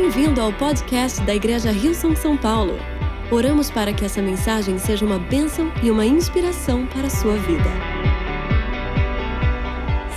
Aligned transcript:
Bem-vindo 0.00 0.40
ao 0.40 0.50
podcast 0.50 1.20
da 1.24 1.34
Igreja 1.34 1.70
Rio 1.70 1.94
São 1.94 2.34
Paulo. 2.38 2.78
Oramos 3.30 3.70
para 3.70 3.92
que 3.92 4.02
essa 4.02 4.22
mensagem 4.22 4.78
seja 4.78 5.04
uma 5.04 5.18
bênção 5.18 5.70
e 5.82 5.90
uma 5.90 6.06
inspiração 6.06 6.86
para 6.86 7.06
a 7.06 7.10
sua 7.10 7.36
vida. 7.36 7.68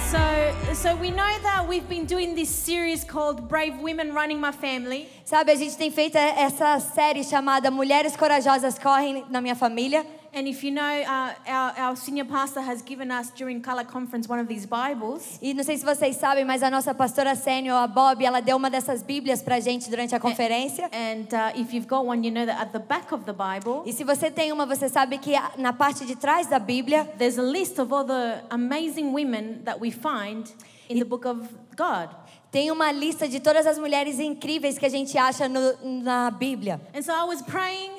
So, 0.10 0.74
so 0.74 0.96
we 0.96 1.12
know 1.12 1.38
that 1.42 1.68
we've 1.68 1.86
been 1.90 2.06
doing 2.06 2.34
this 2.34 2.48
series 2.48 3.04
called 3.04 3.42
Brave 3.50 3.74
Women 3.84 4.14
Running 4.14 4.40
My 4.40 4.54
Family. 4.54 5.10
Sabe, 5.26 5.52
a 5.52 5.56
gente 5.56 5.76
tem 5.76 5.92
feito 5.92 6.18
essa 6.18 6.80
série 6.80 7.22
chamada 7.22 7.70
Mulheres 7.70 8.16
Corajosas 8.16 8.80
Correm 8.80 9.26
na 9.30 9.42
Minha 9.42 9.56
Família. 9.56 10.06
And 10.36 10.48
if 10.48 10.64
you 10.64 10.72
know, 10.72 10.82
uh, 10.82 11.34
our, 11.48 11.74
our 11.90 11.96
senior 11.96 12.26
pastor 12.26 12.60
has 12.62 12.82
given 12.82 13.12
us 13.12 13.30
during 13.30 13.62
Color 13.62 13.84
Conference 13.86 14.28
one 14.28 14.40
of 14.40 14.48
these 14.48 14.66
Bibles. 14.66 15.38
E 15.42 15.54
não 15.54 15.64
sei 15.64 15.78
se 15.78 15.86
vocês 15.86 16.16
sabem, 16.16 16.44
mas 16.44 16.64
a 16.64 16.72
nossa 16.72 16.94
pastora 16.94 17.36
sênior, 17.36 17.78
a 17.78 17.86
Bob, 17.88 18.26
ela 18.26 18.42
deu 18.42 18.58
uma 18.58 18.70
dessas 18.70 19.04
Bíblias 19.04 19.44
pra 19.44 19.60
gente 19.60 19.90
durante 19.92 20.16
a 20.16 20.20
conferência. 20.20 20.90
And 20.92 21.28
uh, 21.36 21.60
if 21.62 21.72
you've 21.72 21.88
got 21.88 22.04
one, 22.06 22.26
you 22.28 22.34
know 22.34 22.46
that 22.48 22.60
at 22.60 22.72
the 22.72 22.80
back 22.80 23.14
of 23.14 23.26
the 23.26 23.34
Bible, 23.34 23.84
E 23.86 23.94
se 23.94 24.04
você 24.04 24.32
tem 24.32 24.52
uma, 24.52 24.66
você 24.66 24.90
sabe 24.90 25.20
que 25.20 25.34
na 25.58 25.72
parte 25.72 26.04
de 26.06 26.16
trás 26.16 26.48
da 26.48 26.58
Bíblia 26.58 27.06
there's 27.20 27.38
a 27.38 27.44
list 27.44 27.78
of 27.80 27.94
all 27.94 28.04
the 28.04 28.42
amazing 28.50 29.14
women 29.14 29.62
that 29.66 29.80
we 29.80 29.92
find 29.92 30.52
in 30.90 30.98
the 30.98 31.06
book 31.06 31.28
of 31.28 31.48
God. 31.78 32.10
tem 32.52 32.70
uma 32.70 32.92
lista 32.92 33.28
de 33.28 33.40
todas 33.40 33.66
as 33.66 33.80
mulheres 33.80 34.20
incríveis 34.20 34.78
que 34.78 34.86
a 34.86 34.90
gente 34.90 35.18
acha 35.18 35.50
no- 35.50 35.74
na 36.04 36.30
Bíblia. 36.30 36.80
And 36.94 37.02
so 37.02 37.12
I 37.12 37.24
was 37.24 37.42
praying 37.42 37.93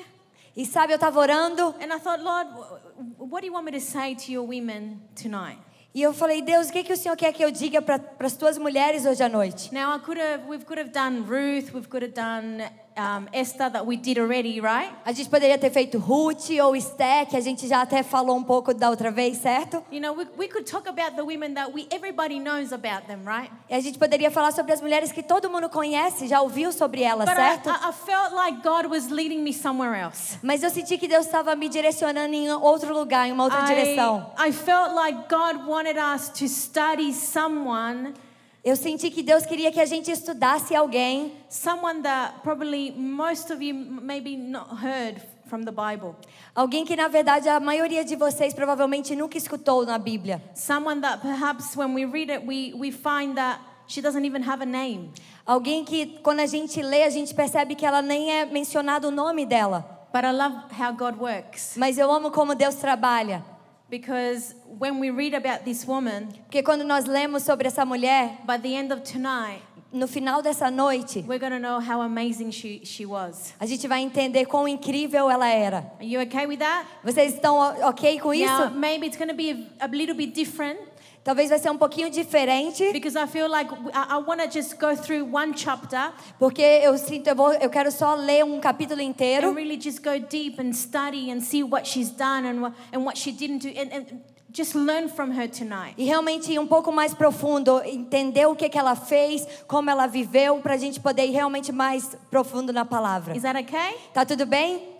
E 0.55 0.65
sabe, 0.65 0.93
eu 0.93 0.95
estava 0.95 1.19
orando 1.19 1.75
and 1.81 1.93
I 1.93 1.99
thought, 1.99 2.23
Lord, 2.23 2.47
wh- 2.49 3.31
what 3.31 3.41
do 3.41 3.47
you 3.47 3.53
want 3.53 3.65
me 3.65 3.71
to 3.73 3.81
say 3.81 4.15
to 4.15 4.31
your 4.31 4.47
women 4.47 5.01
tonight? 5.15 5.59
e 5.93 6.01
eu 6.01 6.13
falei, 6.13 6.41
Deus, 6.41 6.67
o 6.67 6.73
que, 6.73 6.83
que 6.83 6.91
o 6.91 6.97
Senhor 6.97 7.15
quer 7.15 7.31
que 7.31 7.41
eu 7.43 7.49
diga 7.49 7.81
para 7.81 8.01
as 8.19 8.35
tuas 8.35 8.57
mulheres 8.57 9.05
hoje 9.05 9.23
à 9.23 9.29
noite? 9.29 9.73
Now 9.73 9.95
I 9.95 9.99
could 9.99 10.19
have, 10.19 10.43
we 10.45 10.57
could 10.59 10.77
have 10.79 10.91
done 10.91 11.21
Ruth, 11.21 11.73
we 11.73 11.81
could 11.83 12.03
have 12.03 12.13
done 12.13 12.69
um, 12.97 13.27
Esther 13.33 13.69
that 13.69 13.85
we 13.85 13.97
did 13.97 14.17
already, 14.17 14.59
right? 14.61 14.91
A 15.05 15.11
gente 15.11 15.29
poderia 15.29 15.57
ter 15.57 15.69
feito 15.69 15.97
Ruth 15.97 16.49
ou 16.63 16.75
Esté, 16.75 17.25
que 17.25 17.35
a 17.35 17.41
gente 17.41 17.67
já 17.67 17.81
até 17.81 18.03
falou 18.03 18.35
um 18.37 18.43
pouco 18.43 18.73
da 18.73 18.89
outra 18.89 19.11
vez, 19.11 19.37
certo? 19.37 19.83
You 19.91 19.99
know, 20.01 20.13
we, 20.15 20.25
we 20.37 20.47
could 20.47 20.69
talk 20.69 20.87
about 20.87 21.15
the 21.15 21.23
women 21.23 21.53
that 21.55 21.71
we 21.73 21.87
everybody 21.91 22.39
knows 22.39 22.71
about 22.71 23.07
them, 23.07 23.19
right? 23.25 23.51
E 23.69 23.73
a 23.75 23.79
gente 23.79 23.97
poderia 23.97 24.31
falar 24.31 24.51
sobre 24.51 24.73
as 24.73 24.81
mulheres 24.81 25.11
que 25.11 25.21
todo 25.21 25.49
mundo 25.49 25.69
conhece, 25.69 26.27
já 26.27 26.41
ouviu 26.41 26.71
sobre 26.71 27.01
elas, 27.03 27.25
But 27.25 27.35
certo? 27.35 27.69
I, 27.69 27.89
I 27.89 27.93
felt 27.93 28.33
like 28.33 28.61
God 28.63 28.89
was 28.89 29.09
leading 29.09 29.41
me 29.43 29.53
somewhere 29.53 29.99
else. 29.99 30.37
Mas 30.41 30.63
eu 30.63 30.69
senti 30.69 30.97
que 30.97 31.07
Deus 31.07 31.25
estava 31.25 31.55
me 31.55 31.67
direcionando 31.69 32.33
em 32.33 32.49
outro 32.51 32.93
lugar, 32.93 33.27
em 33.27 33.31
uma 33.31 33.43
outra 33.43 33.61
direção. 33.63 34.31
I, 34.37 34.49
I 34.49 34.51
felt 34.51 34.93
like 34.93 35.27
God 35.29 35.67
wanted 35.67 35.97
us 35.97 36.29
to 36.29 36.47
study 36.47 37.13
someone, 37.13 38.13
Eu 38.65 38.75
senti 38.75 39.11
que 39.11 39.21
Deus 39.21 39.45
queria 39.45 39.71
que 39.71 39.79
a 39.79 39.85
gente 39.85 40.09
estudasse 40.09 40.75
alguém, 40.75 41.33
someone 41.47 42.01
that 42.01 42.41
probably 42.41 42.91
most 42.97 43.53
of 43.53 43.63
you 43.63 43.75
maybe 43.75 44.35
not 44.35 44.83
heard 44.83 45.21
from 45.45 45.61
the 45.63 45.71
Bible. 45.71 46.15
alguém 46.55 46.83
que 46.83 46.95
na 46.95 47.07
verdade 47.07 47.47
a 47.47 47.59
maioria 47.59 48.03
de 48.03 48.15
vocês 48.15 48.55
provavelmente 48.55 49.15
nunca 49.15 49.37
escutou 49.37 49.85
na 49.85 49.99
Bíblia. 49.99 50.41
Someone 50.55 50.99
that 51.01 51.21
perhaps 51.21 51.77
when 51.77 51.93
we 51.93 52.05
read 52.05 52.31
it, 52.31 52.43
we, 52.43 52.73
we 52.73 52.91
find 52.91 53.35
that 53.35 53.61
she 53.85 54.01
doesn't 54.01 54.25
even 54.25 54.41
have 54.41 54.63
a 54.63 54.65
name. 54.65 55.11
Alguém 55.45 55.85
que 55.85 56.17
quando 56.23 56.39
a 56.39 56.47
gente 56.47 56.81
lê, 56.81 57.03
a 57.03 57.09
gente 57.11 57.35
percebe 57.35 57.75
que 57.75 57.85
ela 57.85 58.01
nem 58.01 58.31
é 58.31 58.47
mencionado 58.47 59.09
o 59.09 59.11
nome 59.11 59.45
dela. 59.45 60.07
But 60.11 60.23
I 60.23 60.31
love 60.31 60.55
how 60.71 60.91
God 60.91 61.19
works. 61.19 61.75
Mas 61.77 61.99
eu 61.99 62.11
amo 62.11 62.31
como 62.31 62.55
Deus 62.55 62.73
trabalha. 62.73 63.45
Because 63.89 64.55
when 64.79 64.99
we 64.99 65.11
read 65.11 65.33
about 65.35 65.63
this 65.63 65.85
woman, 65.85 66.27
Porque 66.49 66.63
quando 66.63 66.83
nós 66.83 67.05
lemos 67.05 67.43
sobre 67.43 67.67
essa 67.67 67.85
mulher, 67.85 68.39
by 68.45 68.57
the 68.57 68.75
end 68.75 68.91
of 68.91 69.01
tonight, 69.03 69.61
no 69.93 70.07
final 70.07 70.41
dessa 70.41 70.69
noite, 70.71 71.23
we're 71.27 71.39
going 71.39 71.51
to 71.53 71.59
know 71.59 71.79
how 71.79 72.01
amazing 72.01 72.51
she, 72.51 72.81
she 72.83 73.05
was. 73.05 73.53
a 73.59 73.65
gente 73.65 73.87
vai 73.87 74.01
entender 74.01 74.45
quão 74.45 74.67
incrível 74.67 75.29
ela 75.29 75.47
era. 75.47 75.85
Are 75.99 76.05
you 76.05 76.19
okay 76.21 76.45
with 76.47 76.57
that? 76.59 76.85
Vocês 77.03 77.35
estão 77.35 77.57
ok 77.87 78.19
com 78.19 78.29
Now, 78.33 78.65
isso? 78.67 78.71
maybe 78.75 79.05
it's 79.07 79.17
going 79.17 79.29
to 79.29 79.35
be 79.35 79.51
a, 79.79 79.85
a 79.85 79.87
little 79.87 80.15
bit 80.15 80.33
different 80.33 80.79
Talvez 81.25 81.49
vai 81.49 81.57
ser 81.57 81.71
um 81.71 81.77
pouquinho 81.77 82.07
diferente, 82.11 82.91
because 82.91 83.17
I 83.17 83.25
feel 83.25 83.49
like 83.49 83.73
I, 83.95 84.13
I 84.13 84.17
want 84.17 84.43
to 84.43 84.47
just 84.47 84.77
go 84.79 84.95
through 84.95 85.27
one 85.35 85.53
chapter 85.55 86.13
porque 86.37 86.61
eu 86.61 86.95
sinto, 86.99 87.27
eu, 87.27 87.35
vou, 87.35 87.51
eu 87.53 87.67
quero 87.67 87.91
só 87.91 88.13
ler 88.13 88.45
um 88.45 88.59
capítulo 88.59 89.01
inteiro 89.01 89.49
and 89.49 89.55
really 89.55 89.75
just 89.75 90.03
go 90.03 90.19
deep 90.19 90.61
and 90.61 90.71
study 90.71 91.31
and 91.31 91.41
see 91.41 91.63
what 91.63 91.87
she's 91.87 92.11
done 92.11 92.47
and 92.47 92.61
what, 92.61 92.75
and 92.93 92.99
what 93.03 93.17
she 93.17 93.31
didn't 93.31 93.57
do 93.57 93.69
and, 93.69 93.91
and 93.91 94.05
just 94.53 94.75
learn 94.75 95.09
from 95.09 95.31
her 95.31 95.49
tonight. 95.49 95.95
e 95.97 96.05
realmente 96.05 96.59
um 96.59 96.67
pouco 96.67 96.91
mais 96.91 97.11
profundo, 97.15 97.81
entender 97.83 98.45
o 98.45 98.55
que, 98.55 98.69
que 98.69 98.77
ela 98.77 98.95
fez, 98.95 99.47
como 99.67 99.89
ela 99.89 100.05
viveu, 100.05 100.59
para 100.59 100.75
a 100.75 100.77
gente 100.77 100.99
poder 100.99 101.25
ir 101.25 101.31
realmente 101.31 101.71
mais 101.71 102.15
profundo 102.29 102.71
na 102.71 102.85
palavra. 102.85 103.35
Is 103.35 103.41
that 103.41 103.59
okay? 103.59 103.97
Tá 104.13 104.27
tudo 104.27 104.45
bem? 104.45 104.93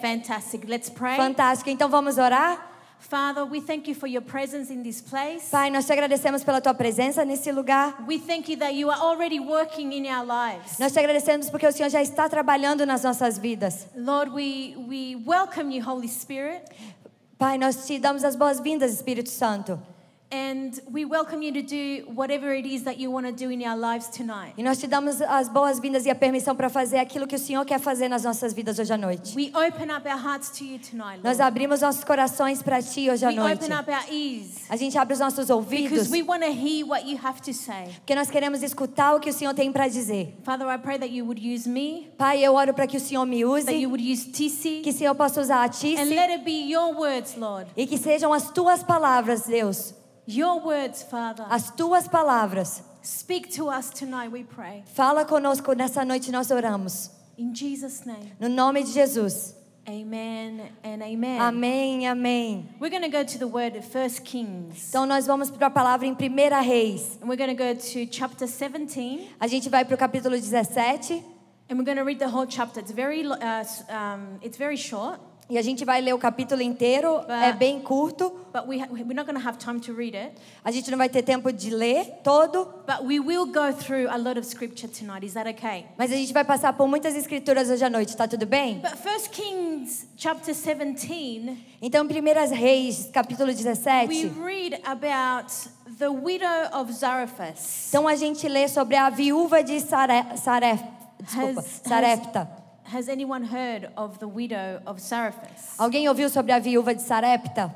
Fantastic. 0.00 0.64
Let's 0.68 0.88
pray. 0.88 1.16
Fantástico. 1.16 1.68
Então 1.70 1.88
vamos 1.88 2.18
orar? 2.18 2.69
Father, 3.00 3.44
we 3.44 3.60
thank 3.60 3.88
you 3.88 3.94
for 3.94 4.06
your 4.06 4.22
presence 4.22 4.70
in 4.70 4.82
this 4.82 5.00
place. 5.00 5.50
Pai, 5.50 5.70
nós 5.70 5.86
te 5.86 5.92
agradecemos 5.92 6.44
pela 6.44 6.60
tua 6.60 6.74
presença 6.74 7.24
nesse 7.24 7.50
lugar. 7.50 7.96
We 8.06 8.18
thank 8.18 8.50
you 8.50 8.58
that 8.58 8.74
you 8.74 8.90
are 8.90 9.00
already 9.00 9.40
working 9.40 9.92
in 9.92 10.06
our 10.06 10.24
lives. 10.24 10.78
Nós 10.78 10.92
te 10.92 10.98
agradecemos 10.98 11.50
porque 11.50 11.66
o 11.66 11.72
Senhor 11.72 11.88
já 11.88 12.02
está 12.02 12.28
trabalhando 12.28 12.84
nas 12.86 13.02
nossas 13.02 13.38
vidas. 13.38 13.86
Lord, 13.96 14.30
we, 14.32 14.76
we 14.88 15.16
welcome 15.26 15.74
you, 15.74 15.82
Holy 15.82 16.08
Spirit, 16.08 16.62
Pai, 17.38 17.56
nós 17.56 17.86
te 17.86 17.98
damos 17.98 18.22
as 18.22 18.36
boas-vindas, 18.36 18.92
Espírito 18.92 19.30
Santo. 19.30 19.80
And 20.32 20.80
we 20.90 21.04
welcome 21.04 21.42
you 21.42 21.52
to 21.52 21.62
do 21.62 22.04
whatever 22.14 22.52
it 22.54 22.64
is 22.66 22.84
that 22.84 22.98
you 22.98 23.10
want 23.10 23.26
to 23.26 23.32
do 23.32 23.50
in 23.50 23.62
our 23.62 23.76
lives 23.76 24.08
tonight. 24.08 24.52
E 24.56 24.62
nós 24.62 24.78
te 24.78 24.86
damos 24.86 25.20
as 25.20 25.48
boas-vindas 25.48 26.06
e 26.06 26.10
a 26.10 26.14
permissão 26.14 26.54
para 26.54 26.68
fazer 26.68 26.98
aquilo 26.98 27.26
que 27.26 27.34
o 27.34 27.38
Senhor 27.38 27.64
quer 27.64 27.80
fazer 27.80 28.08
nas 28.08 28.22
nossas 28.24 28.52
vidas 28.52 28.78
hoje 28.78 28.92
à 28.92 28.96
noite. 28.96 29.34
We 29.36 29.50
open 29.54 29.90
up 29.94 30.06
our 30.08 30.16
hearts 30.18 30.50
to 30.58 30.64
you 30.64 30.78
tonight, 30.78 31.20
Nós 31.24 31.38
Lord. 31.38 31.42
abrimos 31.42 31.80
nossos 31.80 32.04
corações 32.04 32.62
para 32.62 32.80
ti 32.80 33.10
hoje 33.10 33.24
à 33.24 33.28
We 33.28 33.34
noite. 33.34 33.64
open 33.64 33.76
up 33.76 33.90
our 33.90 34.12
ears 34.12 34.50
A 34.68 34.76
gente 34.76 34.96
abre 34.96 35.14
os 35.14 35.20
nossos 35.20 35.50
ouvidos 35.50 35.90
because 35.90 36.10
we 36.12 36.22
want 36.22 36.42
to 36.42 36.50
hear 36.52 36.86
what 36.86 37.06
you 37.08 37.18
have 37.22 37.40
to 37.42 37.52
say. 37.52 37.86
porque 37.96 38.14
nós 38.14 38.30
queremos 38.30 38.62
escutar 38.62 39.14
o 39.16 39.20
que 39.20 39.30
o 39.30 39.32
Senhor 39.32 39.52
tem 39.54 39.72
para 39.72 39.88
dizer. 39.88 40.36
Father, 40.44 40.66
I 40.68 40.78
pray 40.78 40.98
that 40.98 41.10
you 41.12 41.24
would 41.24 41.40
use 41.40 41.68
me, 41.68 42.08
Pai, 42.16 42.44
eu 42.44 42.54
oro 42.54 42.72
para 42.72 42.86
que 42.86 42.96
o 42.96 43.00
Senhor 43.00 43.26
me 43.26 43.42
that 43.64 43.72
you 43.74 43.80
use, 43.80 43.86
would 43.86 44.12
use 44.12 44.30
Tissy, 44.30 44.80
que 44.82 44.90
o 44.90 44.92
Senhor 44.92 45.14
possa 45.14 45.40
usar 45.40 45.64
a 45.64 45.68
ti 45.68 45.96
and 45.96 46.04
let 46.04 46.30
it 46.30 46.44
be 46.44 46.70
your 46.70 46.94
words, 46.94 47.34
Lord. 47.36 47.68
e 47.76 47.86
que 47.86 47.98
sejam 47.98 48.32
as 48.32 48.50
tuas 48.50 48.82
palavras, 48.84 49.42
Deus. 49.46 49.94
Your 50.26 50.60
words, 50.60 51.02
Father. 51.02 51.46
As 51.48 51.70
tuas 51.70 52.08
palavras. 52.08 52.82
Speak 53.02 53.50
to 53.56 53.68
us 53.68 53.90
tonight, 53.90 54.30
we 54.30 54.44
pray. 54.44 54.84
Fala 54.94 55.24
conosco 55.24 55.72
nessa 55.72 56.04
noite, 56.04 56.30
nós 56.30 56.50
oramos. 56.50 57.10
In 57.38 57.54
Jesus' 57.54 58.04
name. 58.04 58.32
No 58.38 58.48
nome 58.48 58.82
de 58.84 58.92
Jesus. 58.92 59.54
Amen 59.88 60.60
and 60.84 61.02
amen. 61.02 61.40
Amém, 61.40 62.06
amém. 62.06 62.68
We're 62.78 62.90
going 62.90 63.02
to 63.02 63.08
go 63.08 63.24
to 63.24 63.38
the 63.38 63.46
word 63.46 63.76
of 63.76 63.86
1 63.86 64.22
Kings. 64.24 64.90
Então 64.90 65.06
nós 65.06 65.26
vamos 65.26 65.50
para 65.50 65.68
a 65.68 65.70
palavra 65.70 66.06
em 66.06 66.12
1 66.12 66.62
Reis. 66.62 67.18
And 67.22 67.26
we're 67.26 67.36
going 67.36 67.56
to 67.56 67.56
go 67.56 67.74
to 67.74 68.06
chapter 68.06 68.46
17. 68.46 69.36
A 69.40 69.46
gente 69.46 69.68
vai 69.70 69.84
para 69.84 69.94
o 69.94 69.98
capítulo 69.98 70.36
17 70.36 71.24
And 71.70 71.78
we're 71.78 71.84
going 71.84 71.98
to 71.98 72.04
read 72.04 72.18
the 72.18 72.28
whole 72.28 72.46
chapter. 72.46 72.80
It's 72.80 72.90
very, 72.90 73.24
uh, 73.24 73.64
um, 73.88 74.40
it's 74.42 74.56
very 74.56 74.76
short, 74.76 75.20
e 75.50 75.58
a 75.58 75.62
gente 75.62 75.84
vai 75.84 76.00
ler 76.00 76.14
o 76.14 76.18
capítulo 76.18 76.62
inteiro, 76.62 77.20
é 77.28 77.52
bem 77.52 77.80
curto. 77.80 78.30
but 78.52 78.66
we 78.66 78.78
ha- 78.80 78.88
we're 78.90 79.14
not 79.14 79.26
going 79.30 79.38
to 79.40 79.46
have 79.46 79.58
time 79.58 79.78
to 79.80 79.92
read 79.92 80.16
it. 80.16 80.32
A 80.64 80.70
gente 80.70 80.90
não 80.90 80.96
vai 80.98 81.08
ter 81.08 81.22
tempo 81.22 81.52
de 81.52 81.70
ler 81.70 82.20
todo, 82.24 82.64
But 82.86 83.04
we 83.06 83.20
will 83.20 83.46
go 83.46 83.72
through 83.72 84.08
a 84.10 84.16
lot 84.16 84.38
of 84.38 84.46
scripture 84.46 84.88
tonight. 84.90 85.24
Is 85.26 85.34
that 85.34 85.48
okay? 85.50 85.86
mas 85.98 86.10
a 86.12 86.16
gente 86.16 86.32
vai 86.32 86.44
passar 86.44 86.72
por 86.72 86.86
muitas 86.88 87.14
escrituras 87.16 87.68
hoje 87.68 87.84
à 87.84 87.90
noite, 87.90 88.16
tá 88.16 88.26
tudo 88.26 88.46
bem? 88.46 88.80
But 88.80 88.94
1 89.04 89.28
Kings 89.30 90.06
chapter 90.16 90.54
17, 90.54 91.56
Então, 91.82 92.04
1 92.04 92.54
Reis, 92.54 93.08
capítulo 93.12 93.48
we 93.50 93.54
17. 93.54 94.32
read 94.42 94.80
about 94.84 95.52
the 95.98 96.08
widow 96.08 96.46
of 96.80 96.92
Zarephath. 96.92 97.88
Então 97.88 98.06
a 98.08 98.14
gente 98.16 98.48
lê 98.48 98.66
sobre 98.68 98.96
a 98.96 99.10
viúva 99.10 99.62
de 99.62 99.76
desculpa, 101.22 101.60
Has- 101.60 101.80
Sarepta. 101.84 102.59
Has 102.92 103.08
anyone 103.08 103.44
heard 103.44 103.88
of 103.96 104.18
the 104.18 104.26
widow 104.26 104.82
of 104.84 105.00
Zarephath? 105.00 105.76
Alguém 105.78 106.08
ouviu 106.08 106.28
sobre 106.28 106.52
a 106.52 106.58
viúva 106.58 106.92
de 106.92 107.02
Sarepta? 107.02 107.72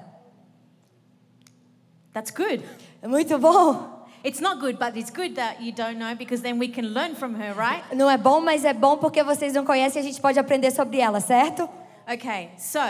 That's 2.12 2.32
good. 2.32 2.64
É 3.00 3.06
muito 3.06 3.38
bom. 3.38 4.06
It's 4.24 4.40
not 4.40 4.58
good, 4.58 4.76
but 4.78 4.96
it's 4.96 5.10
good 5.10 5.36
that 5.36 5.62
you 5.62 5.70
don't 5.70 5.98
know 5.98 6.16
because 6.16 6.42
then 6.42 6.58
we 6.58 6.66
can 6.66 6.92
learn 6.92 7.14
from 7.14 7.34
her, 7.34 7.54
right? 7.54 7.84
Não 7.94 8.10
é 8.10 8.16
bom, 8.16 8.40
mas 8.40 8.64
é 8.64 8.72
bom 8.72 8.96
porque 8.96 9.22
vocês 9.22 9.52
não 9.54 9.64
conhecem 9.64 10.02
e 10.02 10.04
a 10.04 10.08
gente 10.08 10.20
pode 10.20 10.38
aprender 10.38 10.72
sobre 10.72 10.98
ela, 10.98 11.20
certo? 11.20 11.68
Okay, 12.12 12.50
so 12.58 12.80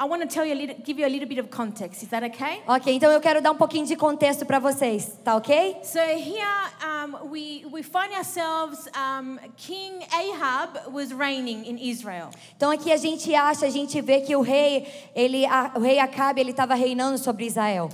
I 0.00 0.04
want 0.04 0.22
to 0.22 0.28
tell 0.28 0.44
you 0.46 0.54
a 0.54 0.54
little, 0.54 0.76
give 0.84 0.96
you 1.00 1.04
a 1.06 1.08
little 1.08 1.26
bit 1.28 1.38
of 1.38 1.50
context. 1.50 2.04
Is 2.04 2.08
that 2.10 2.22
okay? 2.22 2.62
Ok, 2.68 2.94
então 2.94 3.10
eu 3.10 3.20
quero 3.20 3.42
dar 3.42 3.50
um 3.50 3.56
pouquinho 3.56 3.84
de 3.84 3.96
contexto 3.96 4.46
para 4.46 4.60
vocês, 4.60 5.18
tá 5.24 5.34
ok? 5.34 5.78
So 5.82 5.98
here 5.98 6.46
um, 6.86 7.28
we 7.30 7.64
we 7.72 7.82
find 7.82 8.12
ourselves. 8.14 8.88
Um, 8.94 9.38
King 9.56 10.04
Ahab 10.12 10.92
was 10.92 11.10
reigning 11.12 11.64
in 11.68 11.78
Israel, 11.78 12.30
Então 12.56 12.70
aqui 12.70 12.92
a 12.92 12.96
gente 12.96 13.34
acha, 13.34 13.66
a 13.66 13.70
gente 13.70 14.00
vê 14.00 14.20
que 14.20 14.36
o 14.36 14.40
rei, 14.40 14.86
ele, 15.16 15.44
a- 15.46 15.72
o 15.74 15.80
rei 15.80 15.98
Acabe, 15.98 16.40
ele 16.40 16.50
estava 16.52 16.74
reinando 16.76 17.18
sobre 17.18 17.44
Israel. 17.46 17.88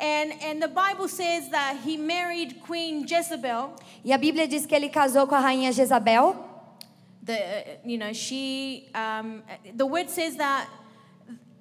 And, 0.00 0.32
and 0.42 0.58
the 0.58 0.66
Bible 0.66 1.08
says 1.08 1.48
that 1.50 1.76
he 1.86 1.96
married 1.96 2.56
Queen 2.66 3.06
Jezebel. 3.06 3.74
E 4.04 4.12
a 4.12 4.18
Bíblia 4.18 4.48
diz 4.48 4.66
que 4.66 4.74
ele 4.74 4.88
casou 4.88 5.24
com 5.28 5.36
a 5.36 5.38
rainha 5.38 5.70
Jezabel. 5.70 6.34
The, 7.24 7.32
uh, 7.32 7.88
you 7.88 7.96
know, 7.96 8.12
she, 8.12 8.90
um, 8.92 9.40
the 9.76 9.86
word 9.86 10.10
says 10.10 10.34
that 10.36 10.66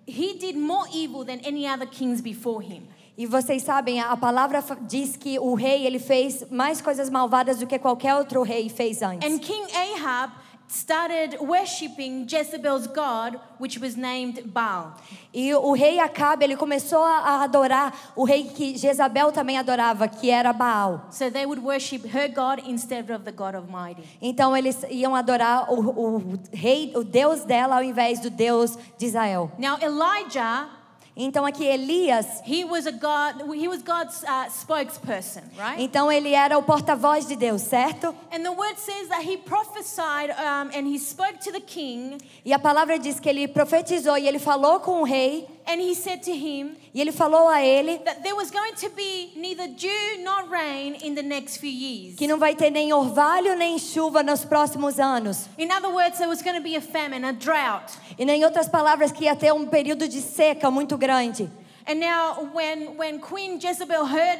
he 0.06 0.38
did 0.38 0.56
more 0.58 0.88
evil 0.94 1.24
than 1.26 1.40
any 1.46 1.68
other 1.68 1.86
kings 1.86 2.22
before 2.22 2.62
him. 2.62 2.84
E 3.16 3.28
vocês 3.28 3.62
sabem, 3.62 4.00
a 4.02 4.18
palavra 4.18 4.64
diz 4.82 5.16
que 5.16 5.38
o 5.38 5.54
rei 5.54 5.86
ele 5.86 6.00
fez 6.00 6.50
mais 6.50 6.82
coisas 6.82 7.12
malvadas 7.12 7.60
do 7.60 7.68
que 7.68 7.78
qualquer 7.78 8.16
outro 8.16 8.42
rei 8.42 8.70
fez 8.70 9.04
antes. 9.04 9.32
And 9.32 9.38
King 9.38 9.68
Ahab 9.72 10.34
started 10.68 11.38
worshipping 11.40 12.28
Jezebel's 12.28 12.88
God, 12.88 13.40
which 13.58 13.80
was 13.80 13.96
named 13.96 14.42
Baal. 14.54 14.96
E 15.34 15.54
o 15.54 15.74
rei 15.74 16.00
Acabe, 16.00 16.44
ele 16.44 16.56
começou 16.56 17.04
a 17.04 17.24
a 17.24 17.44
adorar 17.44 17.94
o 18.16 18.24
rei 18.24 18.46
que 18.46 18.78
Jezabel 18.78 19.32
também 19.32 19.58
adorava, 19.58 20.08
que 20.08 20.30
era 20.30 20.52
Baal. 20.52 21.08
So 21.12 21.30
they 21.30 21.46
would 21.46 21.64
worship 21.64 22.06
her 22.08 22.28
God 22.28 22.68
instead 22.68 23.10
of 23.12 23.24
the 23.24 23.32
God 23.32 23.56
Almighty. 23.56 24.04
Então 24.22 24.56
eles 24.56 24.84
iam 24.90 25.16
adorar 25.16 25.72
o, 25.72 25.80
o 25.80 26.40
rei, 26.52 26.92
o 26.96 27.04
Deus 27.04 27.44
dela 27.44 27.78
ao 27.78 27.84
invés 27.84 28.20
do 28.20 28.30
Deus 28.30 28.78
de 28.98 29.06
Israel. 29.06 29.52
Now 29.58 29.78
Elijah, 29.82 30.68
Então 31.16 31.46
aqui 31.46 31.64
Elias, 31.64 32.42
he 32.44 32.66
was 32.66 32.88
a 32.88 32.92
God, 32.92 33.54
he 33.56 33.68
was 33.68 33.84
God's 33.84 34.24
uh, 34.24 34.50
spokesperson, 34.50 35.42
right? 35.58 35.82
então 35.82 36.12
ele 36.12 36.34
era 36.34 36.58
o 36.58 36.64
porta-voz 36.64 37.28
de 37.28 37.36
Deus, 37.36 37.62
certo? 37.62 38.16
And 38.32 38.44
the 38.44 38.52
word 38.52 38.80
says 38.80 39.10
that 39.10 39.22
he 39.22 39.38
prophesied 39.38 40.32
um, 40.32 40.72
and 40.76 40.88
he 40.88 40.98
spoke 40.98 41.38
to 41.44 41.52
the 41.52 41.62
king, 41.62 42.18
E 42.44 42.52
a 42.52 42.58
palavra 42.60 42.98
diz 42.98 43.20
que 43.20 43.30
ele 43.30 43.48
profetizou 43.48 44.18
e 44.18 44.28
ele 44.28 44.40
falou 44.40 44.80
com 44.80 45.02
o 45.02 45.04
rei 45.04 45.48
and 45.68 45.80
he 45.80 45.94
said 45.96 46.22
to 46.24 46.32
him 46.32 46.76
e 46.94 47.00
ele 47.00 47.12
falou 47.12 47.48
a 47.48 47.62
ele 47.62 48.00
that 48.00 48.22
there 48.22 48.36
was 48.36 48.50
going 48.52 48.74
to 48.74 48.90
be 48.96 49.32
neither 49.36 49.68
dew 49.68 50.24
nor 50.24 50.50
rain 50.50 50.96
in 51.04 51.14
the 51.16 51.22
next 51.22 51.60
few 51.60 51.70
years. 51.70 52.16
que 52.18 52.28
não 52.28 52.38
vai 52.40 52.56
ter 52.56 52.70
nem 52.72 52.92
orvalho 52.92 53.56
nem 53.56 53.78
chuva 53.78 54.24
nos 54.24 54.44
próximos 54.44 55.00
anos. 55.00 55.48
In 55.60 55.72
other 55.72 55.92
words, 55.92 56.18
there 56.18 56.28
was 56.28 56.42
going 56.42 56.56
to 56.56 56.62
be 56.64 56.76
a 56.76 56.82
famine, 56.82 57.24
a 57.24 57.32
drought. 57.32 57.94
E 58.18 58.26
nem 58.26 58.44
outras 58.44 58.68
palavras 58.68 59.12
que 59.12 59.26
ia 59.26 59.36
ter 59.36 59.54
um 59.54 59.66
período 59.66 60.08
de 60.08 60.22
seca 60.22 60.70
muito 60.72 60.98
grande. 61.04 61.50
And 61.86 62.00
now, 62.00 62.50
when, 62.54 62.96
when 62.96 63.20
Queen 63.20 63.60
Jezebel 63.60 64.06
heard 64.06 64.40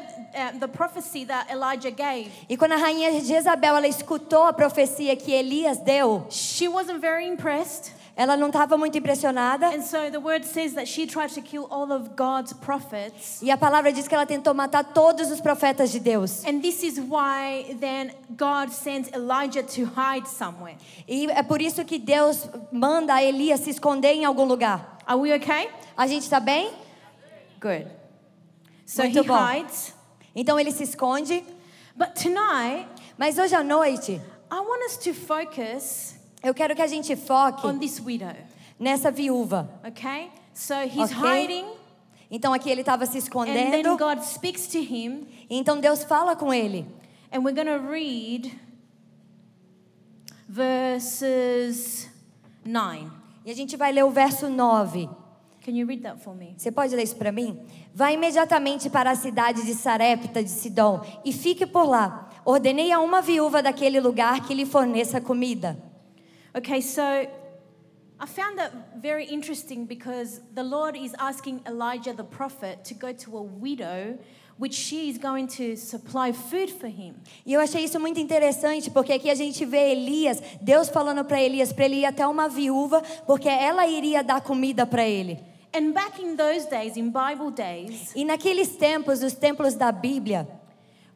the 0.62 0.68
prophecy 0.68 1.26
that 1.26 1.52
Elijah 1.52 1.92
gave, 1.92 2.32
E 2.48 2.56
quando 2.56 2.74
a 2.74 2.78
rainha 2.78 3.12
Jezabel 3.20 3.76
ela 3.76 3.88
escutou 3.88 4.44
a 4.44 4.54
profecia 4.54 5.14
que 5.18 5.34
Elias 5.34 5.78
deu, 5.80 6.26
she 6.30 6.70
wasn't 6.70 7.02
very 7.02 7.28
impressed. 7.28 7.92
ela 8.16 8.38
não 8.38 8.48
estava 8.48 8.78
muito 8.78 8.98
impressionada. 8.98 9.68
And 9.68 9.82
so 9.82 10.10
the 10.12 10.20
word 10.20 10.46
says 10.46 10.74
that 10.74 10.88
she 10.88 11.06
tried 11.08 11.34
to 11.34 11.42
kill 11.42 11.68
all 11.70 11.92
of 11.92 12.12
God's 12.16 12.54
prophets. 12.54 13.42
E 13.42 13.50
a 13.52 13.58
palavra 13.58 13.92
diz 13.92 14.08
que 14.08 14.14
ela 14.14 14.26
tentou 14.26 14.54
matar 14.54 14.84
todos 14.94 15.32
os 15.32 15.42
profetas 15.42 15.92
de 15.92 16.00
Deus. 16.00 16.46
And 16.46 16.62
this 16.62 16.84
is 16.84 17.00
why 17.00 17.76
then 17.80 18.12
God 18.38 18.72
sends 18.72 19.10
Elijah 19.14 19.64
to 19.64 19.86
hide 19.86 20.28
somewhere. 20.30 20.76
E 21.08 21.26
é 21.32 21.44
por 21.44 21.62
isso 21.62 21.84
que 21.84 21.98
Deus 21.98 22.48
manda 22.72 23.22
Elias 23.22 23.62
se 23.62 23.72
esconder 23.72 24.14
em 24.14 24.26
algum 24.26 24.46
lugar. 24.46 24.93
Are 25.06 25.20
we 25.20 25.34
okay? 25.36 25.70
A 25.98 26.08
gente 26.08 26.24
está 26.24 26.40
bem? 26.40 26.72
Good. 27.60 27.88
So 28.86 29.04
Muito 29.04 29.20
he 29.20 29.24
bom. 29.28 29.36
hides. 29.38 29.94
Então 30.36 30.60
ele 30.60 30.72
se 30.72 30.84
esconde. 30.84 31.44
But 31.96 32.16
tonight, 32.16 32.88
Mas 33.18 33.38
hoje 33.38 33.54
à 33.56 33.64
noite, 33.64 34.20
I 34.52 34.56
want 34.60 34.84
us 34.86 34.98
to 34.98 35.14
focus 35.14 36.16
eu 36.42 36.54
quero 36.54 36.76
que 36.76 36.82
a 36.82 36.88
gente 36.88 37.16
foque 37.16 37.66
on 37.66 37.78
this 37.80 38.00
widow. 38.00 38.34
nessa 38.80 39.10
viúva. 39.12 39.70
Okay? 39.88 40.30
So 40.54 40.74
he's 40.84 41.12
Okay. 41.12 41.42
hiding, 41.42 41.66
Então 42.30 42.52
aqui 42.54 42.70
ele 42.70 42.82
estava 42.82 43.06
se 43.06 43.12
and 43.18 43.22
then 43.22 43.24
escondendo. 43.24 43.98
God 43.98 44.22
speaks 44.24 44.68
to 44.68 44.80
him, 44.80 45.28
Então 45.50 45.80
Deus 45.80 46.04
fala 46.04 46.36
com 46.36 46.54
ele. 46.54 46.86
and 47.32 47.44
we're 47.44 47.54
going 47.56 47.68
to 47.68 47.80
read 47.88 48.52
verses 50.50 52.08
9. 52.66 53.10
E 53.46 53.52
a 53.52 53.56
gente 53.56 53.76
vai 53.76 53.92
ler 53.92 54.04
o 54.04 54.10
verso 54.10 54.50
9. 54.50 55.10
Can 55.64 55.72
you 55.72 55.88
read 55.88 56.04
that 56.04 56.22
for 56.22 56.36
me? 56.36 56.56
Você 56.58 56.72
pode 56.72 56.94
ler 56.96 57.04
isso 57.04 57.16
para 57.16 57.32
mim? 57.32 57.66
Vá 57.94 58.12
imediatamente 58.12 58.90
para 58.90 59.12
a 59.12 59.16
cidade 59.16 59.66
de 59.66 59.74
Sarepta 59.74 60.44
de 60.44 60.50
Sidom 60.50 61.02
e 61.24 61.32
fique 61.32 61.66
por 61.66 61.86
lá. 61.86 62.30
Ordenei 62.44 62.92
a 62.92 63.00
uma 63.00 63.22
viúva 63.22 63.64
daquele 63.64 64.00
lugar 64.00 64.46
que 64.46 64.54
lhe 64.54 64.66
forneça 64.66 65.22
comida. 65.22 65.78
Okay, 66.54 66.82
so 66.82 67.02
I 67.02 68.28
found 68.28 68.58
that 68.58 68.74
very 69.02 69.26
interesting 69.26 69.86
because 69.86 70.42
the 70.54 70.64
Lord 70.64 70.98
is 70.98 71.14
asking 71.18 71.62
Elijah 71.66 72.14
the 72.14 72.24
prophet 72.24 72.84
to 72.86 72.94
go 72.94 73.14
to 73.14 73.38
a 73.38 73.42
widow, 73.42 74.18
which 74.60 74.76
she 74.76 75.10
is 75.10 75.18
going 75.18 75.48
to 75.48 75.76
supply 75.76 76.32
food 76.32 76.72
for 76.72 76.88
him. 76.88 77.14
E 77.46 77.54
eu 77.54 77.60
achei 77.60 77.84
isso 77.84 78.00
muito 78.00 78.20
interessante, 78.20 78.90
porque 78.92 79.14
aqui 79.14 79.30
a 79.30 79.36
gente 79.36 79.66
vê 79.66 79.92
Elias, 79.92 80.42
Deus 80.62 80.90
falando 80.90 81.26
para 81.26 81.42
Elias 81.42 81.74
para 81.74 81.86
ele 81.86 81.98
ir 81.98 82.06
até 82.06 82.26
uma 82.28 82.48
viúva, 82.48 83.02
porque 83.26 83.50
ela 83.50 83.88
iria 83.88 84.24
dar 84.24 84.42
comida 84.42 84.86
para 84.86 85.04
ele. 85.04 85.40
And 85.76 85.92
back 85.92 86.22
in 86.22 86.36
those 86.36 86.70
days, 86.70 86.96
in 86.98 87.12
Bible 87.12 87.52
days, 87.52 88.12
E 88.16 88.24
naqueles 88.24 88.76
tempos, 88.78 89.24
os 89.24 89.34
templos 89.34 89.74
da 89.74 89.92
Bíblia, 89.92 90.48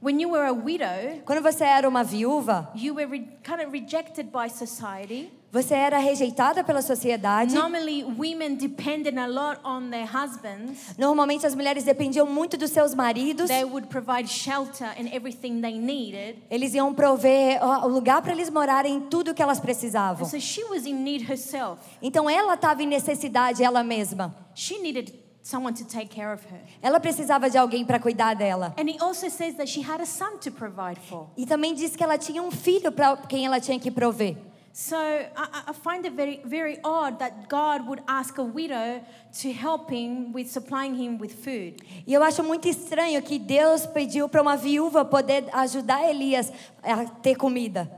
when 0.01 0.19
you 0.19 0.29
were 0.31 0.47
a 0.47 0.51
widow, 0.53 1.21
quando 1.25 1.43
você 1.43 1.63
era 1.63 1.87
uma 1.87 2.03
viúva, 2.03 2.71
you 2.75 2.95
were 2.95 3.05
re- 3.05 3.27
kind 3.43 3.61
of 3.63 3.71
rejected 3.71 4.29
by 4.31 4.49
society. 4.49 5.31
Você 5.51 5.73
era 5.73 5.97
rejeitada 5.97 6.63
pela 6.63 6.81
sociedade. 6.81 7.55
Normally, 7.55 8.03
women 8.03 8.55
depended 8.55 9.17
a 9.17 9.27
lot 9.27 9.59
on 9.63 9.89
their 9.89 10.05
husbands. 10.05 10.95
Normalmente 10.97 11.45
as 11.45 11.55
mulheres 11.55 11.83
dependiam 11.83 12.25
muito 12.25 12.57
dos 12.57 12.71
seus 12.71 12.93
maridos. 12.93 13.47
They 13.47 13.63
would 13.63 13.87
provide 13.87 14.29
shelter 14.29 14.87
and 14.99 15.07
everything 15.13 15.61
they 15.61 15.77
needed. 15.79 16.37
Eles 16.49 16.73
iam 16.73 16.93
prover 16.93 17.59
o 17.63 17.87
lugar 17.87 18.21
para 18.21 18.33
eles 18.33 18.49
morarem, 18.49 18.99
tudo 19.09 19.33
que 19.33 19.41
elas 19.41 19.59
precisavam. 19.59 20.27
so 20.27 20.39
she 20.39 20.63
was 20.65 20.85
in 20.85 20.95
need 20.95 21.23
herself. 21.29 21.81
Então 22.01 22.29
ela 22.29 22.55
estava 22.55 22.83
em 22.83 22.87
necessidade 22.87 23.63
ela 23.63 23.83
mesma. 23.83 24.35
She 24.53 24.79
needed 24.79 25.13
someone 25.41 25.73
to 25.73 25.85
take 25.85 26.09
care 26.13 26.33
of 26.33 26.43
her. 26.51 26.59
Ela 26.81 26.99
precisava 26.99 27.49
de 27.49 27.57
alguém 27.57 27.85
para 27.85 27.99
cuidar 27.99 28.35
dela. 28.35 28.75
And 28.77 28.89
he 28.89 28.97
also 28.99 29.29
says 29.29 29.55
that 29.55 29.67
she 29.69 29.81
had 29.81 30.01
a 30.01 30.05
son 30.05 30.37
to 30.39 30.51
provide 30.51 30.99
for. 31.07 31.29
E 31.37 31.45
também 31.45 31.73
diz 31.73 31.95
que 31.95 32.03
ela 32.03 32.17
tinha 32.17 32.43
um 32.43 32.51
filho 32.51 32.91
para 32.91 33.15
quem 33.15 33.45
ela 33.45 33.61
tinha 33.61 33.79
que 33.79 33.89
prover. 33.89 34.35
So 34.79 34.95
I, 34.95 35.63
I- 35.69 35.73
find 35.73 36.05
it 36.05 36.13
very, 36.13 36.39
very 36.45 36.77
odd 36.83 37.17
that 37.17 37.49
God 37.49 37.87
would 37.87 37.99
ask 38.07 38.37
a 38.37 38.43
widow 38.43 39.01
to 39.41 39.51
help 39.51 39.89
him 39.89 40.31
with 40.31 40.51
supplying 40.51 40.93
him 40.93 41.17
with 41.17 41.33
food. 41.33 41.81
E 42.05 42.13
eu 42.13 42.21
acho 42.21 42.43
muito 42.43 42.67
estranho 42.67 43.19
que 43.23 43.39
Deus 43.39 43.87
pediu 43.87 44.29
para 44.29 44.39
uma 44.39 44.55
viúva 44.55 45.03
poder 45.03 45.49
ajudar 45.51 46.07
Elias 46.07 46.51
a 46.83 47.05
ter 47.05 47.33
comida. 47.35 47.89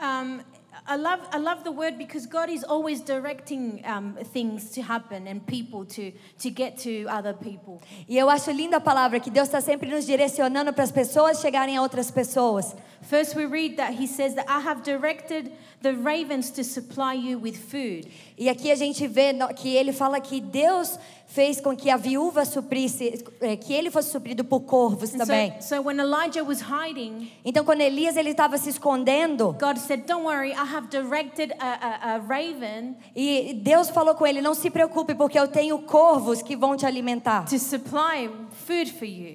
Um, 0.00 0.40
I 0.84 0.96
love, 0.96 1.22
I 1.32 1.38
love 1.38 1.62
the 1.62 1.70
word 1.70 1.96
because 1.96 2.26
God 2.26 2.50
is 2.50 2.64
always 2.64 3.00
directing 3.00 3.80
um, 3.86 4.16
things 4.32 4.70
to 4.70 4.82
happen 4.82 5.28
and 5.28 5.46
people 5.46 5.84
to, 5.94 6.10
to 6.40 6.50
get 6.50 6.76
to 6.78 7.06
other 7.08 7.32
people. 7.32 7.80
E 8.08 8.18
eu 8.18 8.28
acho 8.28 8.50
linda 8.50 8.78
a 8.78 8.80
palavra 8.80 9.20
que 9.20 9.30
Deus 9.30 9.46
está 9.46 9.60
sempre 9.60 9.88
nos 9.88 10.04
direcionando 10.04 10.72
para 10.72 10.82
as 10.82 10.90
pessoas 10.90 11.40
chegarem 11.40 11.76
a 11.76 11.82
outras 11.82 12.10
pessoas. 12.10 12.74
First, 13.02 13.34
we 13.34 13.44
read 13.44 13.76
that 13.76 13.94
he 13.94 14.06
says 14.06 14.34
that 14.34 14.46
I 14.48 14.60
have 14.60 14.82
directed 14.82 15.50
the 15.82 15.94
ravens 15.94 16.50
to 16.52 16.62
supply 16.64 17.14
you 17.14 17.38
with 17.38 17.56
food. 17.56 18.06
E 18.38 18.48
aqui 18.48 18.70
a 18.70 18.74
gente 18.76 19.06
vê 19.06 19.34
que 19.56 19.76
ele 19.76 19.92
fala 19.92 20.20
que 20.20 20.40
Deus 20.40 20.98
fez 21.26 21.60
com 21.60 21.74
que 21.74 21.88
a 21.90 21.96
viúva 21.96 22.44
suprisse, 22.44 23.24
eh, 23.40 23.56
que 23.56 23.72
ele 23.72 23.90
fosse 23.90 24.10
suprido 24.10 24.44
por 24.44 24.60
corvos 24.60 25.10
também. 25.10 25.54
so, 25.60 25.76
so 25.76 25.82
when 25.82 25.98
Elijah 25.98 26.44
was 26.44 26.60
hiding, 26.60 27.32
Então 27.44 27.64
quando 27.64 27.80
Elias 27.80 28.16
ele 28.16 28.30
estava 28.30 28.58
se 28.58 28.68
escondendo 28.68 29.56
God 29.58 29.78
said, 29.78 30.04
Don't 30.06 30.24
worry, 30.24 30.52
I 30.52 30.64
have 30.74 30.88
directed 30.90 31.54
a, 31.58 31.66
a, 31.66 32.14
a 32.14 32.18
raven 32.18 32.96
e 33.16 33.54
Deus 33.62 33.88
falou 33.88 34.14
com 34.14 34.26
ele, 34.26 34.42
não 34.42 34.54
se 34.54 34.68
preocupe 34.68 35.14
porque 35.14 35.38
eu 35.38 35.48
tenho 35.48 35.78
corvos 35.80 36.42
que 36.42 36.54
vão 36.54 36.76
te 36.76 36.84
alimentar, 36.84 37.46
to 37.46 37.58
supply. 37.58 38.30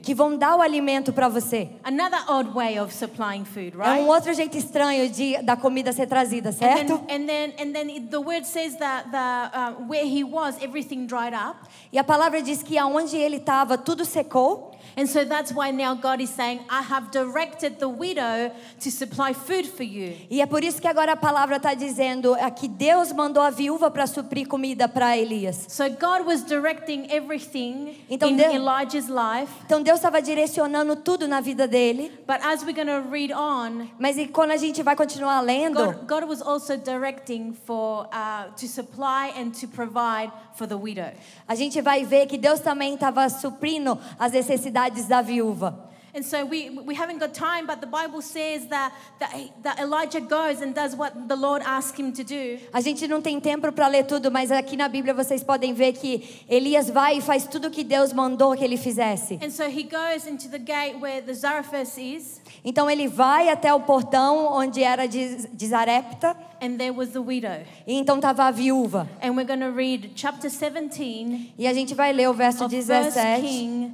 Que 0.03 0.13
vão 0.13 0.37
dar 0.37 0.55
o 0.55 0.61
alimento 0.61 1.11
para 1.11 1.27
você. 1.27 1.69
Another 1.83 2.19
odd 2.29 2.49
way 2.51 2.79
of 2.79 2.93
supplying 2.93 3.45
food, 3.45 3.73
É 3.79 3.83
right? 3.83 4.03
um 4.03 4.07
outro 4.07 4.33
jeito 4.33 4.57
estranho 4.57 5.09
de 5.09 5.41
da 5.41 5.55
comida 5.55 5.91
ser 5.91 6.07
trazida, 6.07 6.49
And 6.49 6.53
certo? 6.53 6.97
then, 7.07 7.21
and 7.21 7.25
then, 7.27 7.53
and 7.59 7.71
then 7.73 7.89
it- 7.89 8.09
the 8.09 8.17
word 8.19 8.45
says 8.45 8.75
that 8.77 9.09
the, 9.11 9.83
where 9.87 10.05
he 10.05 10.23
was, 10.23 10.55
everything 10.61 11.05
dried 11.05 11.33
up. 11.33 11.57
E 11.91 11.97
a 11.97 12.03
palavra 12.03 12.41
diz 12.41 12.61
que 12.63 12.77
aonde 12.77 13.17
ele 13.17 13.37
estava 13.37 13.77
tudo 13.77 14.05
secou 14.05 14.71
And 14.95 15.07
so 15.07 15.25
that's 15.25 15.51
why 15.51 15.71
now 15.71 15.93
God 15.95 16.21
is 16.21 16.29
saying, 16.29 16.59
I 16.69 16.81
have 16.81 17.11
directed 17.11 17.79
the 17.79 17.87
widow 17.89 18.51
to 18.81 18.91
supply 18.91 19.33
food 19.33 19.65
for 19.67 19.83
you. 19.83 20.13
E 20.29 20.41
é 20.41 20.45
por 20.45 20.63
isso 20.63 20.79
que 20.81 20.87
agora 20.87 21.13
a 21.13 21.15
palavra 21.17 21.57
está 21.57 21.73
dizendo 21.73 22.35
é 22.35 22.49
que 22.51 22.67
Deus 22.67 23.11
mandou 23.11 23.41
a 23.43 23.49
viúva 23.49 23.91
para 23.91 24.07
suprir 24.07 24.47
comida 24.47 24.87
para 24.87 25.17
Elias. 25.17 25.65
So 25.69 25.89
God 25.89 26.25
was 26.25 26.43
directing 26.43 27.07
everything 27.11 27.95
Então 28.09 28.29
in 28.29 28.37
Deus- 28.37 28.53
Elijah's 28.53 29.07
life. 29.07 29.51
Então 29.65 29.81
Deus 29.81 29.97
estava 29.97 30.21
direcionando 30.21 30.95
tudo 30.95 31.27
na 31.27 31.41
vida 31.41 31.67
dele. 31.67 32.11
But 32.27 32.41
as 32.43 32.63
we're 32.63 32.73
going 32.73 32.87
to 32.87 33.07
read 33.09 33.31
on, 33.33 33.87
Mas 33.99 34.17
e 34.17 34.27
quando 34.27 34.51
a 34.51 34.57
gente 34.57 34.81
vai 34.83 34.95
continuar 34.95 35.41
lendo, 35.41 35.83
God, 35.85 36.07
God 36.07 36.23
was 36.29 36.41
also 36.41 36.77
directing 36.77 37.53
for 37.65 38.07
uh, 38.13 38.51
to 38.55 38.67
supply 38.67 39.31
and 39.37 39.51
to 39.59 39.67
provide 39.67 40.31
for 40.55 40.67
the 40.67 40.75
widow. 40.75 41.11
a 41.47 41.55
gente 41.55 41.81
vai 41.81 42.03
ver 42.03 42.25
que 42.25 42.37
Deus 42.37 42.59
também 42.59 42.93
estava 42.95 43.29
suprindo 43.29 43.97
as 44.19 44.31
necessidades 44.31 44.76
da 45.07 45.21
viúva. 45.21 45.85
And 46.15 46.23
so 46.23 46.43
we, 46.45 46.71
we 46.71 46.95
haven't 46.95 47.19
got 47.19 47.35
time, 47.35 47.67
but 47.67 47.79
the 47.79 47.85
Bible 47.85 48.23
says 48.23 48.65
that, 48.69 48.91
that, 49.19 49.35
that 49.61 49.79
Elijah 49.79 50.19
goes 50.21 50.61
and 50.61 50.73
does 50.73 50.95
what 50.95 51.27
the 51.27 51.35
Lord 51.35 51.61
asked 51.63 51.95
him 51.99 52.11
to 52.13 52.23
do. 52.23 52.57
A 52.73 52.81
gente 52.81 53.07
não 53.07 53.21
tem 53.21 53.39
tempo 53.39 53.71
para 53.71 53.87
ler 53.87 54.03
tudo, 54.03 54.31
mas 54.31 54.51
aqui 54.51 54.75
na 54.75 54.87
Bíblia 54.87 55.13
vocês 55.13 55.43
podem 55.43 55.73
ver 55.75 55.93
que 55.93 56.43
Elias 56.49 56.89
vai 56.89 57.17
e 57.17 57.21
faz 57.21 57.45
tudo 57.45 57.67
o 57.67 57.71
que 57.71 57.83
Deus 57.83 58.13
mandou 58.13 58.55
que 58.55 58.63
ele 58.63 58.77
fizesse. 58.77 59.37
And 59.43 59.51
so 59.51 59.65
he 59.65 59.83
goes 59.83 60.25
into 60.25 60.49
the 60.49 60.57
gate 60.57 60.99
where 60.99 61.21
the 61.21 61.33
Zarephath 61.33 61.99
is, 61.99 62.41
Então 62.65 62.89
ele 62.89 63.07
vai 63.07 63.49
até 63.49 63.71
o 63.71 63.81
portão 63.81 64.51
onde 64.53 64.81
era 64.81 65.07
de, 65.07 65.47
de 65.49 65.67
Zarepta, 65.67 66.35
and 66.59 66.77
there 66.77 66.89
was 66.91 67.09
the 67.09 67.19
widow. 67.19 67.61
e 67.85 67.93
então 67.93 68.15
estava 68.15 68.45
a 68.45 68.51
viúva. 68.51 69.07
And 69.21 69.33
we're 69.35 69.45
going 69.45 69.59
to 69.59 69.71
read 69.71 70.13
chapter 70.15 70.49
17 70.49 71.53
E 71.59 71.67
a 71.67 71.73
gente 71.73 71.93
vai 71.93 72.11
ler 72.11 72.27
o 72.27 72.33
verso 72.33 72.65
of 72.65 72.73
First 72.75 72.87
17 72.87 73.41
King, 73.41 73.93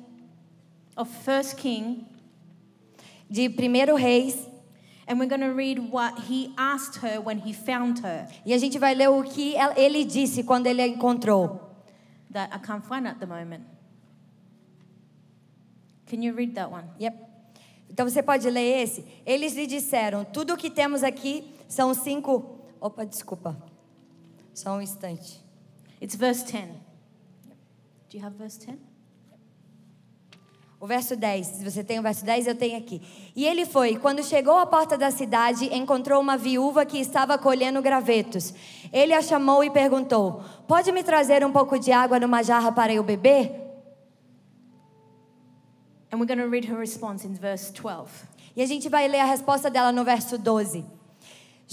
of 0.95 1.09
First 1.23 1.57
King, 1.57 2.05
de 3.29 3.47
1 3.50 3.95
Reis, 3.95 4.47
and 5.07 5.19
we're 5.19 5.27
going 5.27 5.41
to 5.41 5.53
read 5.53 5.79
what 5.91 6.17
he 6.29 6.53
asked 6.57 6.97
her 7.03 7.19
when 7.21 7.39
he 7.39 7.53
found 7.53 8.00
her. 8.03 8.27
e 8.45 8.53
a 8.53 8.57
gente 8.57 8.77
vai 8.79 8.93
ler 8.95 9.09
o 9.09 9.23
que 9.23 9.55
el- 9.55 9.73
ele 9.75 10.05
disse 10.05 10.43
quando 10.43 10.67
ele 10.67 10.81
a 10.81 10.88
encontrou. 10.88 11.59
That 12.31 12.51
I 12.55 12.59
can't 12.59 12.83
find 12.85 13.07
at 13.07 13.19
the 13.19 13.25
moment. 13.27 13.63
Can 16.07 16.21
you 16.21 16.33
read 16.33 16.53
that 16.55 16.69
one? 16.71 16.85
Yep. 17.00 17.15
Então 17.89 18.07
você 18.09 18.21
pode 18.23 18.50
ler 18.50 18.81
esse. 18.83 19.05
Eles 19.25 19.53
lhe 19.55 19.67
disseram: 19.67 20.23
Tudo 20.25 20.53
o 20.53 20.57
que 20.57 20.69
temos 20.69 21.03
aqui 21.03 21.43
são 21.67 21.93
cinco. 21.93 22.59
Opa, 22.79 23.05
desculpa. 23.05 23.55
Só 24.53 24.75
um 24.77 24.81
instante. 24.81 25.39
It's 26.01 26.15
verse 26.15 26.43
10. 26.51 26.69
Do 28.09 28.17
you 28.17 28.25
have 28.25 28.35
verse 28.38 28.59
10? 28.59 28.77
O 30.83 30.85
verso 30.85 31.15
10. 31.15 31.47
Se 31.47 31.63
você 31.63 31.81
tem 31.81 31.97
o 31.97 32.01
verso 32.01 32.25
10, 32.25 32.45
eu 32.45 32.55
tenho 32.55 32.77
aqui. 32.77 33.01
E 33.33 33.45
ele 33.45 33.65
foi. 33.65 33.95
Quando 33.95 34.21
chegou 34.21 34.57
à 34.57 34.65
porta 34.65 34.97
da 34.97 35.11
cidade, 35.11 35.73
encontrou 35.73 36.19
uma 36.19 36.35
viúva 36.35 36.85
que 36.85 36.97
estava 36.97 37.37
colhendo 37.37 37.81
gravetos. 37.81 38.53
Ele 38.91 39.13
a 39.13 39.21
chamou 39.21 39.63
e 39.63 39.69
perguntou: 39.69 40.43
Pode 40.67 40.91
me 40.91 41.01
trazer 41.01 41.41
um 41.45 41.53
pouco 41.53 41.79
de 41.79 41.93
água 41.93 42.19
numa 42.19 42.43
jarra 42.43 42.69
para 42.69 42.93
eu 42.93 43.01
beber? 43.01 43.45
And 46.11 46.17
we're 46.17 46.27
going 46.27 46.41
to 46.41 46.49
read 46.49 46.69
her 46.69 46.77
response 46.77 47.25
in 47.25 47.33
verse 47.33 47.71
12. 47.71 48.09
E 48.53 48.61
a 48.61 48.65
gente 48.65 48.89
vai 48.89 49.07
ler 49.07 49.21
a 49.21 49.25
resposta 49.25 49.69
dela 49.69 49.93
no 49.93 50.03
verso 50.03 50.37
12. 50.37 50.83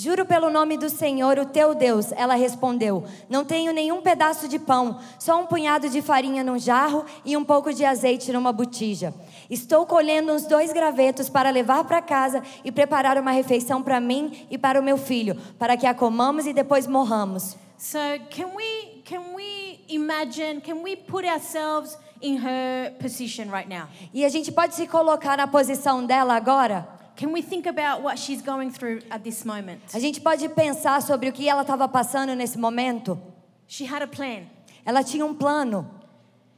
Juro 0.02 0.24
pelo 0.24 0.48
nome 0.48 0.78
do 0.78 0.88
Senhor, 0.88 1.38
o 1.38 1.44
teu 1.44 1.74
Deus, 1.74 2.10
ela 2.12 2.34
respondeu: 2.34 3.04
Não 3.28 3.44
tenho 3.44 3.70
nenhum 3.70 4.00
pedaço 4.00 4.48
de 4.48 4.58
pão, 4.58 4.98
só 5.18 5.38
um 5.38 5.44
punhado 5.44 5.90
de 5.90 6.00
farinha 6.00 6.42
num 6.42 6.58
jarro 6.58 7.04
e 7.22 7.36
um 7.36 7.44
pouco 7.44 7.70
de 7.70 7.84
azeite 7.84 8.32
numa 8.32 8.50
botija. 8.50 9.12
Estou 9.50 9.84
colhendo 9.84 10.32
uns 10.32 10.46
dois 10.46 10.72
gravetos 10.72 11.28
para 11.28 11.50
levar 11.50 11.84
para 11.84 12.00
casa 12.00 12.42
e 12.64 12.72
preparar 12.72 13.18
uma 13.18 13.30
refeição 13.30 13.82
para 13.82 14.00
mim 14.00 14.46
e 14.50 14.56
para 14.56 14.80
o 14.80 14.82
meu 14.82 14.96
filho, 14.96 15.36
para 15.58 15.76
que 15.76 15.86
a 15.86 15.92
comamos 15.92 16.46
e 16.46 16.54
depois 16.54 16.86
morramos. 16.86 17.54
So, 17.76 17.98
can 18.30 18.54
we 18.56 19.02
can 19.04 19.34
we 19.34 19.80
imagine, 19.86 20.62
can 20.62 20.82
we 20.82 20.96
put 20.96 21.26
ourselves 21.26 21.98
in 22.22 22.38
her 22.38 22.94
position 23.02 23.50
right 23.50 23.68
now? 23.68 23.86
E 24.14 24.24
a 24.24 24.30
gente 24.30 24.50
pode 24.50 24.74
se 24.74 24.86
colocar 24.86 25.36
na 25.36 25.46
posição 25.46 26.06
dela 26.06 26.34
agora? 26.34 26.99
Can 27.20 27.32
we 27.32 27.42
think 27.42 27.66
about 27.66 28.00
what 28.00 28.18
she's 28.18 28.40
going 28.40 28.70
through 28.70 29.00
at 29.10 29.22
this 29.22 29.44
moment? 29.44 29.82
A 29.92 29.98
gente 29.98 30.22
pode 30.22 30.48
pensar 30.54 31.02
sobre 31.02 31.28
o 31.28 31.32
que 31.32 31.46
ela 31.46 31.60
estava 31.60 31.86
passando 31.86 32.34
nesse 32.34 32.56
momento? 32.56 33.20
She 33.66 33.84
had 33.84 34.00
a 34.02 34.06
plan. 34.06 34.46
Ela 34.86 35.04
tinha 35.04 35.26
um 35.26 35.34
plano. 35.34 35.86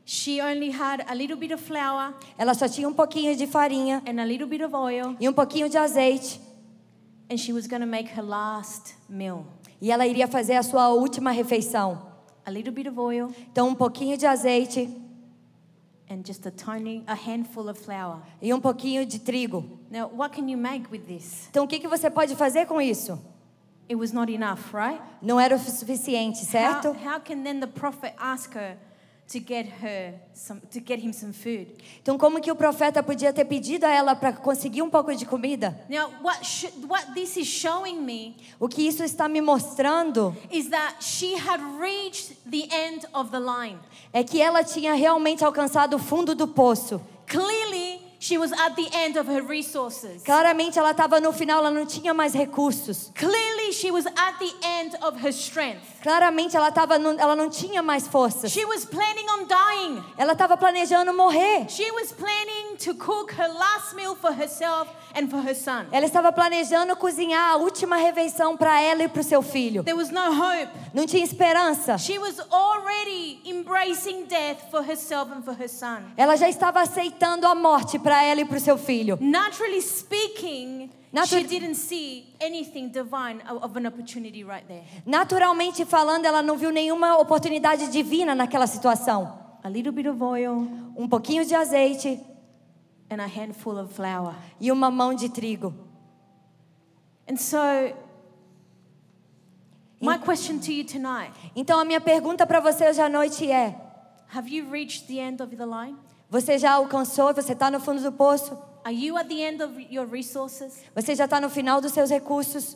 She 0.05 0.41
only 0.41 0.71
had 0.71 1.05
a 1.09 1.15
little 1.17 1.37
bit 1.37 1.53
of 1.53 1.61
flour 1.61 2.15
Ela 2.39 2.55
só 2.55 2.69
tinha 2.69 2.89
um 2.89 2.93
pouquinho 2.93 3.35
de 3.35 3.45
farinha 3.49 4.05
and 4.07 4.21
a 4.21 4.25
little 4.25 4.47
bit 4.47 4.63
of 4.63 4.73
oil, 4.73 5.17
e 5.19 5.29
um 5.29 5.33
pouquinho 5.33 5.69
de 5.69 5.77
azeite. 5.77 6.41
and 7.29 7.39
she 7.39 7.53
was 7.53 7.67
going 7.67 7.81
to 7.81 7.87
make 7.87 8.09
her 8.17 8.23
last 8.23 8.95
meal. 9.09 9.45
E 9.81 9.91
ela 9.91 10.07
iria 10.07 10.29
fazer 10.29 10.55
a 10.55 10.63
sua 10.63 10.91
última 10.91 11.33
refeição. 11.33 12.01
A 12.47 12.53
little 12.53 12.73
bit 12.73 12.89
of 12.89 12.97
oil 13.01 13.33
Então, 13.51 13.67
um 13.67 13.75
pouquinho 13.75 14.17
de 14.17 14.27
azeite 14.27 14.89
and 16.13 16.25
just 16.25 16.47
a 16.47 16.51
tiny, 16.51 17.03
a 17.07 17.15
handful 17.15 17.69
of 17.69 17.79
flour. 17.81 18.21
e 18.41 18.53
um 18.53 18.61
pouquinho 18.61 19.07
de 19.07 19.19
trigo. 19.19 19.65
Now, 19.91 20.09
what 20.09 20.35
can 20.35 20.49
you 20.49 20.59
make 20.59 20.91
with 20.91 21.07
this? 21.07 21.49
Então, 21.51 21.65
o 21.65 21.69
que, 21.69 21.81
que 21.81 21.89
você 21.89 22.11
pode 22.11 22.37
fazer 22.37 22.67
com 22.67 22.81
isso? 22.81 23.19
It 23.89 23.97
was 23.97 24.13
not 24.13 24.31
enough, 24.33 24.73
right? 24.73 25.01
Não 25.21 25.41
era 25.41 25.57
o 25.57 25.59
suficiente, 25.59 26.45
certo? 26.45 26.89
How, 26.89 27.15
how 27.15 27.21
can 27.21 27.43
then 27.43 27.61
the 27.61 27.67
prophet 27.67 28.15
ask 28.19 28.55
her 28.55 28.77
to 29.29 29.39
get 29.39 29.67
her 29.83 30.15
some, 30.35 30.61
to 30.71 30.81
get 30.81 30.99
him 31.03 31.13
some 31.13 31.33
food? 31.33 31.67
Então, 32.03 32.19
como 32.19 32.41
que 32.41 32.51
o 32.51 32.57
profeta 32.57 33.03
podia 33.03 33.33
ter 33.33 33.45
pedido 33.45 33.87
a 33.87 33.91
ela 33.91 34.15
para 34.15 34.33
conseguir 34.33 34.83
um 34.83 34.91
pouco 34.91 35.15
de 35.15 35.25
comida? 35.25 35.79
Now, 35.89 36.11
what 36.23 36.45
sh- 36.45 36.67
what 36.89 37.13
this 37.15 37.37
is 37.37 37.47
showing 37.47 38.01
me 38.03 38.37
O 38.61 38.69
que 38.69 38.87
isso 38.87 39.03
está 39.03 39.29
me 39.29 39.41
mostrando 39.41 40.37
is 40.51 40.69
that 40.71 40.97
she 41.03 41.35
had 41.35 41.61
reached 41.81 42.37
the 42.51 42.69
end 42.75 43.07
of 43.15 43.31
the 43.31 43.41
line. 43.41 43.79
é 44.13 44.23
que 44.23 44.41
ela 44.41 44.63
tinha 44.63 44.93
realmente 44.95 45.45
alcançado 45.45 45.95
o 45.97 45.99
fundo 45.99 46.35
do 46.35 46.47
poço. 46.49 47.01
Clearly, 47.27 48.01
she 48.23 48.39
was 48.39 48.53
at 48.53 48.77
the 48.77 48.89
end 48.95 49.17
of 49.17 49.27
her 49.27 49.43
resources. 49.43 50.23
Claramente, 50.23 50.79
ela 50.79 50.93
estava 50.93 51.21
no 51.21 51.33
final, 51.33 51.59
ela 51.59 51.71
não 51.73 51.85
tinha 51.85 52.15
mais 52.15 52.33
recursos. 52.33 53.11
Clearly, 53.17 53.73
she 53.73 53.91
was 53.91 54.07
at 54.07 54.39
the 54.39 54.53
end 54.63 54.97
of 55.03 55.19
her 55.19 55.33
strength. 55.33 55.83
Claramente, 56.03 56.57
ela, 56.57 56.71
tava 56.71 56.99
no, 57.01 57.19
ela 57.19 57.35
não 57.35 57.51
tinha 57.51 57.83
mais 57.83 58.07
forças. 58.07 58.53
She 58.53 58.65
was 58.65 58.85
planning 58.85 59.27
on 59.29 59.47
dying. 59.49 60.05
Ela 60.17 60.35
estava 60.35 60.57
planejando 60.57 61.13
morrer. 61.13 61.69
She 61.69 61.91
was 61.91 62.13
planning 62.13 62.77
to 62.85 62.95
cook 62.95 63.33
her 63.33 63.49
last 63.49 63.97
meal 63.97 64.15
for 64.15 64.33
herself 64.33 64.89
and 65.17 65.29
for 65.29 65.41
her 65.41 65.55
son. 65.55 65.87
Ela 65.91 66.07
estava 66.07 66.31
planejando 66.33 66.95
cozinhar 66.95 67.55
a 67.55 67.57
última 67.57 67.97
refeição 67.97 68.57
para 68.57 68.81
ela 68.81 69.03
e 69.03 69.09
para 69.09 69.21
o 69.21 69.25
seu 69.25 69.43
filho. 69.43 69.83
There 69.83 69.99
was 69.99 70.11
no 70.11 70.31
hope. 70.31 70.71
Não 70.95 71.07
tinha 71.07 71.25
esperança. 71.25 71.99
She 71.99 72.19
was 72.21 72.39
already 72.53 73.41
embracing 73.45 74.27
death 74.27 74.71
for 74.71 74.89
herself 74.89 75.33
and 75.33 75.43
for 75.43 75.55
her 75.61 75.69
son. 75.69 76.03
Ela 76.17 76.37
já 76.37 76.49
estava 76.49 76.81
aceitando 76.81 77.49
a 77.49 77.55
morte 77.55 77.99
para 77.99 78.12
ela 78.21 78.41
e 78.41 78.45
para 78.45 78.57
o 78.57 78.61
seu 78.61 78.77
filho. 78.77 79.17
Naturally 79.21 79.81
speaking, 79.81 80.91
Natu- 81.13 81.29
she 81.29 81.45
didn't 81.45 81.77
see 81.77 82.35
anything 82.41 82.89
divine 82.89 83.41
of 83.49 83.65
of 83.65 83.79
an 83.79 83.87
opportunity 83.87 84.43
right 84.43 84.67
there. 84.67 84.83
Naturalmente 85.07 85.85
falando, 85.85 86.25
ela 86.27 86.43
não 86.43 86.57
viu 86.57 86.71
nenhuma 86.73 87.17
oportunidade 87.19 87.87
divina 87.93 88.35
naquela 88.35 88.67
situação. 88.67 89.39
A 89.63 89.69
little 89.69 89.93
bit 89.93 90.09
of 90.09 90.21
oil 90.21 90.67
Um 90.97 91.07
pouquinho 91.09 91.45
de 91.45 91.55
azeite 91.55 92.19
and 93.09 93.21
a 93.23 93.27
handful 93.27 93.79
of 93.79 93.95
flour. 93.95 94.35
e 94.61 94.73
uma 94.73 94.91
mão 94.91 95.15
de 95.15 95.29
trigo. 95.29 95.73
And 97.31 97.37
so, 97.37 97.57
my 100.01 100.19
question 100.19 100.59
to 100.59 100.73
you 100.73 100.85
tonight 100.85 101.33
Então 101.55 101.79
a 101.79 101.85
minha 101.85 102.01
pergunta 102.01 102.45
para 102.47 102.59
você 102.59 102.89
hoje 102.89 103.01
à 103.01 103.09
noite 103.09 103.51
é: 103.51 103.77
have 104.35 104.49
you 104.51 104.69
reached 104.71 105.07
the 105.07 105.19
end 105.21 105.41
of 105.43 105.55
the 105.55 105.65
line? 105.67 105.97
Você 106.33 106.59
já 106.59 106.73
alcançou? 106.73 107.35
Você 107.35 107.53
está 107.53 107.71
no 107.71 107.79
fundo 107.79 108.01
do 108.01 108.11
poço? 108.11 108.57
Are 108.83 108.97
you 108.97 109.19
at 109.19 109.29
the 109.29 109.35
end 109.35 109.63
of 109.63 109.87
your 109.91 110.09
resources? 110.09 110.83
Você 110.95 111.15
já 111.15 111.27
está 111.27 111.39
no 111.39 111.51
final 111.51 111.79
dos 111.79 111.93
seus 111.93 112.09
recursos? 112.09 112.75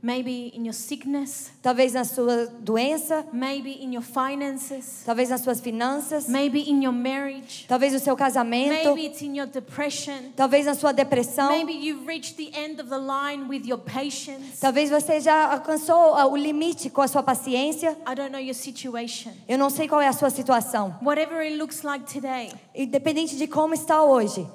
Maybe 0.00 0.52
in 0.54 0.64
your 0.64 0.74
sickness, 0.74 1.50
Talvez 1.60 1.92
na 1.92 2.04
sua 2.04 2.46
doença, 2.60 3.26
maybe 3.32 3.82
in 3.82 3.92
your 3.94 4.04
finances, 4.04 5.02
talvez 5.04 5.28
nas 5.28 5.40
suas 5.40 5.60
finanças, 5.60 6.28
maybe 6.28 6.70
in 6.70 6.84
your 6.84 6.92
marriage, 6.92 7.66
talvez 7.66 7.92
no 7.92 7.98
seu 7.98 8.14
casamento, 8.16 8.94
maybe 8.94 9.06
it's 9.06 9.22
in 9.22 9.36
your 9.36 9.48
depression. 9.48 10.30
talvez 10.36 10.66
na 10.66 10.76
sua 10.76 10.92
depressão. 10.92 11.48
Maybe 11.48 11.72
you've 11.72 12.06
reached 12.06 12.36
the 12.36 12.56
end 12.56 12.80
of 12.80 12.88
the 12.88 12.96
line 12.96 13.48
with 13.48 13.66
your 13.66 13.78
patience. 13.78 14.60
Talvez 14.60 14.88
você 14.88 15.18
já 15.20 15.52
alcançou 15.52 16.14
ah, 16.14 16.26
o 16.28 16.36
limite 16.36 16.88
com 16.90 17.00
a 17.00 17.08
sua 17.08 17.24
paciência. 17.24 17.98
I 18.08 18.14
don't 18.14 18.30
know 18.30 18.40
your 18.40 18.54
situation. 18.54 19.32
Eu 19.48 19.58
não 19.58 19.68
sei 19.68 19.88
qual 19.88 20.00
é 20.00 20.06
a 20.06 20.12
sua 20.12 20.30
situação. 20.30 20.96
Whatever 21.02 21.40
it 21.40 21.56
looks 21.56 21.82
like 21.82 22.04
today, 22.12 22.52
Independente 22.72 23.36
de 23.36 23.48
como 23.48 23.74
está 23.74 24.00
hoje, 24.04 24.46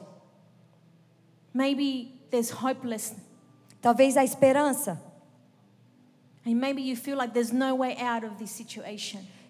maybe 1.54 2.14
there's 2.32 2.50
hopelessness. 2.50 3.22
talvez 3.82 4.16
a 4.16 4.24
esperança. 4.24 5.12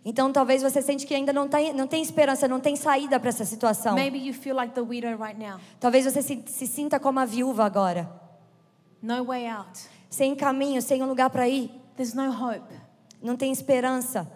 Então 0.06 0.32
talvez 0.34 0.62
você 0.62 0.82
sente 0.82 1.06
que 1.08 1.14
ainda 1.14 1.32
não, 1.32 1.48
tá, 1.48 1.58
não 1.74 1.88
tem 1.88 2.02
esperança, 2.02 2.48
não 2.48 2.60
tem 2.60 2.76
saída 2.76 3.20
para 3.20 3.30
essa 3.30 3.46
situação. 3.46 3.96
Maybe 3.96 4.18
you 4.20 4.34
feel 4.34 4.56
like 4.56 4.74
the 4.74 4.82
widow 4.82 5.16
right 5.18 5.38
now. 5.40 5.60
Talvez 5.80 6.06
você 6.06 6.22
se, 6.22 6.44
se 6.48 6.68
sinta 6.68 7.00
como 7.00 7.20
a 7.20 7.26
viúva 7.26 7.64
agora, 7.66 8.10
No 9.02 9.24
way 9.26 9.48
out. 9.48 9.80
sem 10.10 10.36
caminho, 10.36 10.82
sem 10.82 11.02
um 11.02 11.08
lugar 11.08 11.30
para 11.30 11.48
ir, 11.48 11.72
There's 11.96 12.14
no 12.14 12.30
hope. 12.32 12.74
não 13.22 13.38
tem 13.38 13.52
esperança. 13.52 14.30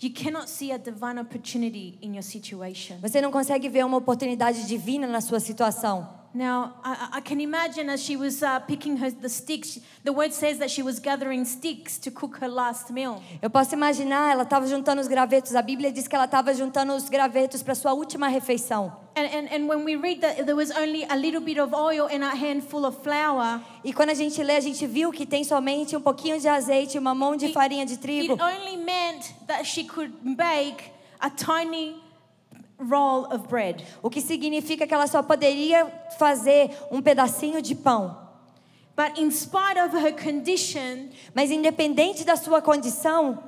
You 0.00 0.12
cannot 0.12 0.48
see 0.50 0.70
a 0.72 0.76
divine 0.76 1.18
opportunity 1.18 1.98
in 2.02 2.12
your 2.14 2.22
situation. 2.22 2.98
Você 3.00 3.20
não 3.20 3.32
consegue 3.32 3.68
ver 3.68 3.84
uma 3.84 3.96
oportunidade 3.96 4.66
divina 4.66 5.06
na 5.06 5.20
sua 5.22 5.40
situação. 5.40 6.06
Now, 6.36 6.74
I, 6.84 7.08
I 7.14 7.20
can 7.22 7.40
imagine 7.40 7.88
as 7.88 8.02
she 8.02 8.14
was 8.14 8.42
uh, 8.42 8.60
picking 8.60 8.98
her, 8.98 9.10
the 9.10 9.28
sticks, 9.28 9.80
the 10.04 10.12
word 10.12 10.34
says 10.34 10.58
that 10.58 10.70
she 10.70 10.82
was 10.82 11.00
gathering 11.00 11.46
sticks 11.46 11.96
to 12.00 12.10
cook 12.10 12.36
her 12.42 12.48
last 12.48 12.92
meal. 12.92 13.22
Eu 13.40 13.48
posso 13.48 13.74
imaginar, 13.74 14.32
ela 14.32 14.42
estava 14.42 14.66
juntando 14.66 15.00
os 15.00 15.08
gravetos. 15.08 15.54
A 15.54 15.62
Bíblia 15.62 15.90
diz 15.90 16.06
que 16.06 16.14
ela 16.14 16.26
estava 16.26 16.52
juntando 16.52 16.92
os 16.94 17.08
gravetos 17.08 17.62
para 17.62 17.74
sua 17.74 17.94
última 17.94 18.28
refeição. 18.28 18.92
And, 19.16 19.24
and, 19.24 19.48
and 19.50 19.66
when 19.66 19.82
we 19.82 19.96
read 19.96 20.20
that 20.20 20.44
there 20.44 20.54
was 20.54 20.70
only 20.72 21.06
a 21.08 21.16
little 21.16 21.40
bit 21.40 21.58
of 21.58 21.74
oil 21.74 22.06
and 22.06 22.22
a 22.22 22.34
handful 22.34 22.84
of 22.84 22.98
flour, 23.02 23.62
E 23.82 23.94
quando 23.94 24.10
a 24.10 24.14
gente 24.14 24.42
lê, 24.42 24.56
a 24.56 24.60
gente 24.60 24.86
viu 24.86 25.10
que 25.10 25.24
tem 25.24 25.42
somente 25.42 25.96
um 25.96 26.02
pouquinho 26.02 26.38
de 26.38 26.46
azeite 26.48 26.96
e 26.96 26.98
uma 26.98 27.14
mão 27.14 27.34
de 27.34 27.50
farinha 27.50 27.86
de 27.86 27.96
trigo. 27.96 28.34
it 28.34 28.42
only 28.42 28.76
meant 28.76 29.32
that 29.46 29.64
she 29.64 29.84
could 29.84 30.12
bake 30.36 30.90
a 31.18 31.30
tiny 31.30 31.96
roll 32.78 33.26
of 33.32 33.48
bread. 33.48 33.84
O 34.02 34.10
que 34.10 34.20
significa 34.20 34.86
que 34.86 34.94
ela 34.94 35.06
só 35.06 35.22
poderia 35.22 35.86
fazer 36.18 36.70
um 36.90 37.00
pedacinho 37.00 37.60
de 37.62 37.74
pão. 37.74 38.24
But 38.96 39.18
in 39.18 39.30
spite 39.30 39.78
of 39.78 39.94
her 39.96 40.12
condition, 40.14 41.08
Mas 41.34 41.50
independente 41.50 42.24
da 42.24 42.36
sua 42.36 42.62
condição, 42.62 43.38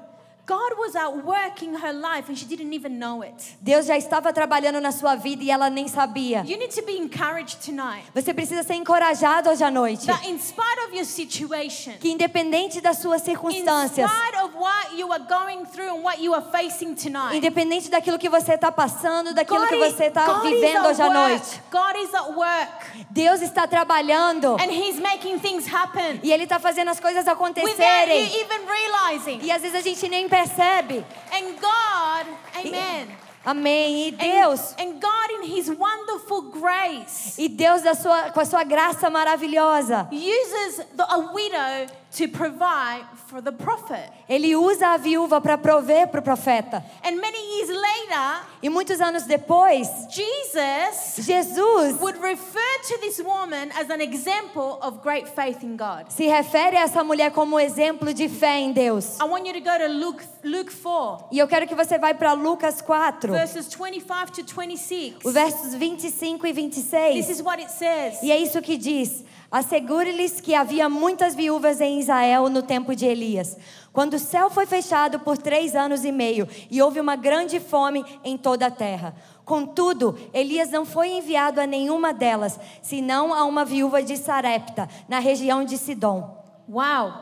God 0.47 0.79
was 0.79 0.97
at 0.97 1.11
work 1.27 1.63
in 1.63 1.75
her 1.75 1.93
life 1.93 2.31
and 2.31 2.35
she 2.35 2.47
didn't 2.47 2.73
even 2.75 2.99
know 2.99 3.23
it. 3.23 3.35
Deus 3.61 3.85
já 3.85 3.99
estava 3.99 4.33
trabalhando 4.33 4.81
na 4.81 4.91
sua 4.93 5.15
vida 5.15 5.45
e 5.45 5.51
ela 5.51 5.69
nem 5.69 5.87
sabia. 5.89 6.43
You 6.47 6.57
need 6.59 6.75
to 6.75 6.83
be 6.87 6.97
encouraged 6.97 7.59
tonight 7.63 8.05
Você 8.15 8.33
precisa 8.33 8.63
ser 8.63 8.73
encorajado 8.75 9.51
hoje 9.51 9.63
à 9.63 9.71
noite. 9.71 10.07
that 10.07 10.27
in 10.27 10.39
spite 10.39 10.81
of 10.87 10.95
your 10.97 11.05
situation, 11.05 11.93
Que 12.01 12.11
independente 12.11 12.81
das 12.81 12.97
suas 12.99 13.21
in 13.23 13.25
circunstâncias, 13.27 14.11
spite 14.11 14.38
of 14.59 14.61
what 14.61 14.99
you 14.99 15.13
are 15.13 15.21
going 15.21 15.65
through 15.67 15.95
and 15.95 16.03
what 16.03 16.21
you 16.21 16.35
are 16.35 16.45
facing 16.51 16.95
tonight, 16.95 17.37
independente 17.37 17.89
daquilo 17.89 18.19
que 18.19 18.29
você 18.29 18.55
está 18.55 18.73
passando, 18.73 19.33
daquilo 19.35 19.61
God 19.61 19.69
que 19.69 19.77
você 19.79 20.05
está 20.07 20.41
vivendo 20.41 20.87
hoje 20.87 21.03
à 21.03 21.11
noite, 21.11 21.61
God 21.71 21.97
is 21.97 22.15
at 22.15 22.35
work 22.35 23.07
Deus 23.11 23.41
está 23.41 23.67
trabalhando 23.67 24.57
and 24.61 24.71
He's 24.71 24.99
making 25.01 25.39
things 25.39 25.67
happen 25.67 26.21
e 26.23 26.33
Ele 26.33 26.45
está 26.45 26.59
fazendo 26.59 26.89
as 26.91 27.01
coisas 27.01 27.25
without 27.25 27.39
you 27.39 27.45
acontecerem. 27.45 28.27
even 28.41 28.67
realizing. 28.67 29.41
E 29.43 29.51
às 29.51 29.63
vezes 29.63 29.77
a 29.77 29.81
gente 29.81 30.09
nem 30.09 30.29
percebe. 30.29 31.05
And 31.33 31.53
God, 31.61 32.27
Amen. 32.57 33.09
Amém. 33.45 34.09
E 34.09 34.09
And- 34.11 34.19
Deus, 34.19 34.75
and, 34.79 35.01
God 35.01 35.31
in 35.43 35.57
His 35.57 35.71
wonderful 35.71 36.43
grace 36.51 37.35
e 37.39 37.49
Deus 37.49 37.83
da 37.83 37.95
sua, 37.95 38.31
com 38.31 38.41
a 38.41 38.45
sua 38.45 38.63
graça 38.65 39.09
maravilhosa, 39.09 40.09
uses 40.13 40.85
the, 40.97 41.03
a 41.09 41.19
widow 41.33 41.87
to 42.17 42.27
provide 42.29 43.05
for 43.29 43.43
the 43.43 43.53
prophet. 43.53 44.11
Ele 44.29 44.57
usa 44.57 44.89
a 44.95 44.97
viúva 44.97 45.41
para 45.41 45.59
prover 45.59 46.09
para 46.09 46.21
o 46.21 46.23
profeta. 46.23 46.83
And 47.05 47.17
many 47.21 47.39
years 47.57 47.69
later, 47.69 48.47
E 48.63 48.69
muitos 48.69 49.01
anos 49.01 49.25
depois, 49.25 49.87
Jesus 50.09 51.25
Jesus 51.27 52.01
would 52.01 52.19
refer 52.21 52.79
to 52.89 52.99
this 53.01 53.21
woman 53.21 53.71
as 53.79 53.91
an 53.91 54.01
example 54.01 54.79
of 54.83 55.01
great 55.03 55.29
faith 55.29 55.63
in 55.63 55.77
God. 55.77 56.07
se 56.11 56.27
refere 56.27 56.77
a 56.77 56.83
essa 56.83 57.05
mulher 57.05 57.31
como 57.33 57.59
exemplo 57.61 58.13
de 58.15 58.29
fé 58.29 58.59
em 58.59 58.73
Deus. 58.73 59.19
I 59.21 59.25
want 59.25 59.47
you 59.47 59.53
to 59.53 59.61
go 59.61 59.77
to 59.79 59.87
Luke, 59.89 60.25
Luke 60.43 60.73
4, 60.73 61.29
E 61.33 61.39
eu 61.39 61.47
quero 61.47 61.67
que 61.67 61.75
você 61.75 61.99
vá 61.99 62.13
para 62.15 62.33
Lucas 62.33 62.81
4, 62.81 63.33
verses 63.33 63.69
25 63.75 64.33
to 64.33 64.43
26. 64.55 65.25
os 65.25 65.33
versos 65.35 65.75
25 65.75 66.47
e 66.47 66.53
This 66.53 66.57
26. 66.65 67.29
is 67.31 67.41
what 67.43 67.61
it 67.63 67.71
says. 67.71 68.23
E 68.23 68.33
é 68.33 68.39
isso 68.39 68.61
que 68.63 68.77
diz: 68.77 69.25
Assegure-lhes 69.51 70.41
que 70.43 70.55
havia 70.55 70.91
muitas 70.91 71.35
viúvas 71.35 71.81
em 71.81 71.99
Israel 71.99 72.51
no 72.51 72.63
tempo 72.63 72.95
de 72.95 73.07
Elias, 73.07 73.57
quando 73.93 74.15
o 74.15 74.19
céu 74.19 74.51
foi 74.51 74.67
fechado 74.67 75.19
por 75.21 75.39
três 75.39 75.75
anos 75.75 76.05
e 76.05 76.13
meio 76.13 76.47
e 76.71 76.83
houve 76.83 77.01
uma 77.01 77.17
grande 77.17 77.59
fome 77.59 78.05
em 78.23 78.37
toda 78.37 78.67
a 78.67 78.71
terra. 78.71 79.15
Contudo, 79.47 80.19
Elias 80.35 80.71
não 80.71 80.85
foi 80.85 81.09
enviado 81.09 81.61
a 81.61 81.67
nenhuma 81.67 82.13
delas, 82.13 82.61
senão 82.83 83.33
a 83.33 83.45
uma 83.45 83.65
viúva 83.65 84.03
de 84.03 84.19
Sarepta, 84.19 84.87
na 85.09 85.19
região 85.19 85.65
de 85.65 85.79
Sidom. 85.79 86.45
Wow. 86.69 87.15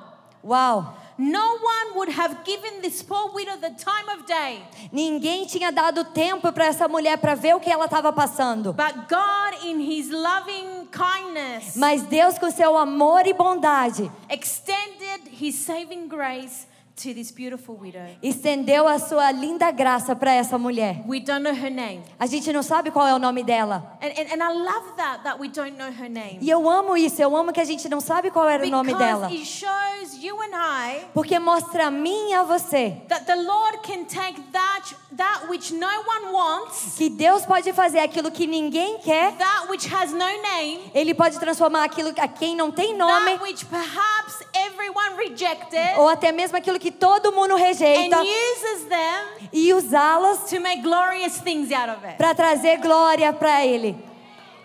Uau! 0.44 0.96
No 1.18 1.56
one 1.56 1.94
would 1.96 2.10
have 2.12 2.44
given 2.44 2.82
this 2.82 3.02
poor 3.02 3.32
widow 3.32 3.56
the 3.56 3.70
time 3.70 4.08
of 4.14 4.26
day, 4.26 4.62
Ninguém 4.92 5.46
tinha 5.46 5.72
dado 5.72 6.04
tempo 6.04 6.52
para 6.52 6.66
essa 6.66 6.86
mulher 6.86 7.16
para 7.16 7.34
ver 7.34 7.54
o 7.54 7.60
que 7.60 7.70
ela 7.70 7.86
estava 7.86 8.12
passando. 8.12 8.74
but 8.74 9.08
God, 9.08 9.64
in 9.64 9.80
His 9.80 10.10
loving 10.10 10.86
kindness, 10.92 11.74
Mas 11.76 12.02
Deus, 12.02 12.38
com 12.38 12.50
seu 12.50 12.76
amor 12.76 13.26
e 13.26 13.32
bondade, 13.32 14.10
extended 14.28 15.22
His 15.40 15.54
saving 15.54 16.06
grace 16.06 16.66
to 16.96 17.12
this 17.12 17.30
beautiful 17.30 17.76
widow. 17.76 18.06
estendeu 18.22 18.88
a 18.88 18.98
sua 18.98 19.30
linda 19.30 19.70
graça 19.70 20.16
para 20.16 20.32
essa 20.32 20.56
mulher. 20.56 21.02
We 21.06 21.20
don't 21.20 21.42
know 21.42 21.52
her 21.52 21.70
name. 21.70 22.02
A 22.18 22.26
gente 22.26 22.50
não 22.52 22.62
sabe 22.62 22.90
qual 22.90 23.06
é 23.06 23.14
o 23.14 23.18
nome 23.18 23.44
dela. 23.44 23.98
And, 24.00 24.08
and, 24.08 24.32
and 24.32 24.42
I 24.42 24.52
love 24.52 24.96
that, 24.96 25.22
that 25.24 25.38
we 25.38 25.48
don't 25.48 25.76
know 25.76 25.88
her 25.88 26.08
name. 26.08 26.38
E 26.40 26.48
eu 26.48 26.68
amo 26.68 26.96
isso, 26.96 27.20
eu 27.20 27.36
amo 27.36 27.52
que 27.52 27.60
a 27.60 27.64
gente 27.64 27.88
não 27.88 28.00
sabe 28.00 28.30
qual 28.30 28.48
era 28.48 28.64
o 28.64 28.70
nome 28.70 28.94
dela. 28.94 29.28
Because 29.28 29.36
it 29.36 29.46
shows 29.46 30.22
you 30.22 30.40
and 30.42 30.54
I 30.54 31.04
Porque 31.12 31.38
mostra 31.38 31.88
a 31.88 31.90
mim 31.90 32.30
e 32.30 32.34
a 32.34 32.42
você 32.42 32.96
that 33.08 33.26
the 33.26 33.36
Lord 33.36 33.78
can 33.82 34.04
take 34.04 34.40
that, 34.52 34.96
that 35.16 35.46
which 35.48 35.72
no 35.72 35.86
one 35.86 36.32
wants, 36.32 36.94
que 36.96 37.08
Deus 37.08 37.44
pode 37.46 37.72
fazer 37.72 37.98
aquilo 38.00 38.30
que 38.30 38.46
ninguém 38.46 38.98
quer, 38.98 39.32
that 39.36 39.68
which 39.68 39.86
has 39.92 40.12
no 40.12 40.18
name, 40.18 40.90
Ele 40.94 41.14
pode 41.14 41.38
transformar 41.38 41.84
aquilo 41.84 42.12
a 42.18 42.28
quem 42.28 42.54
não 42.54 42.70
tem 42.70 42.94
nome, 42.96 43.30
that 43.32 43.42
which 43.42 43.64
perhaps 43.66 44.40
everyone 44.54 45.16
rejected, 45.16 45.98
ou 45.98 46.08
até 46.08 46.32
mesmo 46.32 46.56
aquilo 46.56 46.78
que 46.78 46.90
todo 46.90 47.32
mundo 47.32 47.54
and 47.54 47.58
rejeita, 47.58 48.20
uses 48.22 48.84
them 48.88 49.48
e 49.52 49.72
usá-las 49.72 50.50
to 50.50 50.60
make 50.60 50.82
glorious 50.82 51.38
things 51.40 51.72
out 51.72 51.88
of 51.90 52.04
it. 52.06 52.16
para 52.16 52.34
trazer 52.34 52.78
glória 52.80 53.32
para 53.32 53.64
Ele. 53.64 53.96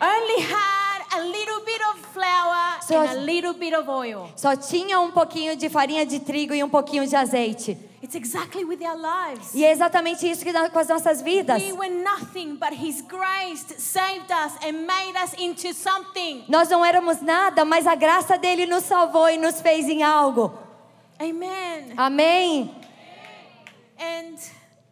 Only 0.02 0.42
had 0.42 1.20
a 1.20 1.22
little 1.22 1.62
bit 1.64 1.80
of 1.94 2.00
flour 2.12 2.82
So- 2.82 2.98
and 3.00 3.10
a 3.10 3.22
little 3.22 3.54
bit 3.54 3.76
of 3.76 3.88
oil. 3.90 4.30
Só 4.36 4.56
tinha 4.56 5.00
um 5.00 5.12
pouquinho 5.12 5.56
de 5.56 5.70
farinha 5.70 6.06
de 6.06 6.20
trigo 6.20 6.54
e 6.56 6.64
um 6.64 6.70
pouquinho 6.70 7.06
de 7.08 7.16
azeite. 7.16 7.78
It's 8.04 8.16
exactly 8.16 8.66
with 8.66 8.82
our 8.82 8.98
lives. 8.98 9.54
E 9.54 9.64
é 9.64 9.72
exatamente 9.72 10.30
isso 10.30 10.44
que 10.44 10.52
dá 10.52 10.68
com 10.70 10.80
as 10.80 10.88
nossas 10.88 11.22
vidas. 11.22 11.62
We 11.62 11.74
were 11.74 11.90
nothing, 11.90 12.56
but 12.56 12.74
His 12.74 13.02
grace 13.02 13.64
saved 13.78 14.32
us 14.32 14.54
and 14.64 14.88
made 14.88 15.16
us 15.24 15.34
into 15.38 15.72
something. 15.74 16.46
Nós 16.48 16.68
não 16.68 16.84
éramos 16.84 17.22
nada, 17.22 17.64
mas 17.64 17.86
a 17.86 17.94
graça 17.94 18.38
dele 18.40 18.66
nos 18.66 18.86
salvou 18.86 19.30
e 19.30 19.38
nos 19.38 19.62
fez 19.62 19.88
em 19.88 20.02
algo. 20.02 20.52
Amen. 21.20 21.94
Amém. 21.96 22.76
And 24.00 24.36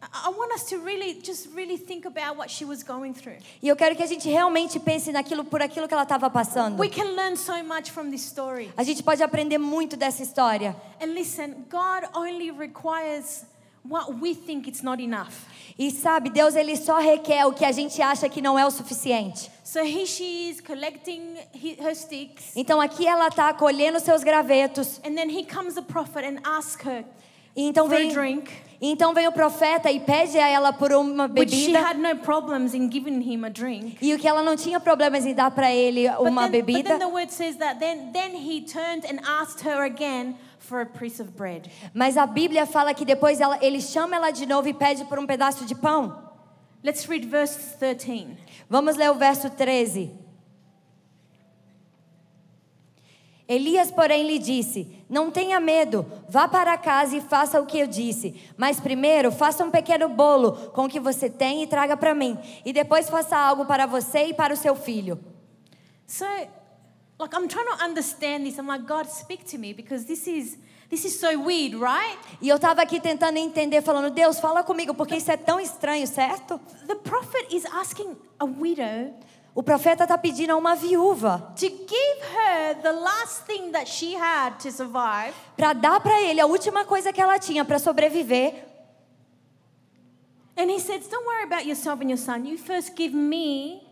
I 0.02 0.28
I 0.28 0.30
want 0.30 0.52
us 0.52 0.64
to 0.70 0.78
really, 0.78 1.20
just 1.22 1.48
really 1.54 1.76
think 1.76 2.06
about 2.06 2.36
what 2.38 2.50
she 2.50 2.64
was 2.64 2.82
going 2.82 3.12
through. 3.12 3.36
E 3.62 3.68
eu 3.68 3.76
quero 3.76 3.94
que 3.94 4.02
a 4.02 4.06
gente 4.06 4.28
realmente 4.28 4.78
pense 4.80 5.12
naquilo 5.12 5.44
por 5.44 5.60
aquilo 5.60 5.86
que 5.86 5.94
ela 5.94 6.04
estava 6.04 6.30
passando. 6.30 6.78
We 6.80 6.88
can 6.88 7.14
learn 7.14 7.36
so 7.36 7.62
much 7.62 7.90
from 7.90 8.10
this 8.10 8.22
story. 8.24 8.72
A 8.76 8.82
gente 8.82 9.02
pode 9.02 9.22
aprender 9.22 9.58
muito 9.58 9.96
dessa 9.96 10.22
história. 10.22 10.74
And 11.00 11.12
listen, 11.14 11.66
God 11.70 12.08
only 12.14 12.50
requires 12.50 13.44
what 13.84 14.14
we 14.20 14.34
think 14.34 14.68
it's 14.68 14.82
not 14.82 15.02
enough. 15.02 15.32
E 15.78 15.90
sabe, 15.90 16.28
Deus 16.30 16.54
ele 16.54 16.76
só 16.76 16.98
requer 16.98 17.46
o 17.46 17.52
que 17.52 17.64
a 17.64 17.72
gente 17.72 18.00
acha 18.02 18.28
que 18.28 18.40
não 18.42 18.58
é 18.58 18.66
o 18.66 18.70
suficiente. 18.70 19.50
So 19.64 19.80
here 19.80 20.06
she 20.06 20.50
is 20.50 20.60
collecting 20.60 21.36
he- 21.54 21.76
her 21.80 21.94
sticks, 21.94 22.52
Então 22.56 22.80
aqui 22.80 23.06
ela 23.06 23.28
está 23.28 23.52
colhendo 23.54 23.98
seus 24.00 24.22
gravetos. 24.22 24.98
and 25.04 25.14
then 25.14 25.30
here 25.30 25.46
comes 25.46 25.74
the 25.74 25.82
prophet 25.82 26.24
and 26.26 26.40
asks 26.44 26.84
her 26.86 27.04
E 27.56 27.62
então 27.68 27.86
for 27.88 27.94
a 27.94 27.98
vem, 27.98 28.08
drink, 28.12 28.50
então 28.80 29.12
vem 29.12 29.28
o 29.28 29.32
profeta 29.32 29.90
e 29.90 30.00
pede 30.00 30.38
a 30.38 30.48
ela 30.48 30.72
por 30.72 30.92
uma 30.92 31.28
bebida. 31.28 31.80
E 34.00 34.14
o 34.14 34.18
que 34.18 34.26
ela 34.26 34.42
não 34.42 34.56
tinha 34.56 34.80
problemas 34.80 35.26
em 35.26 35.34
dar 35.34 35.50
para 35.50 35.70
ele 35.70 36.08
But 36.08 36.20
uma 36.20 36.42
but 36.42 36.52
bebida. 36.52 36.88
then 36.90 36.98
the 36.98 37.06
word 37.06 37.30
says 37.32 37.56
that 37.56 37.78
then, 37.78 38.10
then 38.12 38.34
he 38.34 38.62
turned 38.62 39.04
and 39.04 39.20
asked 39.24 39.62
her 39.68 39.84
again 39.84 40.34
for 40.58 40.80
a 40.80 40.86
piece 40.86 41.20
of 41.20 41.32
bread. 41.32 41.70
Mas 41.92 42.16
a 42.16 42.26
Bíblia 42.26 42.64
fala 42.64 42.94
que 42.94 43.04
depois 43.04 43.40
ela, 43.40 43.58
ele 43.60 43.80
chama 43.80 44.16
ela 44.16 44.30
de 44.30 44.46
novo 44.46 44.68
e 44.68 44.72
pede 44.72 45.04
por 45.04 45.18
um 45.18 45.26
pedaço 45.26 45.66
de 45.66 45.74
pão. 45.74 46.30
Let's 46.82 47.04
read 47.06 47.26
verse 47.26 47.76
13. 47.78 48.28
Vamos 48.68 48.96
ler 48.96 49.10
o 49.10 49.14
verso 49.14 49.50
13. 49.50 50.10
Elias, 53.50 53.90
porém, 53.90 54.24
lhe 54.24 54.38
disse: 54.38 55.04
Não 55.08 55.28
tenha 55.28 55.58
medo, 55.58 56.06
vá 56.28 56.46
para 56.46 56.78
casa 56.78 57.16
e 57.16 57.20
faça 57.20 57.60
o 57.60 57.66
que 57.66 57.80
eu 57.80 57.86
disse. 57.88 58.40
Mas 58.56 58.78
primeiro, 58.78 59.32
faça 59.32 59.64
um 59.64 59.72
pequeno 59.72 60.08
bolo 60.08 60.52
com 60.70 60.84
o 60.84 60.88
que 60.88 61.00
você 61.00 61.28
tem 61.28 61.64
e 61.64 61.66
traga 61.66 61.96
para 61.96 62.14
mim. 62.14 62.38
E 62.64 62.72
depois 62.72 63.10
faça 63.10 63.36
algo 63.36 63.64
para 63.64 63.86
você 63.86 64.26
e 64.26 64.34
para 64.34 64.54
o 64.54 64.56
seu 64.56 64.76
filho. 64.76 65.18
So 66.06 66.24
like 67.18 67.34
I'm 67.34 67.48
trying 67.48 67.66
to 67.66 67.84
understand 67.84 68.44
this. 68.44 68.56
I'm 68.56 68.68
like, 68.68 68.86
God, 68.86 69.06
speak 69.08 69.44
to 69.46 69.58
me 69.58 69.74
because 69.74 70.06
this 70.06 70.28
is 70.28 70.56
this 70.88 71.04
is 71.04 71.18
so 71.18 71.36
weird, 71.36 71.74
right? 71.74 72.18
E 72.40 72.48
eu 72.48 72.54
estava 72.54 72.82
aqui 72.82 73.00
tentando 73.00 73.36
entender, 73.36 73.82
falando, 73.82 74.10
Deus, 74.14 74.38
fala 74.38 74.62
comigo, 74.62 74.94
porque 74.94 75.16
isso 75.16 75.32
é 75.32 75.36
tão 75.36 75.58
estranho, 75.58 76.06
certo? 76.06 76.60
The 76.86 76.94
prophet 76.94 77.52
is 77.52 77.66
asking 77.66 78.16
a 78.38 78.44
widow 78.44 79.12
O 79.54 79.62
profeta 79.62 80.04
está 80.04 80.16
pedindo 80.16 80.52
a 80.52 80.56
uma 80.56 80.76
viúva 80.76 81.52
to 81.56 81.66
give 81.66 82.20
her 82.34 82.76
the 82.82 82.92
last 82.92 83.44
thing 83.46 83.72
that 83.72 83.88
she 83.88 84.14
had 84.14 84.58
to 84.60 84.70
survive. 84.70 85.34
para 85.56 85.72
dar 85.72 86.00
para 86.00 86.20
ele 86.22 86.40
a 86.40 86.46
última 86.46 86.84
coisa 86.84 87.12
que 87.12 87.20
ela 87.20 87.38
tinha 87.38 87.64
para 87.64 87.78
sobreviver. 87.78 88.54
And 90.56 90.70
he 90.70 90.78
says, 90.78 91.08
Don't 91.08 91.26
worry 91.26 91.44
about 91.44 91.66
yourself 91.66 92.00
and 92.02 92.10
your 92.10 92.18
son. 92.18 92.44
You 92.44 92.58
first 92.58 92.94
give 92.94 93.14
me 93.14 93.82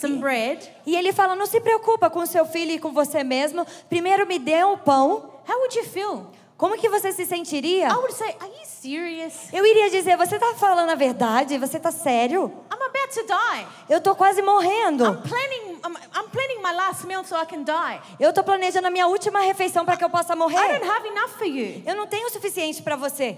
some 0.00 0.18
bread. 0.20 0.68
E 0.86 0.96
ele 0.96 1.12
fala: 1.12 1.34
Não 1.36 1.46
se 1.46 1.60
preocupa 1.60 2.08
com 2.10 2.24
seu 2.26 2.46
filho 2.46 2.72
e 2.72 2.78
com 2.78 2.92
você 2.92 3.22
mesmo. 3.22 3.66
Primeiro 3.88 4.26
me 4.26 4.38
dê 4.38 4.64
um 4.64 4.78
pão. 4.78 5.30
How 5.46 5.58
would 5.58 5.76
you 5.76 5.84
feel? 5.84 6.26
Como 6.56 6.76
que 6.78 6.88
você 6.88 7.12
se 7.12 7.26
sentiria? 7.26 7.88
I 7.88 7.94
would 7.94 8.12
say, 8.12 8.28
Are 8.40 8.46
you 8.48 8.64
serious? 8.64 9.52
Eu 9.52 9.66
iria 9.66 9.90
dizer: 9.90 10.16
Você 10.16 10.36
está 10.36 10.54
falando 10.54 10.90
a 10.90 10.94
verdade? 10.94 11.58
Você 11.58 11.78
está 11.78 11.90
sério? 11.90 12.44
I'm 12.72 12.82
about 12.82 13.12
to 13.14 13.22
die. 13.26 13.66
Eu 13.88 14.00
tô 14.00 14.14
quase 14.14 14.40
morrendo. 14.40 15.04
I'm 15.04 15.20
planning 15.22 15.74
I'm, 15.84 15.96
I'm 16.16 16.28
planning 16.30 16.62
my 16.62 16.72
last 16.72 17.06
meal 17.06 17.24
so 17.24 17.36
I 17.36 17.44
can 17.44 17.64
die. 17.64 18.00
Eu 18.20 18.32
tô 18.32 18.44
planejando 18.44 18.86
a 18.86 18.90
minha 18.90 19.06
última 19.08 19.40
refeição 19.40 19.84
para 19.84 19.96
que 19.96 20.04
eu 20.04 20.10
possa 20.10 20.34
I 20.34 20.36
morrer. 20.36 20.78
don't 20.78 20.88
have 20.88 21.06
enough 21.08 21.30
for 21.36 21.46
you. 21.46 21.82
Eu 21.84 21.96
não 21.96 22.06
tenho 22.06 22.26
o 22.28 22.30
suficiente 22.30 22.82
para 22.82 22.94
você. 22.96 23.36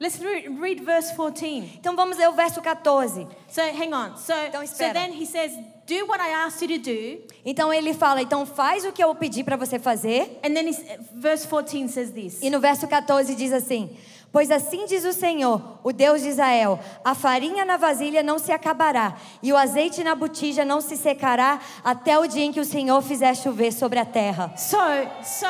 Let's 0.00 0.18
re- 0.20 0.48
read 0.60 0.82
verse 0.84 1.12
14. 1.14 1.72
Então 1.80 1.96
vamos 1.96 2.16
ler 2.16 2.28
o 2.28 2.32
verso 2.32 2.60
14. 2.62 3.26
So 3.48 3.60
hang 3.60 3.92
on. 3.92 4.16
So, 4.16 4.32
Então 4.48 4.60
so 4.64 4.72
espera. 4.72 4.94
then 4.94 5.12
he 5.12 5.26
says, 5.26 5.52
Do 5.86 6.06
what 6.06 6.20
I 6.22 6.30
asked 6.46 6.62
you 6.62 6.78
to 6.78 6.84
do. 6.84 7.22
Então 7.44 7.72
ele 7.72 7.92
fala: 7.94 8.22
Então 8.22 8.46
faz 8.46 8.84
o 8.84 8.92
que 8.92 9.02
eu 9.02 9.12
pedi 9.14 9.42
para 9.42 9.56
você 9.56 9.78
fazer. 9.78 10.38
And 10.44 10.54
then 10.54 10.70
verse 11.14 11.46
14 11.48 11.88
says 11.88 12.10
this 12.12 12.40
E 12.42 12.48
no 12.50 12.60
verso 12.60 12.86
14 12.86 13.34
diz 13.34 13.52
assim: 13.52 13.90
Pois 14.30 14.50
assim 14.50 14.84
diz 14.84 15.04
o 15.06 15.12
Senhor, 15.12 15.80
o 15.82 15.90
Deus 15.92 16.20
de 16.22 16.28
Israel: 16.28 16.78
a 17.04 17.14
farinha 17.14 17.64
na 17.64 17.76
vasilha 17.78 18.22
não 18.22 18.38
se 18.38 18.52
acabará, 18.52 19.16
e 19.42 19.50
o 19.52 19.56
azeite 19.56 20.04
na 20.04 20.14
botija 20.14 20.64
não 20.64 20.80
se 20.82 20.96
secará, 20.96 21.58
até 21.82 22.16
o 22.18 22.26
dia 22.28 22.44
em 22.44 22.52
que 22.52 22.60
o 22.60 22.64
Senhor 22.64 23.00
fizer 23.02 23.34
chover 23.34 23.72
sobre 23.72 23.98
a 23.98 24.04
terra. 24.04 24.52
So, 24.56 24.76
so, 25.24 25.46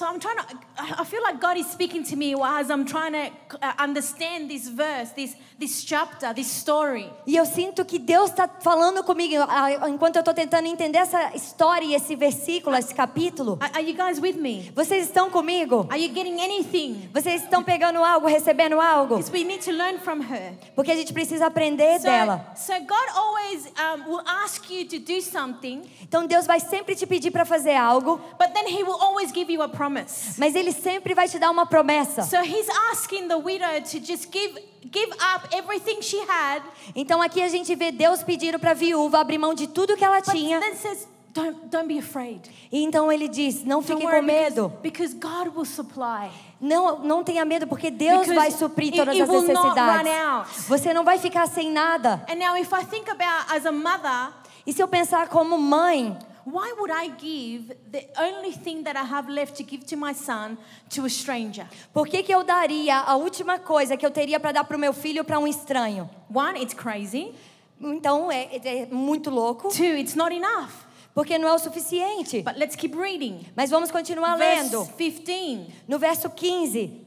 so 0.00 0.06
I'm 0.06 0.18
trying 0.18 0.38
to. 0.38 0.44
I 0.78 1.04
feel 1.04 1.22
like 1.22 1.40
God 1.40 1.58
is 1.58 1.66
speaking 1.66 2.02
to 2.04 2.16
me 2.16 2.34
as 2.42 2.70
I'm 2.70 2.86
trying 2.86 3.12
to 3.12 3.30
uh, 3.60 3.74
understand 3.78 4.50
this 4.50 4.66
verse, 4.66 5.10
this 5.10 5.36
this 5.58 5.84
chapter, 5.84 6.32
this 6.32 6.50
story. 6.50 7.10
E 7.26 7.36
eu 7.36 7.44
sinto 7.44 7.84
que 7.84 7.98
Deus 7.98 8.30
está 8.30 8.48
falando 8.48 9.04
comigo 9.04 9.34
ah, 9.46 9.88
enquanto 9.88 10.16
eu 10.16 10.20
estou 10.20 10.32
tentando 10.32 10.66
entender 10.66 10.98
essa 10.98 11.36
história 11.36 11.84
e 11.84 11.94
esse 11.94 12.16
versículo, 12.16 12.76
esse 12.76 12.94
capítulo. 12.94 13.58
Are, 13.60 13.72
are 13.74 13.84
you 13.84 13.94
guys 13.94 14.18
with 14.18 14.40
me? 14.40 14.72
Vocês 14.74 15.04
estão 15.04 15.28
comigo? 15.28 15.86
Are 15.90 16.02
you 16.02 16.14
getting 16.14 16.40
anything? 16.40 17.10
Vocês 17.12 17.42
estão 17.42 17.62
pegando 17.62 18.02
algo, 18.02 18.26
recebendo 18.26 18.80
algo? 18.80 19.18
Because 19.18 19.30
we 19.30 19.44
need 19.44 19.62
to 19.62 19.70
learn 19.70 19.98
from 19.98 20.22
her. 20.22 20.54
Porque 20.74 20.90
a 20.90 20.96
gente 20.96 21.12
precisa 21.12 21.46
aprender 21.46 21.98
So, 21.98 22.06
dela. 22.06 22.46
so 22.56 22.72
God 22.72 23.08
always 23.14 23.66
um, 23.66 24.10
will 24.10 24.22
ask 24.26 24.70
you 24.70 24.86
to 24.86 24.98
do 24.98 25.20
something, 25.20 25.82
Então 26.02 26.26
Deus 26.26 26.46
vai 26.46 26.58
sempre 26.58 26.94
te 26.94 27.06
pedir 27.06 27.30
para 27.30 27.44
fazer 27.44 27.74
algo, 27.74 28.18
but 28.38 28.54
then 28.54 28.66
He 28.66 28.82
will 28.82 28.98
always 28.98 29.30
give 29.30 29.52
you 29.52 29.60
a 29.60 29.68
promise. 29.68 29.89
Mas 30.38 30.54
Ele 30.54 30.72
sempre 30.72 31.14
vai 31.14 31.28
te 31.28 31.38
dar 31.38 31.50
uma 31.50 31.66
promessa. 31.66 32.22
So 32.22 32.36
He's 32.36 32.68
asking 32.92 33.28
the 33.28 33.36
widow 33.36 33.80
to 33.82 33.98
just 34.04 34.30
give 34.32 34.54
give 34.92 35.12
up 35.34 35.48
everything 35.54 36.00
she 36.02 36.18
had, 36.28 36.62
Então 36.94 37.20
aqui 37.20 37.42
a 37.42 37.48
gente 37.48 37.74
vê 37.74 37.92
Deus 37.92 38.22
pedindo 38.22 38.58
para 38.58 38.70
a 38.70 38.74
viúva 38.74 39.20
abrir 39.20 39.38
mão 39.38 39.54
de 39.54 39.66
tudo 39.66 39.96
que 39.96 40.04
ela 40.04 40.20
tinha. 40.22 40.58
then 40.60 40.74
says, 40.76 41.06
"Don't 41.32 41.58
don't 41.68 41.86
be 41.86 41.98
afraid. 41.98 42.40
E 42.72 42.82
então 42.82 43.10
ele 43.12 43.28
diz: 43.28 43.62
Não 43.64 43.82
fique 43.82 44.02
com 44.02 44.22
medo. 44.22 44.68
because, 44.82 45.14
because 45.14 45.14
God 45.14 45.54
will 45.56 45.64
supply." 45.66 46.30
Não, 46.60 46.98
não 46.98 47.24
tenha 47.24 47.42
medo, 47.44 47.66
porque 47.66 47.90
Deus 47.90 48.20
Because 48.26 48.34
vai 48.34 48.50
suprir 48.50 48.88
it- 48.92 48.98
todas 48.98 49.14
it 49.14 49.22
as 49.22 49.28
will 49.30 49.42
not 49.52 49.74
necessidades. 49.80 50.66
Você 50.68 50.92
não 50.92 51.04
vai 51.04 51.18
ficar 51.18 51.46
sem 51.46 51.70
nada. 51.70 52.22
And 52.28 52.34
now, 52.36 52.54
if 52.56 52.70
I 52.72 52.84
think 52.84 53.08
about 53.10 53.50
as 53.54 53.64
a 53.64 53.72
mother, 53.72 54.30
E 54.66 54.72
se 54.74 54.82
eu 54.82 54.86
pensar 54.88 55.28
como 55.28 55.56
mãe, 55.56 56.16
why 56.44 56.72
would 56.78 56.90
I 56.90 57.08
give 57.08 57.74
the 57.90 58.08
only 58.18 58.52
thing 58.52 58.82
that 58.84 58.96
I 58.96 59.04
have 59.04 59.28
left 59.28 59.56
to 59.56 59.62
give 59.62 59.84
to 59.86 59.96
my 59.96 60.12
son 60.14 60.56
to 60.94 61.04
a 61.04 61.10
stranger? 61.10 61.66
por 61.92 62.06
que, 62.06 62.22
que 62.22 62.34
eu 62.34 62.42
daria 62.44 62.98
a 63.00 63.16
última 63.16 63.58
coisa 63.58 63.96
que 63.96 64.04
eu 64.04 64.10
teria 64.10 64.38
para 64.40 64.52
dar 64.52 64.64
para 64.64 64.76
o 64.76 64.80
meu 64.80 64.92
filho 64.92 65.24
para 65.24 65.38
um 65.38 65.46
estranho? 65.46 66.08
One, 66.32 66.60
it's 66.60 66.74
crazy. 66.74 67.34
Então 67.80 68.30
é, 68.30 68.48
é 68.62 68.86
muito 68.86 69.30
louco, 69.30 69.68
Two, 69.68 69.96
it's 69.96 70.14
not 70.14 70.34
enough. 70.34 70.70
porque 71.14 71.38
não 71.38 71.48
é 71.48 71.54
o 71.54 71.58
suficiente. 71.58 72.42
But 72.42 72.56
let's 72.56 72.76
keep 72.76 72.96
reading. 72.96 73.46
Mas 73.56 73.70
vamos 73.70 73.90
continuar 73.90 74.36
Verse 74.36 74.74
lendo. 74.74 74.86
15. 74.96 75.66
No 75.88 75.98
verso 75.98 76.30
15. 76.30 77.06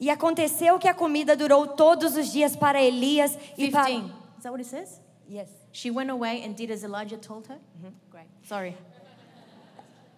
E 0.00 0.10
aconteceu 0.10 0.78
que 0.78 0.88
a 0.88 0.94
comida 0.94 1.36
durou 1.36 1.66
todos 1.66 2.16
os 2.16 2.30
dias 2.32 2.56
para 2.56 2.82
Elias 2.82 3.38
e 3.56 3.70
para. 3.70 3.86
15. 3.86 4.06
Is 4.06 4.42
that 4.42 4.50
what 4.50 4.60
it 4.60 4.68
says? 4.68 5.00
Yes. 5.28 5.48
She 5.74 5.90
went 5.90 6.08
away 6.08 6.44
and 6.44 6.54
did 6.54 6.70
as 6.70 6.84
Elijah 6.84 7.18
told 7.18 7.48
her? 7.50 7.58
Great. 8.10 8.28
Sorry. 8.48 8.74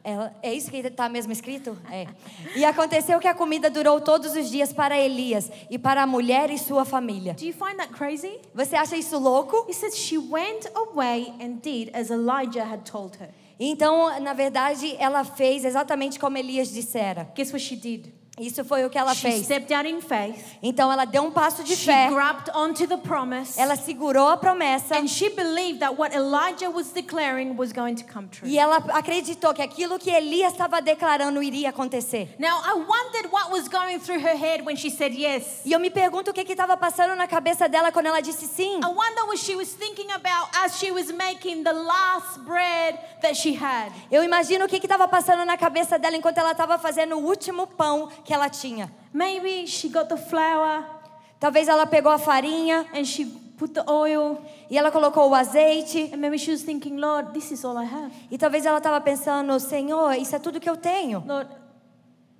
Ela- 0.04 0.32
é 0.42 0.54
isso 0.54 0.70
que 0.70 0.76
está 0.76 1.08
mesmo 1.08 1.32
escrito? 1.32 1.76
É. 1.90 2.06
E 2.54 2.64
aconteceu 2.64 3.18
que 3.18 3.26
a 3.26 3.34
comida 3.34 3.68
durou 3.70 4.00
todos 4.00 4.36
os 4.36 4.50
dias 4.50 4.72
para 4.72 4.96
Elias 4.96 5.50
e 5.70 5.78
para 5.78 6.02
a 6.02 6.06
mulher 6.06 6.50
e 6.50 6.58
sua 6.58 6.84
família. 6.84 7.34
Do 7.34 7.44
you 7.44 7.54
find 7.54 7.76
that 7.78 7.92
crazy? 7.92 8.38
Você 8.54 8.76
acha 8.76 8.96
isso 8.96 9.18
louco? 9.18 9.64
It 9.66 9.74
says 9.74 9.96
she 9.96 10.18
went 10.18 10.66
away 10.76 11.32
and 11.40 11.54
did 11.62 11.90
as 11.92 12.10
Elijah 12.10 12.62
had 12.64 12.82
told 12.84 13.16
her. 13.18 13.30
Então, 13.58 14.20
na 14.20 14.34
verdade, 14.34 14.94
ela 14.98 15.24
fez 15.24 15.64
exatamente 15.64 16.18
como 16.20 16.36
Elias 16.36 16.70
dissera. 16.70 17.24
Guess 17.34 17.52
what 17.52 17.64
she 17.64 17.74
did? 17.74 18.12
Isso 18.38 18.62
foi 18.66 18.84
o 18.84 18.90
que 18.90 18.98
ela 18.98 19.14
She 19.14 19.22
fez. 19.22 19.44
stepped 19.46 19.72
out 19.72 19.88
in 19.88 20.00
faith. 20.02 20.44
Então, 20.62 20.92
ela 20.92 21.06
deu 21.06 21.22
um 21.22 21.30
passo 21.30 21.64
de 21.64 21.74
She 21.74 21.86
fé. 21.86 22.08
grabbed 22.10 22.50
onto 22.54 22.86
the 22.86 22.98
promise. 22.98 23.58
Ela 23.58 23.76
segurou 23.76 24.28
a 24.28 24.36
promessa 24.36 24.96
And 24.98 25.06
she 25.08 25.30
believed 25.30 25.78
that 25.80 25.94
what 25.98 26.14
Elijah 26.14 26.68
was 26.70 26.92
declaring 26.92 27.56
was 27.56 27.72
going 27.72 27.94
to 27.94 28.04
come 28.04 28.28
true. 28.28 28.46
e 28.46 28.58
ela 28.58 28.76
acreditou 28.92 29.54
que 29.54 29.62
aquilo 29.62 29.98
que 29.98 30.10
Elias 30.10 30.52
estava 30.52 30.82
declarando 30.82 31.42
iria 31.42 31.70
acontecer. 31.70 32.28
Now, 32.38 32.60
I 32.62 32.74
wondered 32.74 33.32
what 33.32 33.50
was 33.50 33.68
going 33.68 33.98
through 34.00 34.20
her 34.20 34.36
head 34.36 34.66
when 34.66 34.76
she 34.76 34.90
said 34.90 35.14
yes. 35.14 35.62
E 35.64 35.72
eu 35.72 35.80
me 35.80 35.88
pergunto 35.90 36.30
o 36.30 36.34
que 36.34 36.42
estava 36.42 36.76
passando 36.76 37.16
na 37.16 37.26
cabeça 37.26 37.66
dela 37.70 37.90
quando 37.90 38.06
ela 38.06 38.20
disse 38.20 38.46
sim. 38.46 38.80
I 38.80 38.86
wonder 38.86 39.24
what 39.28 39.38
she 39.38 39.56
was 39.56 39.68
thinking 39.72 40.10
about 40.12 40.50
as 40.62 40.78
she 40.78 40.90
was 40.92 41.10
making 41.10 41.62
the 41.64 41.72
last 41.72 42.40
bread 42.40 42.98
that 43.22 43.34
she 43.34 43.54
had. 43.56 43.90
Eu 44.10 44.22
imagino 44.22 44.66
o 44.66 44.68
que 44.68 44.76
estava 44.76 45.08
passando 45.08 45.42
na 45.46 45.56
cabeça 45.56 45.98
dela 45.98 46.14
enquanto 46.16 46.36
ela 46.36 46.52
estava 46.52 46.76
fazendo 46.78 47.16
o 47.16 47.24
último 47.24 47.66
pão 47.66 48.10
que 48.26 48.34
ela 48.34 48.50
tinha. 48.50 48.92
Maybe 49.14 49.66
she 49.66 49.88
got 49.88 50.08
the 50.08 50.16
flour 50.16 50.96
Talvez 51.38 51.68
ela 51.68 51.86
pegou 51.86 52.10
a 52.10 52.18
farinha 52.18 52.86
and 52.94 53.04
she 53.04 53.26
put 53.58 53.72
the 53.72 53.84
oil, 53.90 54.38
e 54.70 54.76
ela 54.76 54.90
colocou 54.90 55.30
o 55.30 55.34
azeite. 55.34 56.10
and 56.12 56.18
maybe 56.18 56.38
she 56.38 56.50
was 56.50 56.62
thinking, 56.62 56.96
Lord, 56.96 57.32
this 57.32 57.50
is 57.50 57.64
all 57.64 57.76
I 57.78 57.84
have. 57.84 58.12
E 58.30 58.38
talvez 58.38 58.64
ela 58.64 58.78
estava 58.78 59.00
pensando, 59.00 59.58
Senhor, 59.60 60.14
isso 60.14 60.34
é 60.34 60.38
tudo 60.38 60.60
que 60.60 60.68
eu 60.68 60.76
tenho. 60.76 61.22
Lord, 61.26 61.48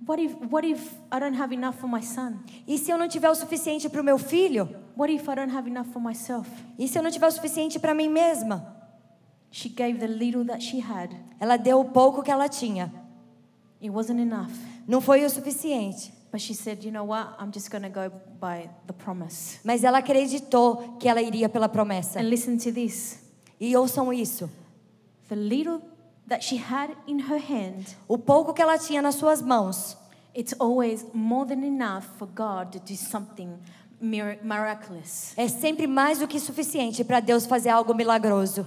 what 0.05 0.21
if, 0.21 0.35
what 0.51 0.67
if 0.67 0.93
I 1.11 1.19
don't 1.19 1.39
have 1.39 1.53
enough 1.53 1.75
for 1.75 1.87
my 1.87 2.01
son? 2.01 2.39
E 2.67 2.77
se 2.77 2.91
eu 2.91 2.97
não 2.97 3.07
tiver 3.07 3.29
o 3.29 3.35
suficiente 3.35 3.87
para 3.87 4.01
o 4.01 4.03
meu 4.03 4.17
filho? 4.17 4.67
What 4.95 5.13
if 5.13 5.27
I 5.27 5.35
don't 5.35 5.55
have 5.55 5.69
enough 5.69 5.87
for 5.91 6.01
myself? 6.01 6.49
E 6.77 6.87
se 6.87 6.97
eu 6.97 7.03
não 7.03 7.11
tiver 7.11 7.27
o 7.27 7.31
suficiente 7.31 7.79
para 7.79 7.93
mim 7.93 8.09
mesma? 8.09 8.75
She 9.51 9.69
gave 9.69 9.99
the 9.99 10.07
little 10.07 10.45
that 10.45 10.61
she 10.61 10.79
had. 10.79 11.11
Ela 11.39 11.57
deu 11.57 11.79
o 11.79 11.85
pouco 11.85 12.21
que 12.23 12.31
ela 12.31 12.49
tinha. 12.49 12.91
It 13.81 13.91
wasn't 13.91 14.21
enough. 14.21 14.51
Não 14.87 15.01
foi 15.01 15.25
o 15.25 15.29
suficiente. 15.29 16.13
But 16.31 16.41
she 16.41 16.53
said, 16.53 16.83
you 16.83 16.91
know 16.91 17.05
what? 17.07 17.35
I'm 17.39 17.51
just 17.53 17.69
going 17.71 17.83
to 17.83 17.89
go 17.89 18.09
by 18.39 18.69
the 18.85 18.93
promise. 18.93 19.59
Mas 19.63 19.83
ela 19.83 19.99
acreditou 19.99 20.97
que 20.99 21.07
ela 21.07 21.21
iria 21.21 21.47
pela 21.49 21.69
promessa. 21.69 22.19
And 22.19 22.23
listen 22.29 22.57
to 22.57 22.71
this 22.71 23.19
E 23.59 23.75
ouçam 23.75 24.11
isso. 24.13 24.49
the 25.29 25.35
little 25.35 25.81
that 26.27 26.43
she 26.43 26.57
had 26.57 26.91
in 27.07 27.19
her 27.29 27.37
hand, 27.39 27.95
O 28.07 28.17
pouco 28.17 28.53
que 28.53 28.61
ela 28.61 28.77
tinha 28.77 29.01
nas 29.01 29.15
suas 29.15 29.41
mãos 29.41 29.97
it's 30.35 30.53
always 30.59 31.05
more 31.13 31.47
than 31.47 31.63
enough 31.65 32.03
for 32.17 32.27
God 32.27 32.71
to 32.71 32.79
do 32.79 32.95
something 32.95 33.57
mir- 33.99 34.39
miraculous. 34.43 35.33
é 35.37 35.47
sempre 35.47 35.87
mais 35.87 36.19
do 36.19 36.27
que 36.27 36.39
suficiente 36.39 37.03
para 37.03 37.19
Deus 37.19 37.45
fazer 37.45 37.69
algo 37.69 37.93
milagroso. 37.95 38.65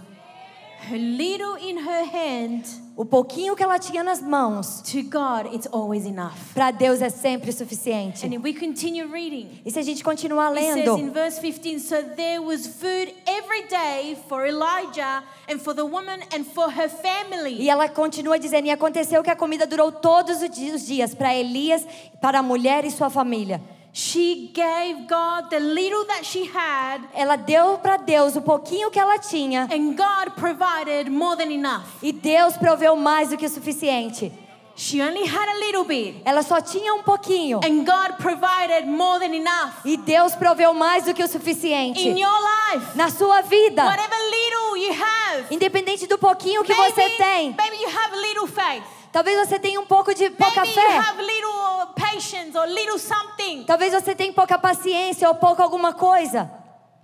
Her 0.89 0.97
little 0.99 1.57
in 1.61 1.77
her 1.79 2.05
hand, 2.05 2.65
O 2.97 3.05
pouquinho 3.05 3.55
que 3.57 3.63
ela 3.63 3.79
tinha 3.79 4.03
nas 4.03 4.21
mãos, 4.21 4.83
to 4.91 5.03
God, 5.03 5.55
it's 5.55 5.67
always 5.73 6.05
enough. 6.07 6.53
para 6.55 6.71
Deus 6.71 7.01
é 7.01 7.09
sempre 7.09 7.53
suficiente. 7.53 8.27
And 8.27 8.35
if 8.35 8.43
we 8.43 8.53
continue 8.53 9.05
reading, 9.05 9.61
E 9.65 9.71
se 9.71 9.79
a 9.79 9.83
gente 9.83 10.03
continuar 10.03 10.51
It 10.57 10.61
says 10.65 10.75
lendo, 10.87 10.99
in 10.99 11.11
verse 11.11 11.39
15, 11.39 11.79
so 11.81 11.97
there 12.17 12.41
was 12.41 12.67
food 12.67 13.13
every 13.27 13.69
day 13.69 14.17
for 14.29 14.47
Elijah 14.47 15.23
and 15.49 15.59
for 15.59 15.75
the 15.75 15.85
woman 15.85 16.21
and 16.35 16.45
for 16.45 16.71
her 16.71 16.89
family. 16.89 17.57
e 17.61 17.69
ela 17.71 17.89
continua 17.89 18.39
dizendo: 18.39 18.67
E 18.67 18.71
aconteceu 18.71 19.23
que 19.23 19.31
a 19.31 19.37
comida 19.37 19.67
durou 19.67 19.93
todos 19.93 20.43
os 20.43 20.87
dias 20.87 21.15
para 21.15 21.35
Elias, 21.35 21.87
para 22.21 22.41
a 22.41 22.43
mulher 22.43 22.85
e 22.85 22.91
sua 22.91 23.09
família. 23.11 23.61
She 23.93 24.51
gave 24.55 25.09
God 25.09 25.51
the 25.51 25.59
little 25.59 26.05
that 26.07 26.25
she 26.25 26.45
had, 26.49 27.01
Ela 27.13 27.37
deu 27.37 27.79
para 27.79 27.97
Deus 27.97 28.37
o 28.37 28.41
pouquinho 28.41 28.89
que 28.91 28.99
ela 29.01 29.19
tinha 29.19 29.69
and 29.71 29.95
God 29.97 30.35
provided 30.37 31.11
more 31.11 31.37
than 31.37 31.51
enough. 31.51 31.85
e 32.03 32.13
Deus 32.13 32.57
proveu 32.57 32.95
mais 32.95 33.31
do 33.31 33.37
que 33.37 33.47
o 33.47 33.49
suficiente. 33.49 34.33
She 34.77 35.03
only 35.03 35.27
had 35.27 35.49
a 35.49 35.59
little 35.59 35.85
bit, 35.85 36.23
Ela 36.25 36.43
só 36.43 36.61
tinha 36.61 36.95
um 36.95 37.03
pouquinho 37.03 37.59
and 37.65 37.85
God 37.85 38.17
provided 38.19 38.87
more 38.87 39.19
than 39.19 39.35
enough. 39.35 39.73
e 39.85 39.97
Deus 39.97 40.37
proveu 40.37 40.73
mais 40.73 41.05
do 41.05 41.13
que 41.13 41.23
o 41.23 41.27
In 41.27 41.29
suficiente 41.29 42.09
your 42.09 42.41
life, 42.73 42.97
na 42.97 43.11
sua 43.11 43.43
vida. 43.43 43.85
whatever 43.85 44.17
little 44.31 44.77
you 44.79 44.93
have, 44.93 45.47
Independente 45.55 46.07
do 46.07 46.17
pouquinho 46.17 46.63
que 46.63 46.73
você 46.73 46.95
maybe, 46.97 47.17
tem. 47.17 47.55
maybe 47.59 47.77
you 47.83 47.89
have 47.89 48.17
little 48.17 48.47
faith. 48.47 48.85
Talvez 49.13 49.37
você 49.49 49.59
tenha 49.59 49.81
um 49.81 49.85
pouco 49.87 50.15
de 50.15 50.31
pouca 50.31 50.61
Maybe 50.61 50.69
you 50.81 50.87
fé. 50.87 50.97
have 50.99 51.21
little 51.21 51.60
patience 51.89 52.57
or 52.57 52.67
little 52.67 52.99
something. 52.99 53.65
Talvez 53.65 53.93
você 53.93 54.15
tenha 54.15 54.33
pouca 54.33 54.59
paciência 54.59 55.29
ou 55.29 55.35
pouco 55.35 55.63
alguma 55.63 55.93
coisa. 55.93 56.51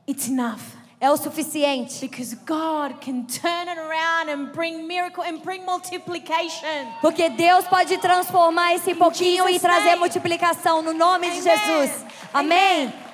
It's 0.09 0.29
enough. 0.29 0.61
É 0.99 1.11
o 1.11 1.17
suficiente. 1.17 2.01
Because 2.01 2.35
God 2.35 3.01
can 3.05 3.25
turn 3.25 3.69
it 3.69 3.79
around 3.79 4.31
and 4.31 4.53
bring 4.55 4.87
miracle 4.87 5.23
and 5.23 5.39
bring 5.45 5.65
multiplication. 5.65 6.87
Porque 7.03 7.29
Deus 7.29 7.67
pode 7.67 7.99
transformar 7.99 8.75
esse 8.75 8.95
pouquinho 8.95 9.49
e 9.49 9.61
trazer 9.61 9.97
multiplicação 9.97 10.81
no 10.81 10.95
nome 10.95 11.31
de. 11.31 11.43
Jesus. 11.43 12.05
Amém. 12.33 13.06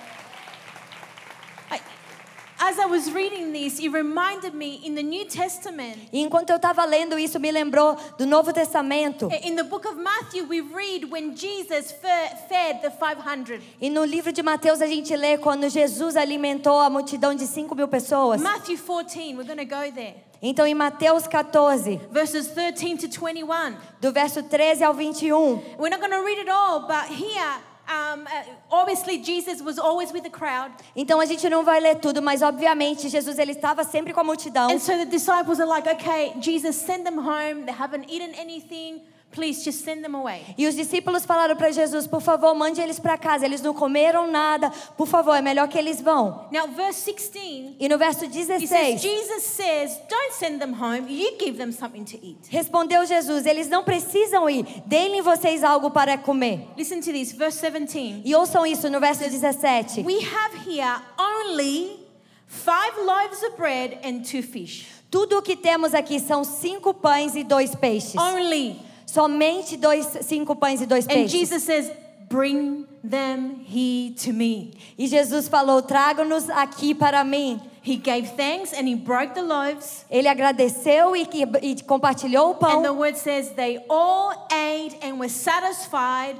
As 2.64 2.78
I 2.78 2.86
was 2.86 3.10
reading 3.12 3.52
this, 3.52 3.80
it 3.80 3.88
reminded 3.90 4.54
me 4.54 4.80
in 4.84 4.94
the 4.94 5.02
New 5.02 5.24
Testament. 5.24 5.96
E 6.12 6.20
enquanto 6.20 6.50
eu 6.50 6.56
estava 6.56 6.84
lendo 6.84 7.18
isso, 7.18 7.40
me 7.40 7.50
lembrou 7.50 7.96
do 8.16 8.24
Novo 8.24 8.52
Testamento. 8.52 9.28
In 9.42 9.56
the 9.56 9.64
book 9.64 9.84
of 9.84 9.96
Matthew, 10.00 10.44
we 10.46 10.60
read 10.60 11.10
when 11.10 11.34
Jesus 11.34 11.90
fe- 11.90 12.36
fed 12.48 12.80
the 12.80 12.90
500. 12.90 13.60
E 13.80 13.90
no 13.90 14.04
livro 14.04 14.30
de 14.32 14.44
Mateus 14.44 14.80
a 14.80 14.86
gente 14.86 15.14
lê 15.16 15.36
quando 15.38 15.68
Jesus 15.68 16.14
alimentou 16.16 16.78
a 16.78 16.88
multidão 16.88 17.34
de 17.34 17.48
5 17.48 17.74
mil 17.74 17.88
pessoas. 17.88 18.40
Matthew 18.40 18.78
14, 18.78 19.34
we're 19.34 19.44
going 19.44 19.58
to 19.58 19.64
go 19.64 19.90
there. 19.92 20.14
Então 20.40 20.64
em 20.64 20.74
Mateus 20.74 21.26
14, 21.26 22.00
Verses 22.12 22.46
13 22.48 22.96
to 22.96 23.08
21. 23.08 23.74
do 24.00 24.12
verso 24.12 24.40
13 24.40 24.84
ao 24.84 24.94
21. 24.94 25.60
We're 25.80 25.90
not 25.90 25.98
going 26.00 26.12
to 26.12 26.24
read 26.24 26.38
it 26.40 26.48
all, 26.48 26.86
but 26.86 27.06
here, 27.10 27.58
um, 27.92 28.24
uh, 28.24 28.44
obviously, 28.70 29.18
Jesus 29.18 29.62
was 29.62 29.78
always 29.78 30.12
with 30.12 30.22
the 30.22 30.30
crowd. 30.30 30.72
Então 30.96 31.20
a 31.20 31.26
gente 31.26 31.48
não 31.48 31.64
vai 31.64 31.80
ler 31.80 31.96
tudo, 31.96 32.22
mas 32.22 32.42
obviamente 32.42 33.08
Jesus 33.08 33.38
ele 33.38 33.52
estava 33.52 33.84
sempre 33.84 34.12
com 34.12 34.20
a 34.20 34.24
multidão. 34.24 34.70
And 34.70 34.78
so 34.78 34.92
the 34.92 35.06
disciples 35.06 35.60
are 35.60 35.68
like, 35.68 35.88
okay, 35.88 36.32
Jesus, 36.40 36.76
send 36.76 37.04
them 37.04 37.18
home. 37.18 37.64
They 37.64 37.74
haven't 37.74 38.06
eaten 38.08 38.34
anything. 38.34 39.02
Please 39.32 39.64
just 39.64 39.82
send 39.82 40.02
them 40.02 40.14
away. 40.14 40.42
E 40.58 40.66
os 40.66 40.74
discípulos 40.76 41.24
falaram 41.24 41.56
para 41.56 41.70
Jesus: 41.72 42.06
por 42.06 42.20
favor, 42.20 42.54
mande 42.54 42.80
eles 42.80 43.00
para 43.00 43.16
casa. 43.16 43.46
Eles 43.46 43.62
não 43.62 43.72
comeram 43.72 44.30
nada. 44.30 44.70
Por 44.96 45.06
favor, 45.06 45.34
é 45.34 45.40
melhor 45.40 45.68
que 45.68 45.78
eles 45.78 46.00
vão. 46.00 46.48
Now, 46.52 46.68
verse 46.68 47.10
16, 47.10 47.76
E 47.80 47.88
no 47.88 47.96
verso 47.96 48.26
he 48.26 48.44
says, 48.44 48.60
16, 48.60 49.00
Jesus 49.00 49.42
says, 49.42 49.98
don't 50.08 50.34
send 50.34 50.58
them 50.58 50.74
home. 50.74 51.10
You 51.10 51.36
give 51.38 51.56
them 51.56 51.72
something 51.72 52.04
to 52.04 52.18
eat. 52.22 52.48
respondeu 52.50 53.04
Jesus: 53.06 53.46
eles 53.46 53.68
não 53.68 53.82
precisam 53.82 54.48
ir. 54.50 54.66
Deem 54.86 55.22
vocês 55.22 55.64
algo 55.64 55.90
para 55.90 56.18
comer. 56.18 56.68
Listen 56.76 57.00
to 57.00 57.10
this, 57.10 57.32
verse 57.32 57.58
17. 57.60 58.22
E 58.24 58.34
ouçam 58.34 58.66
isso 58.66 58.90
no 58.90 59.00
verso 59.00 59.20
17. 59.28 60.02
We 60.02 60.20
have 60.20 60.56
here 60.68 61.00
only 61.18 62.00
five 62.46 62.98
loaves 62.98 63.42
of 63.42 63.56
bread 63.56 63.98
and 64.04 64.22
two 64.22 64.42
fish. 64.42 64.86
Tudo 65.10 65.38
o 65.38 65.42
que 65.42 65.56
temos 65.56 65.94
aqui 65.94 66.18
são 66.20 66.44
cinco 66.44 66.92
pães 66.94 67.34
e 67.34 67.42
dois 67.42 67.74
peixes. 67.74 68.16
Only. 68.16 68.91
Somente 69.12 69.76
dois, 69.76 70.06
cinco 70.22 70.56
pães 70.56 70.80
e 70.80 70.86
dois 70.86 71.04
And 71.04 71.08
peixes. 71.08 71.30
Jesus 71.32 71.62
says, 71.64 71.90
bring 72.30 72.86
them 73.04 73.62
here 73.68 74.14
to 74.14 74.32
me. 74.32 74.72
E 74.96 75.06
Jesus 75.06 75.48
falou: 75.48 75.82
tragam-nos 75.82 76.48
aqui 76.48 76.94
para 76.94 77.22
mim. 77.22 77.60
He 77.82 77.96
gave 77.96 78.30
thanks 78.36 78.72
and 78.72 78.88
he 78.88 78.94
broke 78.94 79.34
the 79.34 79.42
loaves. 79.42 80.06
Ele 80.10 80.28
agradeceu 80.28 81.14
e, 81.14 81.28
e 81.60 81.82
compartilhou 81.82 82.52
o 82.52 82.54
pão. 82.54 82.78
And 82.78 82.84
the 82.84 82.92
word 82.92 83.18
says 83.18 83.50
they 83.50 83.84
all 83.90 84.32
ate 84.50 84.96
and 85.02 85.18
were 85.18 85.28
satisfied. 85.28 86.36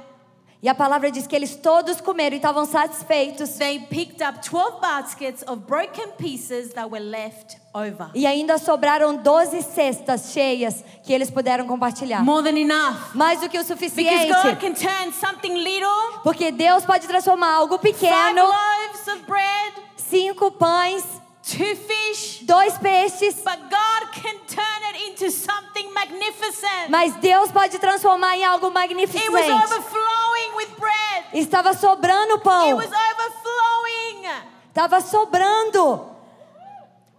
E 0.63 0.69
a 0.69 0.73
palavra 0.73 1.11
diz 1.11 1.27
que 1.27 1.35
eles 1.35 1.57
todos 1.57 1.99
comeram 1.99 2.35
e 2.35 2.37
estavam 2.37 2.65
satisfeitos. 2.65 3.49
They 3.57 3.79
picked 3.79 4.23
up 4.25 4.39
12 4.47 4.79
baskets 4.79 5.43
of 5.45 5.63
broken 5.67 6.11
pieces 6.17 6.73
that 6.73 6.89
were 6.89 7.03
left 7.03 7.57
over. 7.73 8.09
E 8.15 8.25
ainda 8.25 8.57
sobraram 8.57 9.17
12 9.17 9.61
cestas 9.61 10.31
cheias 10.31 10.81
que 11.03 11.11
eles 11.11 11.29
puderam 11.29 11.67
compartilhar. 11.67 12.23
More 12.23 12.41
than 12.41 12.57
enough. 12.57 13.13
Mais 13.13 13.41
do 13.41 13.49
que 13.49 13.59
o 13.59 13.61
Because 13.61 13.73
suficiente. 13.73 14.31
God 14.31 14.55
can 14.61 14.73
turn 14.73 15.11
something 15.11 15.53
little, 15.53 16.21
Porque 16.23 16.49
Deus 16.49 16.85
pode 16.85 17.07
transformar 17.07 17.55
algo 17.55 17.77
five 17.77 17.91
pequeno, 17.93 18.43
loaves 18.45 19.07
of 19.09 19.25
bread, 19.27 19.73
cinco 19.97 20.49
pães, 20.49 21.03
two 21.43 21.75
fish, 21.75 22.39
dois 22.45 22.77
peixes. 22.79 23.35
but 23.43 23.59
God 23.69 24.11
can 24.13 24.35
turn 24.47 24.81
it 24.95 25.09
into 25.09 25.29
something 25.29 25.93
magnificent. 25.93 26.89
Mas 26.89 27.13
Deus 27.21 27.51
pode 27.51 27.77
transformar 27.79 28.35
em 28.35 28.43
algo 28.45 28.67
It 28.67 28.73
was 28.73 28.73
magnificente. 28.73 29.51
overflowing 29.51 30.55
with 30.55 30.69
bread. 30.79 31.25
Estava 31.33 31.73
sobrando 31.73 32.35
It 32.35 32.43
pão. 32.43 32.75
was 32.75 32.87
overflowing. 32.87 34.25
Estava 34.69 35.01
sobrando. 35.01 36.09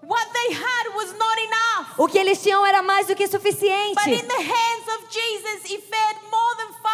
What 0.06 0.26
they 0.34 0.52
had 0.54 0.94
was 0.94 1.12
not 1.16 1.38
enough. 1.38 1.94
O 1.98 2.06
que 2.06 2.18
eles 2.18 2.42
tinham 2.42 2.64
era 2.66 2.82
mais 2.82 3.06
do 3.06 3.14
que 3.14 3.24
But 3.26 3.34
in 3.34 3.40
suficiente. 3.40 3.94
the 4.04 4.42
hands 4.42 4.88
of 4.98 5.08
Jesus, 5.08 5.64
He 5.70 5.78
fed 5.78 6.16
more 6.30 6.56
than 6.58 6.68
5,000 6.74 6.82
people. 6.82 6.93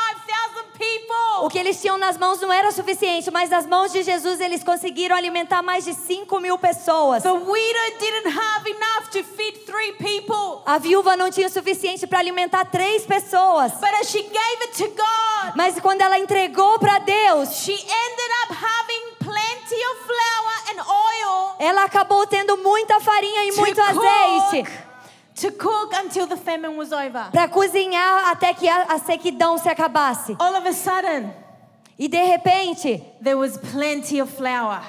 O 1.43 1.49
que 1.49 1.59
eles 1.59 1.81
tinham 1.81 1.97
nas 1.97 2.19
mãos 2.19 2.41
não 2.41 2.53
era 2.53 2.71
suficiente, 2.71 3.31
mas 3.31 3.49
nas 3.51 3.67
mãos 3.67 3.93
de 3.93 4.03
Jesus 4.03 4.41
eles 4.41 4.63
conseguiram 4.63 5.17
alimentar 5.17 5.63
mais 5.63 5.85
de 5.85 5.95
5 5.95 6.39
mil 6.41 6.59
pessoas. 6.59 7.23
A 10.67 10.79
viúva 10.79 11.17
não 11.17 11.31
tinha 11.31 11.47
o 11.47 11.51
suficiente 11.51 12.07
para 12.07 12.19
alimentar 12.19 12.65
três 12.67 13.07
pessoas. 13.07 13.73
God, 13.73 15.57
Mas 15.57 15.81
quando 15.81 16.03
ela 16.03 16.19
entregou 16.19 16.79
para 16.79 16.99
Deus, 16.99 17.55
she 17.57 17.73
ended 17.73 18.31
up 18.45 18.55
having 18.55 19.15
plenty 19.19 19.81
of 19.93 20.01
flour 20.05 20.77
and 20.77 20.83
oil 20.83 21.57
ela 21.59 21.85
acabou 21.85 22.27
tendo 22.27 22.57
muita 22.57 22.99
farinha 23.01 23.45
e 23.45 23.53
to 23.53 23.61
muito 23.61 23.81
azeite 23.81 24.90
to 25.41 25.51
cook 25.53 25.93
until 25.95 26.27
the 26.27 26.37
famine 26.37 26.77
was 26.77 26.93
over. 26.93 27.31
para 27.33 27.49
cozinhar 27.49 28.31
até 28.31 28.53
que 28.55 28.69
a, 28.69 28.83
a 28.95 28.99
sequidão 28.99 29.57
se 29.59 29.69
acabasse. 29.69 30.37
All 30.39 30.55
of 30.57 30.67
a 30.69 30.73
sudden, 30.73 31.33
E 31.99 32.09
de 32.09 32.23
repente, 32.23 33.03
there 33.23 33.37
was 33.37 33.57
plenty 33.59 34.21
of 34.21 34.33
flour. 34.35 34.81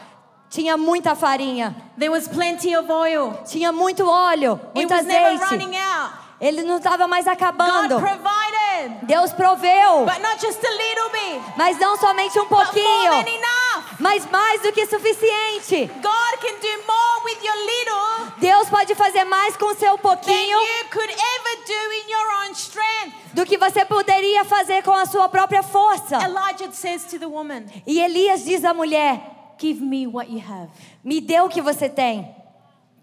tinha 0.49 0.77
muita 0.77 1.15
farinha, 1.15 1.75
There 1.97 2.09
was 2.11 2.27
plenty 2.27 2.75
of 2.75 2.89
oil. 2.91 3.33
tinha 3.45 3.71
muito 3.71 4.05
óleo, 4.07 4.59
It 4.75 4.85
muito 4.85 4.93
was 4.93 5.05
never 5.05 5.35
azeite. 5.35 5.51
running 5.51 5.75
out. 5.77 6.21
Ele 6.41 6.63
não 6.63 6.77
estava 6.77 7.07
mais 7.07 7.25
God 7.25 7.33
acabando. 7.33 7.99
provided, 7.99 9.05
Deus 9.05 9.31
proveu, 9.31 10.05
but 10.05 10.19
not 10.21 10.39
just 10.41 10.59
a 10.63 10.71
little 10.71 11.09
bit, 11.11 11.41
mas 11.55 11.77
não 11.77 11.95
somente 11.97 12.39
um 12.39 12.43
but 12.47 12.51
more 12.51 12.65
pouquinho, 12.65 13.11
than 13.11 13.29
enough. 13.29 13.60
Mas 14.01 14.29
mais 14.29 14.61
do 14.61 14.71
que 14.71 14.85
suficiente. 14.87 15.85
God 16.01 16.39
can 16.41 16.59
do 16.59 16.83
more 16.87 17.23
with 17.23 17.43
your 17.43 17.55
little 17.55 18.31
Deus 18.39 18.69
pode 18.69 18.95
fazer 18.95 19.23
mais 19.23 19.55
com 19.55 19.73
seu 19.75 19.97
than 19.97 20.01
pouquinho 20.01 20.57
you 20.57 20.85
could 20.91 21.09
ever 21.09 21.65
do 21.65 21.93
in 21.93 22.11
your 22.11 22.43
own 22.43 22.51
strength. 22.53 23.15
do 23.33 23.45
que 23.45 23.57
você 23.57 23.85
poderia 23.85 24.43
fazer 24.43 24.83
com 24.83 24.91
a 24.91 25.05
sua 25.05 25.29
própria 25.29 25.63
força. 25.63 26.17
Elijah 26.23 26.71
says 26.71 27.05
to 27.05 27.19
the 27.19 27.27
woman, 27.27 27.65
E 27.85 27.99
Elias 27.99 28.43
diz 28.43 28.65
à 28.65 28.73
mulher: 28.73 29.55
Give 29.59 29.79
me 29.81 30.07
what 30.07 30.31
you 30.31 30.39
have. 30.39 30.69
Me 31.03 31.21
dê 31.21 31.39
o 31.39 31.47
que 31.47 31.61
você 31.61 31.87
tem. 31.87 32.35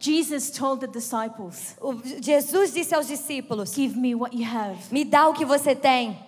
Jesus 0.01 0.51
told 0.51 0.81
the 0.81 0.87
disciples, 0.87 1.77
Jesus 2.21 2.73
disse 2.73 2.95
aos 2.95 3.07
discípulos: 3.07 3.75
Give 3.75 3.97
me 3.99 4.15
what 4.15 4.37
you 4.37 4.45
have. 4.45 4.77
Me 4.91 5.05
dá 5.05 5.29
o 5.29 5.33
que 5.33 5.45
você 5.45 5.75
tem. 5.75 6.28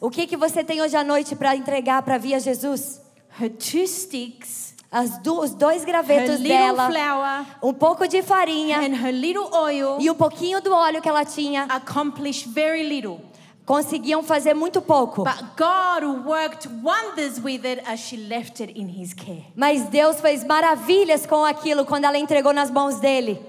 O 0.00 0.10
que 0.10 0.26
que 0.26 0.36
você 0.36 0.64
tem 0.64 0.80
hoje 0.80 0.96
à 0.96 1.04
noite 1.04 1.36
para 1.36 1.54
entregar 1.54 2.02
para 2.02 2.16
vir 2.16 2.34
a 2.34 2.38
Jesus? 2.38 3.00
Her 3.38 3.50
two 3.50 3.86
sticks, 3.86 4.74
As 4.90 5.20
os 5.26 5.50
dois 5.50 5.84
gravetos 5.84 6.38
little 6.38 6.48
dela, 6.48 6.88
flour, 6.88 7.46
um 7.62 7.74
pouco 7.74 8.06
de 8.06 8.22
farinha 8.22 8.78
and 8.78 8.94
her 8.94 9.12
little 9.12 9.52
oil 9.52 9.98
e 10.00 10.08
um 10.08 10.14
pouquinho 10.14 10.60
do 10.60 10.72
óleo 10.72 11.02
que 11.02 11.08
ela 11.08 11.24
tinha, 11.24 11.64
accomplished 11.64 12.48
very 12.48 12.88
little. 12.88 13.20
conseguiam 13.66 14.22
fazer 14.22 14.54
muito 14.54 14.80
pouco. 14.80 15.24
But 15.24 15.42
God 15.56 16.26
worked 16.26 16.68
wonders 16.82 17.38
with 17.38 17.64
it 17.64 17.82
as 17.86 18.00
she 18.00 18.16
left 18.16 18.62
it 18.62 18.78
in 18.78 18.88
His 18.88 19.12
care. 19.12 19.44
Mas 19.56 19.82
Deus 19.88 20.20
fez 20.20 20.44
maravilhas 20.44 21.26
com 21.26 21.44
aquilo 21.44 21.84
quando 21.84 22.04
ela 22.04 22.18
entregou 22.18 22.52
nas 22.52 22.70
mãos 22.70 23.00
dele. 23.00 23.40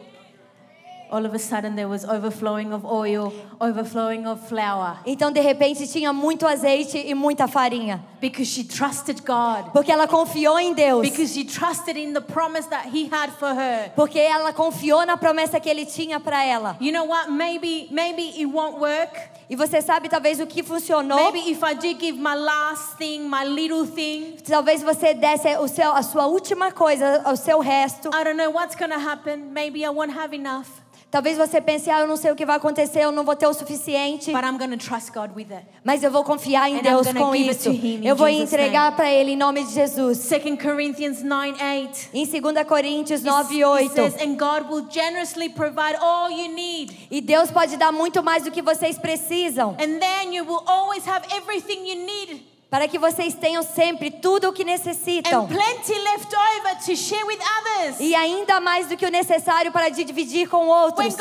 All 1.12 1.26
of 1.26 1.34
a 1.34 1.40
sudden 1.40 1.76
there 1.76 1.88
was 1.88 2.06
overflowing 2.06 2.74
of 2.74 2.86
oil, 2.86 3.34
overflowing 3.60 4.26
of 4.26 4.48
flour. 4.48 4.98
Então, 5.06 5.32
de 5.32 5.40
repente, 5.40 5.88
tinha 5.88 6.12
muito 6.12 6.46
azeite 6.48 6.98
e 6.98 7.14
muita 7.14 7.48
farinha. 7.48 8.04
Because 8.22 8.50
she 8.50 8.64
trusted 8.64 9.22
God. 9.24 9.72
Porque 9.72 9.92
ela 9.92 10.08
confiou 10.08 10.60
em 10.60 10.74
Deus. 10.74 11.02
Because 11.02 11.34
she 11.34 11.44
trusted 11.44 11.98
in 11.98 12.14
the 12.14 12.22
promise 12.22 12.68
that 12.70 12.90
He 12.90 13.08
had 13.12 13.32
for 13.32 13.54
her. 13.54 13.92
Porque 13.96 14.20
ela 14.20 14.52
confiou 14.52 15.06
na 15.06 15.18
promessa 15.18 15.60
que 15.60 15.70
ele 15.70 15.86
tinha 15.86 16.20
para 16.20 16.44
ela. 16.44 16.78
You 16.80 16.92
know 16.92 17.06
what? 17.06 17.32
Maybe, 17.32 17.88
maybe 17.92 18.30
it 18.40 18.46
won't 18.46 18.80
work. 18.80 19.36
E 19.48 19.56
você 19.56 19.80
sabe 19.80 20.10
talvez 20.10 20.40
o 20.40 20.48
que 20.48 20.64
funcionou? 20.64 21.18
Maybe 21.18 21.52
if 21.52 21.62
I 21.62 21.76
do 21.76 22.00
give 22.00 22.18
my 22.18 22.34
last 22.34 22.98
thing, 22.98 23.30
my 23.30 23.46
little 23.46 23.86
thing, 23.86 24.38
Talvez 24.48 24.82
você 24.82 25.14
desse 25.14 25.56
o 25.58 25.68
seu, 25.68 25.92
a 25.92 26.02
sua 26.02 26.26
última 26.26 26.72
coisa, 26.72 27.24
o 27.32 27.36
seu 27.36 27.60
resto. 27.60 28.10
I 28.10 28.24
don't 28.24 28.38
know 28.38 28.52
what's 28.52 28.76
to 28.76 28.86
happen. 28.86 29.52
Maybe 29.52 29.84
I 29.84 29.90
won't 29.90 30.14
have 30.18 30.34
enough. 30.36 30.68
Talvez 31.16 31.38
você 31.38 31.62
pense, 31.62 31.90
ah, 31.90 32.02
eu 32.02 32.08
não 32.08 32.18
sei 32.18 32.30
o 32.30 32.36
que 32.36 32.46
vai 32.46 32.58
acontecer, 32.58 33.00
eu 33.00 33.10
não 33.10 33.24
vou 33.24 33.38
ter 33.38 33.48
o 33.48 33.54
suficiente. 33.54 34.34
But 34.34 34.44
I'm 34.44 34.58
going 34.58 34.78
to 34.78 34.86
trust 34.86 35.14
God 35.14 35.32
with 35.34 35.48
it. 35.50 35.66
Mas 35.82 36.04
eu 36.04 36.12
vou 36.12 36.26
confiar 36.26 36.70
em 36.70 36.80
And 36.80 36.82
Deus 36.82 37.08
com 37.14 37.34
isso. 37.34 37.70
Eu 38.04 38.18
vou 38.18 38.28
Jesus' 38.28 38.52
entregar 38.52 38.94
para 38.98 39.10
Ele 39.10 39.32
em 39.32 39.38
nome 39.38 39.64
de 39.64 39.72
Jesus. 39.72 40.28
2 40.28 40.62
Corinthians 40.62 41.24
9 41.24 41.54
8. 41.64 42.10
Em 42.14 42.26
2 42.26 42.68
Coríntios 42.68 43.24
9, 43.24 43.64
It 43.64 43.64
8. 43.64 43.94
says, 43.94 44.16
and 44.22 44.36
God 44.36 44.70
will 44.70 44.90
generously 44.90 45.48
provide 45.48 45.96
all 46.02 46.30
you 46.30 46.54
need. 46.54 47.08
E 47.10 47.22
Deus 47.22 47.50
pode 47.50 47.78
dar 47.78 47.94
muito 47.94 48.22
mais 48.22 48.44
do 48.44 48.52
que 48.52 48.62
vocês 48.62 48.98
precisam. 48.98 49.70
And 49.80 50.00
then 50.00 50.34
you 50.34 50.44
will 50.44 50.64
always 50.68 51.08
have 51.08 51.26
everything 51.34 51.88
you 51.88 52.06
need 52.06 52.55
Para 52.76 52.90
que 52.90 53.00
vocês 53.00 53.34
tenham 53.34 53.64
sempre 53.64 54.12
tudo 54.12 54.50
o 54.50 54.52
que 54.52 54.66
necessitam. 54.66 55.44
and 55.44 55.48
plenty 55.48 55.98
left 55.98 56.36
over 56.36 56.76
to 56.86 56.94
share 56.94 57.26
with 57.26 57.40
others. 57.40 58.02
E 58.02 58.14
ainda 58.14 58.60
mais 58.60 58.88
do 58.90 58.98
que 58.98 59.06
o 59.06 59.10
necessário 59.10 59.72
para 59.72 59.88
dividir 59.88 60.50
com 60.50 60.58
When 60.58 60.82
outros. 60.82 61.06
You. 61.06 61.18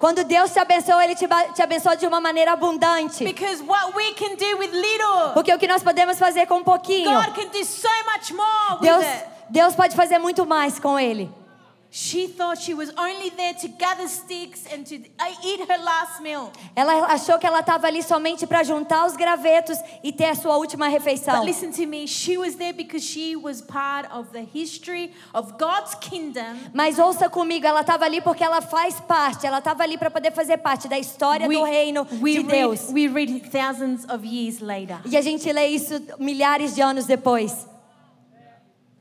Quando 0.00 0.24
Deus 0.24 0.50
te 0.50 0.58
abençoa, 0.58 1.04
Ele 1.04 1.14
te, 1.14 1.28
te 1.54 1.62
abençoa 1.62 1.96
de 1.96 2.04
uma 2.04 2.20
maneira 2.20 2.50
abundante. 2.50 3.22
Because 3.22 3.62
what 3.62 3.94
we 3.94 4.12
can 4.14 4.34
do 4.34 4.58
with 4.58 4.72
little, 4.72 5.34
Porque 5.34 5.54
o 5.54 5.58
que 5.58 5.68
nós 5.68 5.84
podemos 5.84 6.18
fazer 6.18 6.46
com 6.46 6.56
um 6.56 6.64
pouquinho, 6.64 7.08
so 7.64 7.88
much 8.12 8.32
more 8.32 8.80
Deus. 8.80 9.04
Deus 9.48 9.76
pode 9.76 9.94
fazer 9.94 10.18
muito 10.18 10.44
mais 10.44 10.80
com 10.80 10.98
Ele. 10.98 11.30
She 11.90 12.28
thought 12.28 12.60
she 12.60 12.74
was 12.74 12.92
only 12.98 13.30
there 13.30 13.54
to 13.54 13.68
gather 13.68 14.06
sticks 14.08 14.66
and 14.70 14.84
to 14.88 14.96
eat 14.96 15.60
her 15.68 15.78
last 15.82 16.20
meal. 16.20 16.52
Ela 16.76 17.06
achou 17.06 17.38
que 17.38 17.46
ela 17.46 17.60
estava 17.60 17.86
ali 17.86 18.02
somente 18.02 18.46
para 18.46 18.62
juntar 18.62 19.06
os 19.06 19.16
gravetos 19.16 19.78
e 20.04 20.12
ter 20.12 20.26
a 20.26 20.34
sua 20.34 20.58
última 20.58 20.86
refeição. 20.88 21.34
But 21.36 21.46
listen 21.46 21.70
to 21.72 21.86
me, 21.86 22.06
she 22.06 22.36
was 22.36 22.56
there 22.56 22.74
because 22.74 23.02
she 23.02 23.36
was 23.36 23.62
part 23.62 24.06
of 24.12 24.28
the 24.32 24.42
history 24.42 25.12
of 25.32 25.54
God's 25.58 25.94
kingdom. 25.94 26.58
Mas 26.74 26.98
ouça 26.98 27.30
comigo, 27.30 27.66
ela 27.66 27.80
estava 27.80 28.04
ali 28.04 28.20
porque 28.20 28.44
ela 28.44 28.60
faz 28.60 29.00
parte, 29.00 29.46
ela 29.46 29.58
estava 29.58 29.82
ali 29.82 29.96
para 29.96 30.10
poder 30.10 30.32
fazer 30.32 30.58
parte 30.58 30.88
da 30.88 30.98
história 30.98 31.48
do 31.48 31.64
reino 31.64 32.06
we 32.20 32.32
de 32.34 32.40
read, 32.40 32.48
Deus. 32.48 32.90
we 32.92 33.08
read 33.08 33.50
thousands 33.50 34.04
of 34.10 34.26
years 34.26 34.60
later. 34.60 35.00
E 35.06 35.16
a 35.16 35.22
gente 35.22 35.50
lê 35.50 35.68
isso 35.68 35.94
milhares 36.18 36.74
de 36.74 36.82
anos 36.82 37.06
depois. 37.06 37.66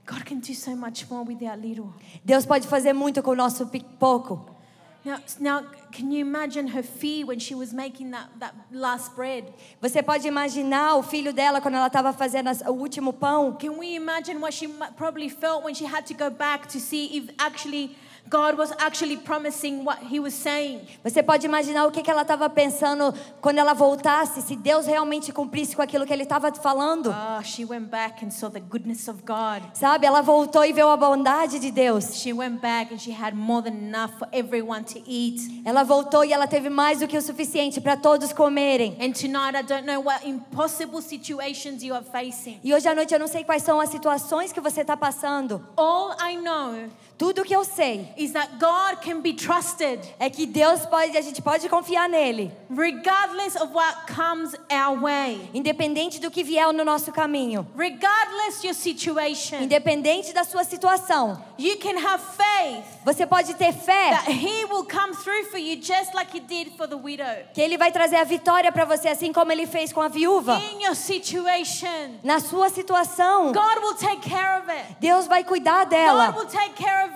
God 0.08 0.26
can 0.26 0.40
do 0.40 0.54
so 0.54 0.74
much 0.76 1.10
more 1.10 1.24
with 1.24 1.40
that 1.42 1.60
little. 1.60 1.94
Deus 2.24 2.46
pode 2.46 2.66
fazer 2.66 2.94
muito 2.94 3.22
com 3.22 3.32
o 3.32 3.36
nosso 3.36 3.70
pouco. 4.00 4.56
Now, 5.04 5.20
now, 5.40 5.64
can 5.92 6.12
you 6.12 6.20
imagine 6.20 6.68
her 6.68 6.84
fear 6.84 7.26
when 7.26 7.40
she 7.40 7.56
was 7.56 7.72
making 7.72 8.12
that, 8.12 8.30
that 8.40 8.54
last 8.72 9.16
bread? 9.16 9.54
Você 9.82 10.02
pode 10.02 10.28
imaginar 10.28 10.96
o 10.96 11.04
filho 11.04 11.32
dela 11.32 11.62
quando 11.62 11.76
ela 11.76 11.88
estava 11.88 12.12
fazendo 12.12 12.50
o 12.68 12.72
último 12.72 13.14
pão? 13.14 13.56
Can 13.58 13.78
we 13.78 13.96
imagine 13.96 14.40
what 14.40 14.54
she 14.54 14.68
probably 14.96 15.30
felt 15.30 15.64
when 15.64 15.74
she 15.74 15.86
had 15.86 16.06
to 16.06 16.14
go 16.14 16.30
back 16.30 16.68
to 16.68 16.80
see 16.80 17.18
if 17.18 17.30
actually 17.38 17.96
God 18.30 18.58
was 18.58 18.72
actually 18.78 19.18
promising 19.18 19.86
what 19.86 20.00
He 20.12 20.20
was 20.20 20.34
saying? 20.34 20.82
Você 21.04 21.24
pode 21.24 21.46
imaginar 21.46 21.86
o 21.86 21.92
que, 21.92 22.10
ela 22.10 22.24
estava 22.24 22.50
pensando 22.50 23.14
quando 23.42 23.58
ela 23.58 23.74
voltasse, 23.74 24.42
se 24.42 24.56
Deus 24.56 24.86
realmente 24.86 25.32
cumprisse 25.32 25.76
com 25.76 25.82
aquilo 25.82 26.06
que 26.06 26.12
ele 26.12 26.24
estava 26.24 26.54
falando? 26.54 27.10
Ah, 27.12 27.42
she 27.44 27.64
went 27.64 27.90
back 27.90 28.26
and 28.26 28.32
saw 28.32 28.50
the 28.50 28.60
goodness 28.60 29.08
of 29.08 29.22
God. 29.24 29.64
Sabe, 29.74 30.06
ela 30.06 30.22
voltou 30.22 30.66
e 30.66 30.74
viu 30.74 30.90
a 30.90 30.98
bondade 30.98 31.60
de 31.60 31.72
Deus. 31.72 32.16
She 32.16 32.34
went 32.34 32.60
back 32.60 32.94
and 32.94 33.00
she 33.00 33.12
had 33.12 33.34
more 33.34 33.64
than 33.64 33.78
enough 33.78 34.18
for 34.18 34.28
everyone 34.32 34.84
to 34.84 35.02
eat. 35.08 35.62
Ela 35.66 35.84
voltou 35.84 36.26
e 36.26 36.34
ela 36.34 36.48
teve 36.48 36.70
mais 36.70 37.00
do 37.00 37.08
que 37.08 37.18
o 37.18 37.22
suficiente 37.22 37.80
para 37.80 37.96
todos 37.96 38.34
comerem. 38.34 38.98
And 39.00 39.12
tonight, 39.12 39.56
I 39.58 39.64
don't 39.64 39.86
know 39.86 40.04
what 40.04 40.28
impossible 40.28 41.02
situations 41.02 41.82
you 41.82 41.96
are 41.96 42.06
facing. 42.06 42.60
E 42.64 42.74
hoje 42.74 42.88
à 42.88 42.96
noite 42.96 43.14
eu 43.14 43.20
não 43.20 43.28
sei 43.28 43.44
quais 43.44 43.64
são 43.64 43.80
as 43.80 43.90
situações 43.90 44.52
que 44.52 44.60
você 44.60 44.82
está 44.82 44.98
passando. 44.98 45.66
All 45.78 46.12
I 46.20 46.36
know 46.36 46.90
Tudo 47.18 47.44
que 47.44 47.56
eu 47.56 47.64
sei 47.64 48.14
is 48.16 48.32
that 48.34 48.48
God 48.60 49.02
can 49.04 49.22
be 49.22 49.34
trusted 49.34 50.00
é 50.20 50.30
que 50.30 50.46
Deus 50.46 50.86
pode, 50.86 51.18
a 51.18 51.22
gente 51.22 51.42
pode 51.42 51.68
confiar 51.68 52.08
nele, 52.08 52.52
regardless 52.70 53.56
of 53.56 53.74
what 53.74 54.06
comes 54.14 54.54
our 54.72 55.00
way. 55.02 55.50
independente 55.52 56.20
do 56.20 56.30
que 56.30 56.44
vier 56.44 56.72
no 56.72 56.86
nosso 56.86 57.12
caminho, 57.12 57.66
Regardless 57.76 58.64
your 58.64 58.76
situation, 58.76 59.64
independente 59.64 60.32
da 60.32 60.44
sua 60.44 60.64
situação. 60.64 61.42
you 61.58 61.78
can 61.78 61.98
have 61.98 62.22
faith 62.38 62.86
Você 63.04 63.26
pode 63.26 63.54
ter 63.56 63.74
fé 63.74 64.12
that 64.12 64.30
He 64.32 64.66
will 64.66 64.86
come 64.86 65.16
through 65.16 65.46
for 65.50 65.58
you 65.58 65.76
just 65.78 66.14
like 66.14 66.32
He 66.36 66.40
did 66.40 66.74
for 66.78 66.88
the 66.88 66.96
widow. 66.98 67.26
que 67.54 67.62
ele 67.62 67.78
vai 67.80 67.92
trazer 67.92 68.18
a 68.18 68.24
vitória 68.26 68.72
para 68.72 68.86
você, 68.86 69.08
assim 69.10 69.34
como 69.34 69.52
ele 69.52 69.66
fez 69.66 69.92
com 69.92 70.02
a 70.02 70.08
viúva. 70.08 70.60
In 70.74 70.84
your 70.84 70.96
situation, 70.96 72.20
Na 72.24 72.40
sua 72.40 72.70
situação, 72.70 73.52
God 73.52 73.82
will 73.84 73.96
take 73.96 74.30
care 74.30 74.60
of 74.62 74.70
it. 74.72 74.98
Deus 75.00 75.26
vai 75.26 75.44
cuidar 75.44 75.86
God 75.86 75.90
dela. 75.90 76.30
will 76.38 76.46
take 76.46 76.76
care 76.76 77.06
of. 77.06 77.07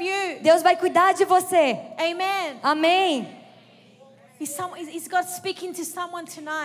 Deus 0.42 0.62
vai 0.62 0.76
cuidar 0.76 1.14
de 1.14 1.26
você. 1.26 1.78
Amen. 1.98 2.60
Amém. 2.62 3.41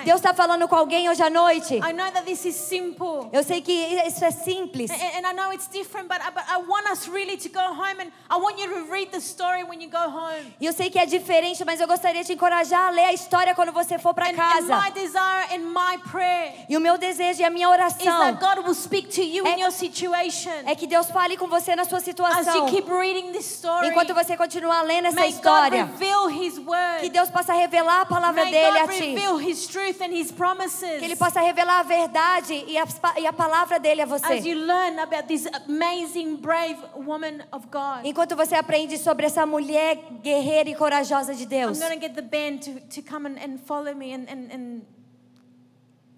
Deus 0.04 0.16
está 0.16 0.32
falando 0.34 0.66
com 0.68 0.76
alguém 0.76 1.08
hoje 1.08 1.22
à 1.22 1.28
noite. 1.30 1.74
I 1.76 1.92
know 1.92 2.10
that 2.10 2.24
this 2.24 2.44
is 2.44 2.54
simple. 2.56 3.28
Eu 3.32 3.42
sei 3.42 3.60
que 3.60 3.72
isso 4.06 4.24
é 4.24 4.30
simples. 4.30 4.90
And, 4.90 4.94
and 5.18 5.26
I 5.30 5.34
know 5.34 5.52
it's 5.52 5.68
different, 5.68 6.08
but 6.08 6.18
I, 6.20 6.30
but 6.30 6.44
I 6.48 6.58
want 6.58 6.88
us 6.90 7.08
really 7.08 7.36
to 7.36 7.48
go 7.48 7.60
home 7.60 8.00
and 8.00 8.10
I 8.30 8.38
want 8.38 8.58
you 8.58 8.66
to 8.68 8.90
read 8.90 9.10
the 9.10 9.20
story 9.20 9.62
when 9.64 9.80
you 9.82 9.90
go 9.90 9.98
home. 10.08 10.54
E 10.60 10.66
eu 10.66 10.72
sei 10.72 10.90
que 10.90 10.98
é 10.98 11.06
diferente, 11.06 11.64
mas 11.64 11.80
eu 11.80 11.86
gostaria 11.86 12.22
de 12.22 12.26
te 12.28 12.32
encorajar 12.32 12.88
a 12.88 12.90
ler 12.90 13.04
a 13.04 13.12
história 13.12 13.54
quando 13.54 13.72
você 13.72 13.98
for 13.98 14.14
para 14.14 14.32
casa. 14.32 14.76
my 14.80 14.90
desire 14.90 15.46
and 15.54 15.60
my 15.72 15.98
prayer 16.10 16.66
E 16.68 16.76
o 16.76 16.80
meu 16.80 16.96
desejo 16.98 17.40
e 17.42 17.44
a 17.44 17.50
minha 17.50 17.66
is 17.68 17.72
oração 17.72 18.18
that 18.34 18.40
God 18.40 18.64
will 18.64 18.74
speak 18.74 19.08
to 19.08 19.22
you 19.22 19.46
in 19.46 19.60
É- 19.60 19.62
your 19.62 19.70
situation 19.70 20.50
é 20.64 20.74
que 20.74 20.86
Deus 20.86 21.10
fale 21.10 21.36
com 21.36 21.46
você 21.48 21.76
na 21.76 21.84
sua 21.84 21.98
as 21.98 22.06
you 22.06 22.12
situação. 22.12 22.66
keep 22.70 22.88
reading 22.90 23.32
this 23.32 23.46
story. 23.56 23.88
Enquanto 23.88 24.14
você 24.14 24.36
continuar 24.36 24.82
lendo 24.82 25.06
essa 25.06 25.16
May 25.16 25.30
God 25.30 25.34
história, 25.36 25.84
reveal 25.84 26.30
His 26.30 26.58
word. 26.58 27.00
que 27.00 27.10
Deus 27.10 27.28
possa 27.30 27.52
revelar 27.52 27.65
a 28.02 28.06
palavra 28.06 28.44
May 28.44 28.50
dele 28.50 28.78
a 28.78 28.86
God 28.86 28.90
ti. 28.94 29.14
reveal 29.14 29.36
His 29.38 29.66
truth 29.66 30.00
and 30.00 30.12
His 30.12 30.30
promises. 30.32 30.98
Que 30.98 31.04
ele 31.04 31.16
possa 31.16 31.40
revelar 31.40 31.80
a 31.80 31.82
verdade 31.82 32.54
e 32.66 32.78
a, 32.78 32.86
e 33.18 33.26
a 33.26 33.32
palavra 33.32 33.78
dele 33.78 34.02
a 34.02 34.04
as 34.04 34.10
você. 34.10 34.38
you 34.48 34.56
learn 34.56 34.98
about 34.98 35.26
this 35.28 35.46
amazing, 35.66 36.36
brave 36.36 36.76
woman 36.96 37.42
of 37.52 37.66
God. 37.70 38.04
Enquanto 38.04 38.36
você 38.36 38.54
aprende 38.54 38.98
sobre 38.98 39.26
essa 39.26 39.44
mulher 39.46 39.96
guerreira 40.22 40.70
e 40.70 40.74
corajosa 40.74 41.34
de 41.34 41.44
I'm 41.44 41.48
Deus. 41.48 41.78
going 41.78 41.94
to 41.94 42.00
get 42.00 42.14
the 42.14 42.22
band 42.22 42.60
to, 42.62 42.80
to 42.88 43.02
come 43.02 43.26
and, 43.26 43.38
and 43.38 43.58
follow 43.66 43.94
me 43.94 44.12
and, 44.14 44.28
and, 44.28 44.52
and 44.52 44.82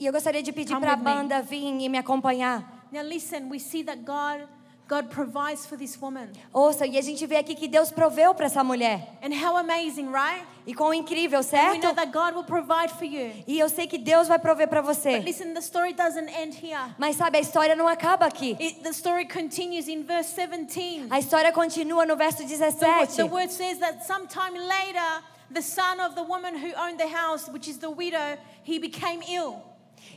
E 0.00 0.06
eu 0.06 0.12
gostaria 0.12 0.42
de 0.42 0.52
pedir 0.52 0.78
para 0.78 0.92
a 0.92 0.94
with 0.96 1.04
me. 1.04 1.04
banda 1.04 1.42
vir 1.42 1.80
e 1.80 1.88
me 1.88 1.98
acompanhar. 1.98 2.86
Now 2.92 3.02
listen, 3.02 3.50
we 3.50 3.58
see 3.58 3.82
that 3.84 4.04
God 4.04 4.46
God 4.88 5.10
provides 5.10 5.66
for 5.66 5.76
this 5.76 6.00
woman. 6.00 6.28
Ouça, 6.52 6.86
e 6.86 6.96
a 6.96 7.02
gente 7.02 7.26
vê 7.26 7.36
aqui 7.36 7.54
que 7.54 7.68
Deus 7.68 7.90
proveu 7.90 8.34
para 8.34 8.46
essa 8.46 8.64
mulher. 8.64 9.18
And 9.22 9.34
how 9.34 9.56
amazing, 9.58 10.06
right? 10.10 10.42
E 10.66 10.72
quão 10.74 10.94
incrível, 10.94 11.40
We 11.40 11.44
certo? 11.44 11.82
know 11.82 11.94
that 11.94 12.10
God 12.10 12.34
will 12.34 12.44
provide 12.44 12.90
for 12.94 13.04
you. 13.04 13.30
E 13.46 13.58
eu 13.58 13.68
sei 13.68 13.86
que 13.86 13.98
Deus 13.98 14.28
vai 14.28 14.38
prover 14.38 14.66
para 14.66 14.80
você. 14.80 15.16
But 15.18 15.26
listen, 15.26 15.52
the 15.52 15.60
story 15.60 15.92
doesn't 15.92 16.28
end 16.30 16.56
here. 16.56 16.94
Mas 16.98 17.16
sabe, 17.16 17.36
a 17.36 17.40
história 17.40 17.76
não 17.76 17.86
acaba 17.86 18.24
aqui. 18.24 18.56
It, 18.58 18.80
the 18.82 18.90
story 18.92 19.26
continues 19.26 19.88
in 19.88 20.04
verse 20.04 20.30
17. 20.34 21.08
A 21.10 21.18
história 21.18 21.52
continua 21.52 22.06
no 22.06 22.16
verso 22.16 22.38
The, 22.38 22.54
wo- 22.54 22.70
17. 22.70 23.16
the 23.16 23.26
word 23.26 23.50
says 23.50 23.78
that 23.80 24.06
sometime 24.06 24.54
later, 24.54 25.22
the 25.52 25.60
son 25.62 26.00
of 26.00 26.14
the 26.14 26.22
woman 26.22 26.54
who 26.56 26.72
owned 26.80 26.98
the 26.98 27.08
house, 27.08 27.46
which 27.50 27.68
is 27.68 27.76
the 27.78 27.90
widow, 27.90 28.38
he 28.62 28.78
became 28.78 29.20
ill. 29.28 29.62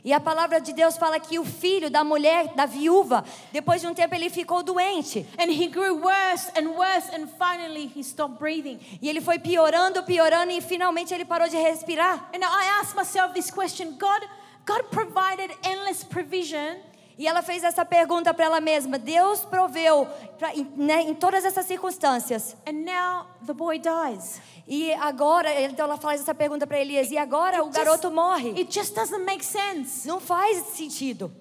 E 0.03 0.11
a 0.11 0.19
palavra 0.19 0.59
de 0.59 0.73
Deus 0.73 0.97
fala 0.97 1.19
que 1.19 1.37
o 1.37 1.45
filho 1.45 1.89
da 1.89 2.03
mulher, 2.03 2.53
da 2.55 2.65
viúva, 2.65 3.23
depois 3.51 3.81
de 3.81 3.87
um 3.87 3.93
tempo 3.93 4.15
ele 4.15 4.29
ficou 4.29 4.63
doente. 4.63 5.25
And 5.37 5.51
he 5.51 5.67
grew 5.67 6.01
worse 6.01 6.51
and 6.57 6.69
worse, 6.69 7.09
and 7.13 7.27
finally 7.37 7.91
he 7.95 8.03
stopped 8.03 8.39
breathing. 8.39 8.79
E 9.01 9.07
ele 9.07 9.21
foi 9.21 9.37
piorando, 9.37 10.03
piorando 10.03 10.51
e 10.51 10.61
finalmente 10.61 11.13
ele 11.13 11.25
parou 11.25 11.47
de 11.47 11.57
respirar. 11.57 12.29
And 12.33 12.43
I 12.43 12.79
asked 12.81 12.95
myself 12.95 13.33
this 13.33 13.51
question 13.51 13.97
God, 13.97 14.27
God 14.65 14.83
provided 14.89 15.51
endless 15.63 16.03
provision. 16.03 16.77
E 17.21 17.27
ela 17.27 17.43
fez 17.43 17.63
essa 17.63 17.85
pergunta 17.85 18.33
para 18.33 18.45
ela 18.45 18.59
mesma: 18.59 18.97
Deus 18.97 19.45
proveu 19.45 20.07
pra, 20.39 20.55
em, 20.55 20.63
né, 20.75 21.03
em 21.03 21.13
todas 21.13 21.45
essas 21.45 21.67
circunstâncias. 21.67 22.57
And 22.67 22.83
now 22.83 23.27
the 23.45 23.53
boy 23.53 23.77
dies. 23.79 24.41
E 24.67 24.91
agora, 24.93 25.61
então 25.61 25.85
ela 25.85 25.97
faz 25.97 26.19
essa 26.21 26.33
pergunta 26.33 26.65
para 26.65 26.79
Elias: 26.79 27.11
e 27.11 27.19
agora 27.19 27.61
o 27.63 27.67
It 27.67 27.77
garoto 27.77 28.07
just- 28.07 28.15
morre? 28.15 28.49
It 28.59 28.73
just 28.73 28.95
doesn't 28.95 29.23
make 29.23 29.45
sense. 29.45 30.07
Não 30.07 30.19
faz 30.19 30.57
sentido. 30.73 31.31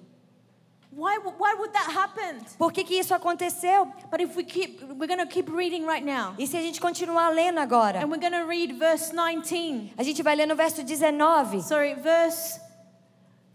Why, 0.93 1.17
why 1.17 1.55
would 1.57 1.73
that 1.73 1.89
happen? 1.97 2.41
Por 2.59 2.71
que, 2.71 2.83
que 2.83 2.99
isso 2.99 3.15
aconteceu? 3.15 3.87
But 4.11 4.21
if 4.21 4.35
we 4.37 4.43
keep, 4.43 4.83
we're 4.83 5.07
going 5.07 5.17
to 5.17 5.25
keep 5.25 5.49
reading 5.49 5.87
right 5.87 6.05
now. 6.05 6.35
E 6.37 6.45
se 6.45 6.55
a 6.57 6.61
gente 6.61 6.79
continuar 6.79 7.29
lendo 7.29 7.59
agora? 7.59 8.01
And 8.03 8.07
we're 8.11 8.19
going 8.21 8.39
to 8.39 8.45
read 8.47 8.73
verse 8.73 9.11
19. 9.11 9.93
A 9.97 10.03
gente 10.03 10.21
vai 10.21 10.35
ler 10.35 10.45
no 10.45 10.55
verso 10.55 10.83
19. 10.83 11.63
Sorry, 11.63 11.95
verse, 11.95 12.59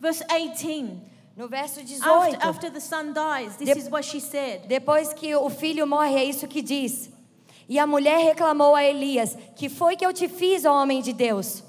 verse 0.01 0.25
18. 0.29 1.15
No 1.37 1.49
verso 1.49 1.83
18. 1.83 2.03
After, 2.09 2.49
after 2.49 2.71
the 2.73 2.81
son 2.81 3.13
dies, 3.13 3.57
this 3.57 3.69
Dep- 3.69 3.77
is 3.77 3.91
what 3.91 4.05
she 4.05 4.21
said. 4.21 4.67
Depois 4.67 5.13
que 5.13 5.35
o 5.35 5.51
filho 5.51 5.87
morre, 5.87 6.17
é 6.17 6.25
isso 6.25 6.49
que 6.49 6.63
diz. 6.63 7.11
E 7.69 7.79
a 7.79 7.87
mulher 7.87 8.19
reclamou 8.25 8.75
a 8.75 8.83
Elias: 8.83 9.37
Que 9.55 9.69
foi 9.69 9.97
que 9.97 10.07
eu 10.07 10.13
te 10.15 10.29
fiz, 10.29 10.65
ó 10.65 10.73
homem 10.83 11.03
de 11.03 11.13
Deus? 11.13 11.63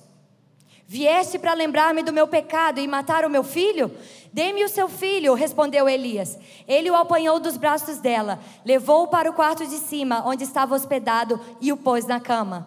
Vieste 0.89 1.37
para 1.37 1.53
lembrar-me 1.53 2.01
do 2.01 2.13
meu 2.13 2.29
pecado 2.29 2.79
e 2.79 2.87
matar 2.87 3.25
o 3.25 3.29
meu 3.29 3.43
filho? 3.43 3.91
Dê-me 4.31 4.63
o 4.63 4.69
seu 4.69 4.87
filho, 4.87 5.33
respondeu 5.33 5.89
Elias. 5.89 6.39
Ele 6.65 6.89
o 6.89 6.95
apanhou 6.95 7.41
dos 7.41 7.57
braços 7.57 7.97
dela, 7.97 8.39
levou-o 8.63 9.07
para 9.07 9.29
o 9.29 9.33
quarto 9.33 9.67
de 9.67 9.79
cima, 9.79 10.23
onde 10.25 10.45
estava 10.45 10.73
hospedado, 10.75 11.41
e 11.59 11.73
o 11.73 11.77
pôs 11.77 12.05
na 12.05 12.21
cama. 12.21 12.65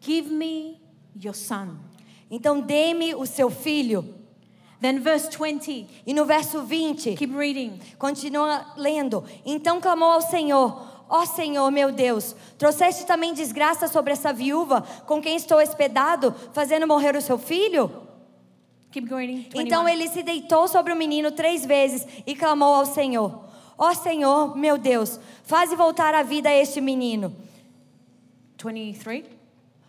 Give 0.00 0.30
me 0.32 0.80
your 1.22 1.34
son. 1.34 1.76
Então, 2.30 2.58
dê-me 2.60 3.14
o 3.14 3.26
seu 3.26 3.50
filho. 3.50 4.14
Then 4.80 5.00
verse 5.00 5.28
20. 5.28 5.86
E 6.06 6.14
no 6.14 6.24
verso 6.24 6.62
20, 6.62 7.16
Keep 7.16 7.34
reading. 7.34 7.80
Continua 7.98 8.64
lendo. 8.76 9.24
Então 9.44 9.80
clamou 9.80 10.10
ao 10.10 10.20
Senhor: 10.20 11.04
Ó 11.08 11.24
Senhor, 11.24 11.70
meu 11.70 11.90
Deus, 11.90 12.36
trouxeste 12.56 13.06
também 13.06 13.32
desgraça 13.32 13.88
sobre 13.88 14.12
essa 14.12 14.32
viúva 14.32 14.82
com 15.06 15.20
quem 15.20 15.36
estou 15.36 15.58
hospedado, 15.58 16.34
fazendo 16.52 16.86
morrer 16.86 17.16
o 17.16 17.22
seu 17.22 17.38
filho? 17.38 17.90
Keep 18.92 19.12
reading. 19.12 19.42
21. 19.42 19.60
Então 19.62 19.88
ele 19.88 20.08
se 20.08 20.22
deitou 20.22 20.68
sobre 20.68 20.92
o 20.92 20.96
menino 20.96 21.32
três 21.32 21.64
vezes 21.64 22.06
e 22.26 22.36
clamou 22.36 22.74
ao 22.74 22.86
Senhor: 22.86 23.44
Ó 23.76 23.92
Senhor, 23.94 24.56
meu 24.56 24.78
Deus, 24.78 25.18
faze 25.44 25.74
voltar 25.74 26.14
à 26.14 26.22
vida 26.22 26.52
este 26.52 26.80
menino. 26.80 27.34
23. 28.62 29.37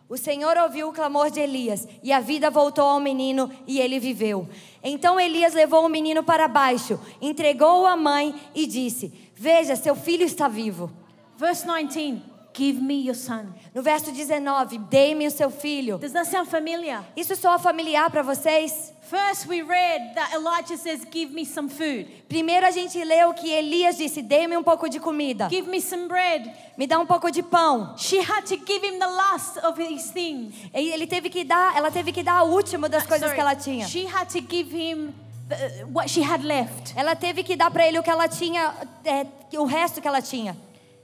O 0.10 0.18
Senhor 0.18 0.58
ouviu 0.58 0.90
o 0.90 0.92
clamor 0.92 1.30
de 1.30 1.40
Elias, 1.40 1.88
e 2.02 2.12
a 2.12 2.20
vida 2.20 2.50
voltou 2.50 2.84
ao 2.84 3.00
menino, 3.00 3.52
e 3.68 3.80
ele 3.80 4.00
viveu. 4.00 4.50
Então 4.84 5.20
Elias 5.20 5.54
levou 5.54 5.86
o 5.86 5.90
menino 5.90 6.24
para 6.24 6.48
baixo, 6.48 7.00
entregou-o 7.22 7.86
à 7.86 7.96
mãe 7.96 8.34
e 8.56 8.66
disse: 8.66 9.14
Veja, 9.36 9.76
seu 9.76 9.96
filho 9.96 10.26
está 10.26 10.48
vivo. 10.48 10.92
Verse 11.38 11.64
19. 11.64 12.29
Give 12.54 12.82
me 12.82 12.96
your 13.06 13.16
son. 13.16 13.54
No 13.74 13.82
verso 13.82 14.12
19, 14.12 14.78
dê-me 14.90 15.28
o 15.28 15.32
seu 15.32 15.50
filho. 15.50 15.98
Does 15.98 16.14
that 16.14 16.28
sound 16.28 16.50
familiar? 16.50 17.04
Isso 17.16 17.36
soa 17.36 17.60
familiar 17.60 18.10
para 18.10 18.24
vocês? 18.24 18.94
First, 19.10 19.48
we 19.48 19.64
read 19.64 20.14
that 20.16 20.36
Elijah 20.36 20.78
says, 20.78 21.04
Give 21.12 21.32
me 21.34 21.44
some 21.44 21.68
food. 21.68 22.06
Primeiro 22.28 22.66
a 22.66 22.72
gente 22.72 23.04
leu 23.04 23.34
que 23.34 23.50
Elias 23.50 23.98
disse: 23.98 24.22
Dê-me 24.22 24.56
um 24.56 24.64
pouco 24.64 24.88
de 24.88 25.00
comida, 25.00 25.48
Give 25.50 25.68
me 25.70 25.82
some 25.82 26.08
bread. 26.08 26.52
me 26.78 26.86
dá 26.86 27.00
um 27.00 27.06
pouco 27.06 27.32
de 27.32 27.42
pão. 27.42 27.96
She 27.98 28.20
had 28.20 28.46
to 28.46 28.58
give 28.66 28.86
him 28.86 29.00
the 29.00 29.08
last 29.08 29.58
of 29.66 29.78
these 29.78 30.12
things. 30.12 30.54
Ele 30.74 31.08
teve 31.08 31.30
que 31.30 31.44
dar, 31.44 31.76
ela 31.76 31.90
teve 31.90 32.12
que 32.12 32.22
dar 32.22 32.44
o 32.44 32.52
último 32.54 32.88
das 32.88 33.06
coisas 33.06 33.30
Sorry. 33.30 33.36
que 33.36 33.42
ela 33.42 33.56
tinha. 33.56 33.88
She 33.88 34.06
had 34.06 34.28
to 34.30 34.40
give 34.42 34.72
him 34.72 35.14
the, 35.48 35.86
what 35.92 36.08
she 36.10 36.22
had 36.22 36.44
left. 36.44 36.94
Ela 36.96 37.16
teve 37.16 37.44
que 37.44 37.56
dar 37.56 37.72
para 37.72 37.88
ele 37.88 37.98
o 37.98 38.04
que 38.04 38.10
ela 38.12 38.28
tinha, 38.28 38.74
é, 39.04 39.26
o 39.58 39.66
resto 39.66 40.02
que 40.02 40.08
ela 40.08 40.22
tinha. 40.22 40.56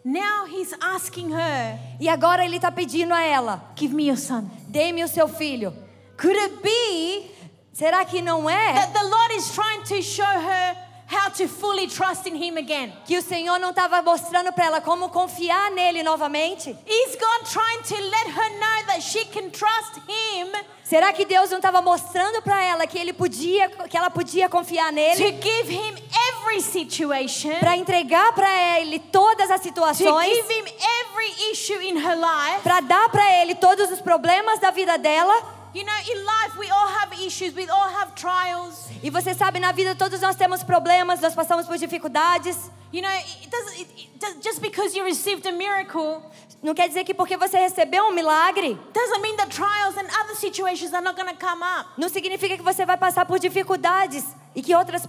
Now 0.06 0.46
he's 0.46 0.72
asking 0.80 1.32
her, 1.32 1.80
E 2.00 2.08
agora 2.08 2.46
ele 2.46 2.58
está 2.58 2.72
pedindo 2.72 3.12
a 3.12 3.24
ela: 3.24 3.72
Give 3.76 3.96
me 3.96 4.08
your 4.08 4.18
son. 4.18 4.48
Dê-me 4.68 5.04
o 5.04 5.08
seu 5.08 5.28
filho. 5.28 5.74
Could 6.16 6.38
it 6.38 6.62
be 6.62 7.32
Será 7.74 8.06
que 8.06 8.22
não 8.22 8.50
é 8.50 8.74
that 8.74 8.94
the 8.94 9.04
Lord 9.04 9.34
is 9.36 9.52
trying 9.52 9.82
to 9.82 10.02
show 10.02 10.24
her 10.24 10.78
how 11.16 11.30
to 11.32 11.48
fully 11.48 11.88
trust 11.88 12.28
in 12.28 12.36
Him 12.36 12.58
again? 12.58 12.94
que 13.06 13.18
o 13.18 13.22
Senhor 13.22 13.58
não 13.60 13.70
estava 13.70 14.02
mostrando 14.02 14.52
para 14.54 14.66
ela 14.66 14.82
como 14.82 15.10
confiar 15.10 15.72
nele 15.72 16.04
novamente? 16.04 16.70
Is 16.86 17.16
God 17.16 17.50
trying 17.52 17.82
to 17.84 17.96
let 17.96 18.28
her 18.28 18.50
know 18.60 18.86
that 18.88 19.02
she 19.02 19.26
can 19.26 19.50
trust 19.50 19.98
Him 20.08 20.52
Será 20.84 21.12
que 21.12 21.26
Deus 21.26 21.50
não 21.50 21.58
estava 21.58 21.82
mostrando 21.82 22.44
para 22.44 22.64
ela 22.64 22.86
que 22.86 22.96
ele 23.00 23.12
podia, 23.12 23.68
que 23.90 23.98
ela 23.98 24.12
podia 24.12 24.48
confiar 24.48 24.90
to 24.90 24.94
nele? 24.96 25.40
give 25.42 25.74
Him 25.74 25.96
every 26.30 26.62
situation, 26.62 27.60
Para 27.60 27.76
entregar 27.76 28.34
para 28.34 28.80
ele 28.80 29.00
todas 29.00 29.50
as 29.50 29.62
to 29.62 29.68
situações, 29.68 30.32
give 30.36 30.54
Him 30.54 30.66
every 31.02 31.52
issue 31.52 31.82
in 31.82 31.98
her 31.98 32.16
life? 32.16 32.62
para 32.62 32.82
dar 32.82 33.10
para 33.10 33.42
ele 33.42 33.56
todos 33.56 33.90
os 33.92 34.00
problemas 34.00 34.60
da 34.60 34.70
vida 34.70 34.96
dela? 34.98 35.34
You 35.76 35.84
know, 35.84 35.92
in 36.10 36.24
life 36.24 36.58
we 36.58 36.70
all 36.70 36.88
have 36.88 37.12
issues, 37.20 37.54
we 37.54 37.68
all 37.68 37.90
have 37.90 38.16
trials. 38.16 38.88
E 39.04 39.10
você 39.10 39.34
sabe, 39.34 39.60
na 39.60 39.74
vida 39.74 39.94
todos 39.94 40.22
nós 40.22 40.38
temos 40.38 40.64
problemas, 40.64 41.20
nós 41.20 41.36
passamos 41.36 41.66
por 41.66 41.78
dificuldades. 41.78 42.72
You 42.94 43.02
know, 43.02 43.10
it 43.10 43.50
doesn't, 43.52 43.82
it, 43.82 44.10
it 44.24 44.42
just 44.42 44.62
because 44.62 44.96
you 44.96 45.04
received 45.04 45.46
a 45.46 45.52
miracle 45.52 46.22
Não 46.66 46.74
quer 46.74 46.88
dizer 46.88 47.04
que 47.04 47.14
porque 47.14 47.38
você 47.38 47.60
recebeu 47.60 48.06
um 48.06 48.12
milagre, 48.12 48.76
doesn't 48.92 49.22
mean 49.22 49.36
that 49.38 49.52
trials 49.52 49.96
and 49.98 50.08
other 50.20 50.36
situations 50.36 50.94
are 50.96 51.04
not 51.04 51.16
going 51.16 51.32
to 51.32 51.38
come 51.40 51.62
up. 51.62 51.92
não 51.96 52.10
significa 52.10 52.58
que 52.58 52.64
você 52.64 52.86
vai 52.88 52.98
passar 52.98 53.24
por 53.26 53.38
dificuldades 53.38 54.26
e 54.56 54.64
que 54.64 54.74
outras, 54.74 55.04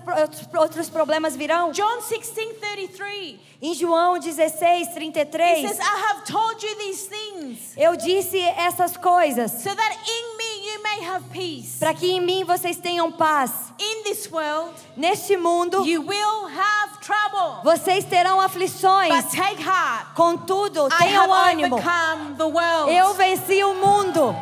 outros, 0.59 0.91
problemas 0.91 1.35
virão. 1.35 1.71
John 1.71 2.03
16:33. 2.03 3.39
Em 3.63 3.73
João 3.73 4.19
16, 4.19 4.89
It 4.89 4.95
33, 4.95 5.69
says, 5.69 5.79
"I 5.79 6.11
have 6.11 6.25
told 6.31 6.63
you 6.63 6.75
these 6.77 7.09
things 7.09 7.73
eu 7.75 7.97
disse 7.97 8.39
essas 8.39 8.99
coisas 8.99 9.51
so 9.51 9.75
that 9.75 9.99
in 10.07 10.37
me 10.37 10.56
para 11.79 11.95
que 11.95 12.11
em 12.11 12.21
mim 12.21 12.45
vocês 12.45 12.77
tenham 12.77 13.11
paz. 13.13 13.73
In 13.79 14.05
this 14.05 14.29
world 14.31 14.73
Neste 14.97 15.37
mundo, 15.37 15.87
you 15.87 16.03
will 16.03 16.47
have 16.47 16.99
trouble, 17.01 17.63
vocês 17.63 18.05
terão 18.05 18.41
aflições. 18.41 19.09
but 19.15 19.31
take 19.31 19.63
heart. 19.63 20.15
Contudo, 20.15 20.89
tenham 20.89 21.33
ânimo. 21.33 21.77
overcome 21.77 22.35
the 22.37 22.45
world." 22.45 22.93
Eu 22.93 23.15
venci 23.15 23.63
o 23.63 23.75
mundo. 23.75 24.35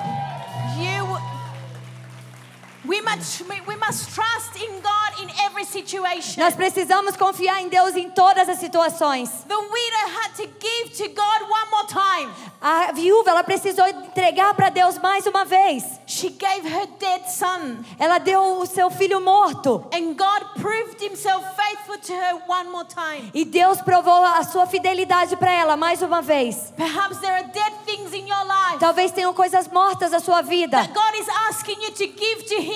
We 2.87 3.01
must 3.01 3.41
we 3.67 3.77
must 3.77 4.15
trust 4.15 4.57
in 4.57 4.81
God 4.83 5.23
in 5.23 5.31
every 5.47 5.65
situation. 5.65 6.43
Nós 6.43 6.55
precisamos 6.55 7.17
confiar 7.17 7.63
em 7.63 7.69
Deus 7.69 7.97
em 7.97 8.11
todas 8.11 8.47
as 8.49 8.59
situações. 8.59 9.31
The 9.49 9.57
widow 9.57 10.19
had 10.21 10.35
to 10.37 10.43
give 10.61 10.91
to 10.99 11.09
God 11.15 11.49
one 11.49 11.71
more 11.71 11.87
time. 11.87 12.31
A 12.61 12.93
viúva, 12.93 13.31
ela 13.31 13.43
precisou 13.45 13.87
entregar 13.87 14.55
para 14.55 14.69
Deus 14.71 14.99
mais 14.99 15.27
uma 15.27 15.45
vez. 15.45 15.83
She 16.07 16.29
gave 16.31 16.67
her 16.69 16.87
dead 16.99 17.27
son, 17.31 17.85
Ela 17.99 18.19
deu 18.19 18.59
o 18.61 18.67
seu 18.67 18.91
filho 18.91 19.21
morto. 19.21 19.87
and 19.93 20.15
God 20.15 20.45
proved 20.61 21.01
himself 21.03 21.43
faithful 21.57 21.99
to 21.99 22.13
her 22.13 22.43
one 22.47 22.71
more 22.71 22.85
time. 22.87 23.31
E 23.35 23.45
Deus 23.45 23.81
provou 23.83 24.25
a 24.25 24.43
sua 24.45 24.67
fidelidade 24.67 25.37
para 25.37 25.53
ela 25.53 25.77
mais 25.77 26.03
uma 26.03 26.21
vez. 26.23 26.73
Perhaps 26.77 27.19
there 27.21 27.33
are 27.35 27.47
dead 27.49 27.73
things 27.87 28.13
in 28.13 28.27
your 28.29 28.45
life 28.45 28.79
Talvez 28.79 29.11
tenham 29.13 29.33
coisas 29.33 29.69
mortas 29.69 30.11
na 30.11 30.21
sua 30.21 30.43
vida. 30.43 30.77
that 30.83 30.93
God 30.95 31.15
is 31.19 31.29
asking 31.49 31.81
you 31.83 31.91
to 31.93 32.07
give 32.07 32.45
to 32.49 32.61
him. 32.63 32.74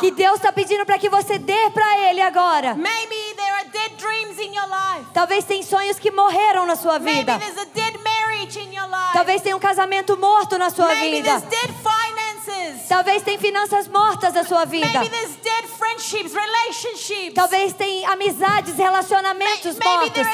Que 0.00 0.10
Deus 0.10 0.36
está 0.36 0.52
pedindo 0.52 0.84
para 0.84 0.98
que 0.98 1.08
você 1.08 1.38
dê 1.38 1.70
para 1.70 1.98
Ele 2.10 2.20
agora. 2.20 2.74
Maybe 2.74 3.14
there 3.36 3.52
are 3.52 3.64
dead 3.70 3.92
dreams 3.96 4.38
in 4.38 4.52
your 4.54 4.66
life. 4.66 5.06
Talvez 5.14 5.44
tenha 5.44 5.62
sonhos 5.62 5.98
que 5.98 6.10
morreram 6.10 6.66
na 6.66 6.76
sua 6.76 6.98
Maybe 6.98 7.20
vida. 7.20 7.38
there's 7.38 7.58
a 7.58 7.66
dead 7.66 7.98
marriage 8.02 8.58
in 8.58 8.72
your 8.74 8.88
life. 8.88 9.12
Talvez 9.12 9.42
tenha 9.42 9.56
um 9.56 9.60
casamento 9.60 10.16
morto 10.16 10.58
na 10.58 10.70
sua 10.70 10.88
Maybe 10.88 11.22
vida. 11.22 11.40
there's 11.40 11.42
dead 11.44 11.70
finances. 11.72 12.88
Talvez 12.88 13.22
tenha 13.22 13.38
finanças 13.38 13.86
mortas 13.88 14.34
na 14.34 14.44
sua 14.44 14.64
vida. 14.64 14.86
Maybe 14.98 15.08
there's 15.10 15.36
dead 15.36 15.64
friendships, 15.78 16.32
relationships. 16.34 17.34
Talvez 17.34 17.72
tenha 17.74 18.10
amizades, 18.10 18.76
relacionamentos 18.76 19.78
mortos. 19.78 20.26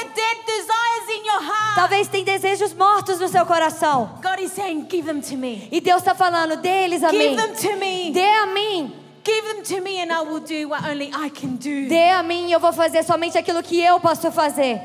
Talvez 1.75 2.07
tenha 2.07 2.25
desejos 2.25 2.73
mortos 2.73 3.19
no 3.19 3.27
seu 3.27 3.45
coração. 3.45 4.19
God 4.21 4.39
is 4.39 4.51
saying, 4.51 4.87
Give 4.89 5.05
them 5.05 5.21
to 5.21 5.37
me. 5.37 5.67
E 5.71 5.79
Deus 5.79 5.99
está 6.01 6.13
falando, 6.15 6.57
dê 6.57 6.83
eles 6.83 7.03
a 7.03 7.09
Give 7.09 7.29
mim. 7.29 7.35
them 7.35 7.53
to 7.53 7.77
me. 7.77 8.11
Dê 8.11 8.25
a 8.25 8.45
mim. 8.47 8.93
Give 9.23 9.47
them 9.47 9.63
to 9.63 9.81
me, 9.81 10.01
and 10.01 10.11
I 10.11 10.21
will 10.21 10.39
do 10.39 10.69
what 10.69 10.83
only 10.89 11.11
I 11.13 11.29
can 11.29 11.55
do. 11.57 11.87
Dê 11.87 12.09
a 12.11 12.23
mim 12.23 12.47
e 12.47 12.51
eu 12.51 12.59
vou 12.59 12.73
fazer 12.73 13.03
somente 13.03 13.37
aquilo 13.37 13.61
que 13.61 13.79
eu 13.79 13.99
posso 13.99 14.31
fazer. 14.31 14.81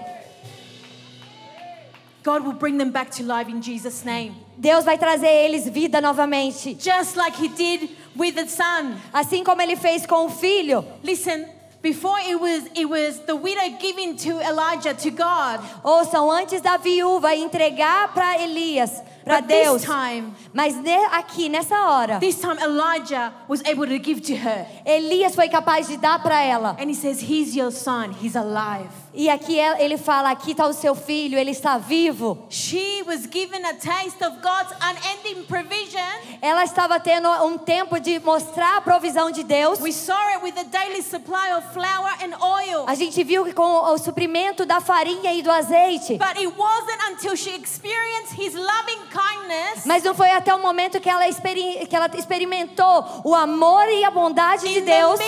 God 2.24 2.42
will 2.44 2.54
bring 2.54 2.78
them 2.78 2.90
back 2.90 3.10
to 3.18 3.22
life 3.22 3.50
in 3.50 3.60
Jesus' 3.60 4.02
name. 4.04 4.34
Deus 4.56 4.84
vai 4.84 4.96
trazer 4.96 5.28
eles 5.28 5.68
vida 5.68 6.00
novamente. 6.00 6.74
Just 6.78 7.16
like 7.16 7.36
He 7.36 7.48
did 7.48 7.90
with 8.16 8.32
the 8.34 8.46
son. 8.46 8.96
Assim 9.12 9.44
como 9.44 9.60
ele 9.60 9.76
fez 9.76 10.06
com 10.06 10.26
o 10.26 10.28
filho. 10.30 10.84
Listen, 11.02 11.44
before 11.84 12.18
it 12.20 12.40
was 12.40 12.64
it 12.74 12.88
was 12.88 13.20
the 13.26 13.36
widow 13.36 13.76
giving 13.78 14.16
to 14.16 14.40
Elijah 14.40 14.94
to 14.94 15.10
God. 15.10 15.60
Oh, 15.84 16.02
Ouçam, 16.02 16.30
antes 16.30 16.62
da 16.62 16.78
viúva 16.78 17.36
entregar 17.36 18.14
para 18.14 18.42
Elias, 18.42 19.02
para 19.24 19.40
But 19.40 19.48
Deus. 19.48 19.82
this 19.82 19.84
time, 19.90 20.34
Mas 20.52 20.74
ne- 20.76 21.06
aqui, 21.12 21.48
nessa 21.48 21.74
hora, 21.88 22.18
this 22.20 22.40
time 22.40 22.58
Elijah 22.62 23.32
was 23.48 23.60
able 23.64 23.86
to 23.86 23.98
give 23.98 24.20
to 24.22 24.34
her. 24.34 24.66
Elias 24.84 25.34
foi 25.34 25.48
capaz 25.48 25.86
de 25.88 25.96
dar 25.96 26.22
para 26.22 26.40
ela. 26.42 26.76
And 26.78 26.88
he 26.90 26.94
says, 26.94 27.20
He's 27.22 27.54
your 27.56 27.70
son, 27.72 28.12
he's 28.20 28.36
alive. 28.36 28.88
E 29.16 29.28
aqui 29.30 29.58
é- 29.60 29.82
ele 29.84 29.96
fala: 29.96 30.30
aqui 30.30 30.50
está 30.52 30.66
o 30.66 30.72
seu 30.72 30.94
filho, 30.94 31.38
ele 31.38 31.52
está 31.52 31.78
vivo. 31.78 32.46
She 32.50 33.02
was 33.06 33.26
given 33.30 33.64
a 33.64 33.74
taste 33.74 34.22
of 34.24 34.38
God's 34.42 34.72
unending 34.82 35.44
provision. 35.46 36.00
Ela 36.42 36.64
estava 36.64 36.98
tendo 36.98 37.28
um 37.44 37.56
tempo 37.56 37.98
de 38.00 38.18
mostrar 38.20 38.78
a 38.78 38.80
provisão 38.80 39.30
de 39.30 39.44
Deus. 39.44 39.80
We 39.80 39.92
saw 39.92 40.18
it 40.34 40.42
with 40.42 40.52
the 40.54 40.64
daily 40.64 41.00
supply 41.02 41.52
of 41.56 41.64
flour 41.72 42.10
and 42.22 42.36
oil. 42.44 42.84
A 42.88 42.94
gente 42.96 43.22
viu 43.22 43.44
que 43.44 43.52
com 43.52 43.62
o 43.92 43.96
suprimento 43.98 44.66
da 44.66 44.80
farinha 44.80 45.32
e 45.32 45.42
do 45.42 45.50
azeite. 45.50 46.18
But 46.18 46.36
it 46.36 46.48
wasn't 46.58 47.12
until 47.12 47.36
she 47.36 47.50
experienced 47.54 48.32
his 48.36 48.54
loving 48.54 49.00
kindness 49.14 49.84
Mas 49.86 50.02
não 50.02 50.14
foi 50.14 50.30
até 50.32 50.52
o 50.54 50.60
momento 50.60 51.00
que 51.00 51.08
ela, 51.08 51.24
que 51.32 51.94
ela 51.94 52.10
experimentou 52.16 53.22
o 53.24 53.34
amor 53.34 53.86
e 53.88 54.04
a 54.04 54.10
bondade 54.10 54.66
de 54.68 54.80
Deus 54.80 55.20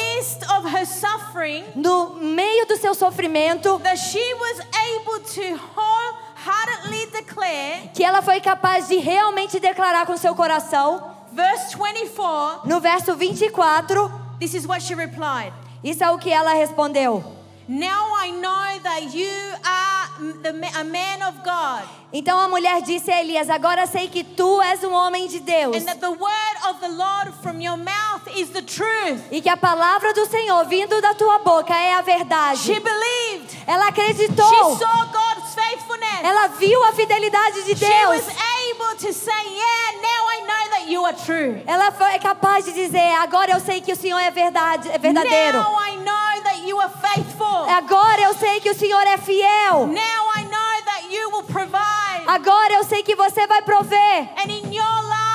no 1.75 2.15
meio 2.17 2.67
do 2.67 2.77
seu 2.77 2.95
sofrimento 2.95 3.79
that 3.81 3.99
she 3.99 4.35
was 4.35 4.61
able 4.61 5.21
to 5.21 5.61
wholeheartedly 5.77 7.07
declare, 7.13 7.91
que 7.95 8.03
ela 8.05 8.23
foi 8.23 8.41
capaz 8.41 8.89
de 8.89 8.97
realmente 8.97 9.59
declarar 9.61 10.07
com 10.07 10.17
seu 10.17 10.35
coração. 10.35 11.15
verse 11.33 11.77
24, 11.77 12.69
No 12.69 12.81
verso 12.81 13.15
24, 13.15 14.11
this 14.41 14.55
is 14.55 14.67
what 14.67 14.83
she 14.83 14.95
replied. 14.95 15.53
isso 15.85 16.03
é 16.03 16.11
o 16.11 16.19
que 16.19 16.33
ela 16.33 16.53
respondeu. 16.55 17.23
Now 17.69 18.15
I 18.25 18.31
know 18.31 18.81
that 18.83 19.17
you 19.17 19.29
are 19.65 19.86
a 20.19 20.85
man 20.85 21.29
of 21.29 21.39
God 21.45 21.85
Então 22.13 22.39
a 22.41 22.49
mulher 22.49 22.81
disse 22.83 23.11
a 23.11 23.21
Elias: 23.21 23.51
Agora 23.51 23.87
sei 23.87 24.09
que 24.09 24.23
tu 24.25 24.63
és 24.63 24.83
um 24.85 24.93
homem 24.93 25.27
de 25.27 25.41
Deus 25.41 25.77
and 25.77 25.85
that 25.87 25.99
the 26.01 26.09
word 26.09 26.57
of 26.71 26.81
the 26.81 26.89
Lord 26.89 27.33
from 27.43 27.61
your 27.61 27.77
mouth 27.77 28.23
is 28.35 28.49
the 28.51 28.63
truth. 28.63 29.21
e 29.31 29.41
que 29.43 29.49
a 29.51 29.57
palavra 29.57 30.15
do 30.15 30.25
Senhor 30.27 30.65
vindo 30.67 30.99
da 31.03 31.13
tua 31.15 31.39
boca 31.41 31.75
é 31.75 31.95
a 31.95 31.99
She 31.99 32.05
verdade. 32.05 32.81
believed. 32.81 33.57
Ela 33.67 33.85
She 33.93 34.01
acreditou. 34.01 34.77
saw 34.79 35.05
God's 35.13 35.55
faithfulness. 35.55 36.21
Ela 36.23 36.47
viu 36.49 36.83
a 36.85 36.93
fidelidade 36.93 37.65
de 37.65 37.77
She 37.77 37.85
Deus. 37.85 38.09
was 38.09 38.29
able 38.71 38.97
to 38.99 39.13
say, 39.13 39.33
Yeah, 39.33 40.01
now 40.01 40.29
I 40.31 40.41
know 40.47 40.71
that 40.71 40.89
you 40.89 41.05
are 41.05 41.13
true. 41.15 41.61
Ela 41.67 41.91
foi 41.91 42.19
capaz 42.21 42.65
de 42.65 42.73
dizer: 42.73 43.13
Agora 43.21 43.51
eu 43.51 43.61
sei 43.61 43.81
que 43.81 43.93
o 43.93 43.97
Senhor 43.97 44.19
é 44.21 44.31
verdade, 44.31 44.89
é 44.91 44.97
verdadeiro. 44.99 45.59
Now 45.59 45.77
I 45.83 45.97
know 45.97 46.26
you 46.67 46.79
are 46.81 46.91
faithful. 46.91 47.47
Agora 47.69 48.21
eu 48.23 48.35
sei 48.35 48.61
que 48.61 48.71
o 48.71 48.75
Senhor 48.75 49.03
é 49.07 49.17
fiel. 49.19 49.87
Now 49.87 50.33
I 50.37 50.45
know 50.45 50.83
that 50.85 51.03
you 51.11 51.31
will 51.31 51.45
provide. 51.45 52.25
Agora 52.27 52.73
eu 52.75 52.85
sei 52.85 53.03
que 53.03 53.15
você 53.15 53.47
vai 53.47 53.63
prover. 53.63 54.29
And 54.37 54.51
in 54.51 54.73
your 54.75 55.03
life, 55.03 55.27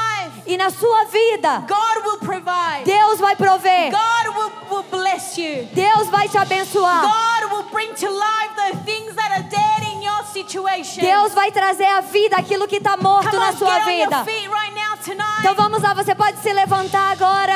E 0.45 0.57
na 0.57 0.69
sua 0.69 1.05
vida, 1.05 1.63
God 1.67 2.05
will 2.05 2.17
provide. 2.19 2.83
Deus 2.83 3.19
vai 3.19 3.35
prover. 3.35 3.91
God 3.91 4.35
will, 4.35 4.51
will 4.69 4.83
bless 4.91 5.37
you. 5.39 5.65
Deus 5.73 6.07
vai 6.09 6.27
te 6.27 6.37
abençoar. 6.37 7.01
God 7.03 7.51
will 7.53 7.63
bring 7.71 7.93
to 7.93 8.09
life 8.09 8.55
the 8.55 8.77
things 8.83 9.13
that 9.15 9.31
are 9.31 9.43
dead 9.43 9.93
in 9.93 10.01
your 10.03 10.23
situation. 10.25 11.01
Deus 11.01 11.33
vai 11.33 11.51
trazer 11.51 11.85
à 11.85 12.01
vida 12.01 12.35
aquilo 12.37 12.67
que 12.67 12.77
está 12.77 12.97
morto 12.97 13.29
Come 13.29 13.39
na 13.39 13.49
on, 13.51 13.57
sua 13.57 13.73
get 13.79 13.87
on 13.87 13.91
your 13.91 14.09
vida. 14.09 14.25
feet 14.25 14.49
right 14.49 14.73
now 14.73 14.97
tonight. 14.97 15.39
Então 15.41 15.55
vamos 15.55 15.81
lá, 15.81 15.93
você 15.93 16.15
pode 16.15 16.39
se 16.39 16.51
levantar 16.51 17.11
agora. 17.11 17.50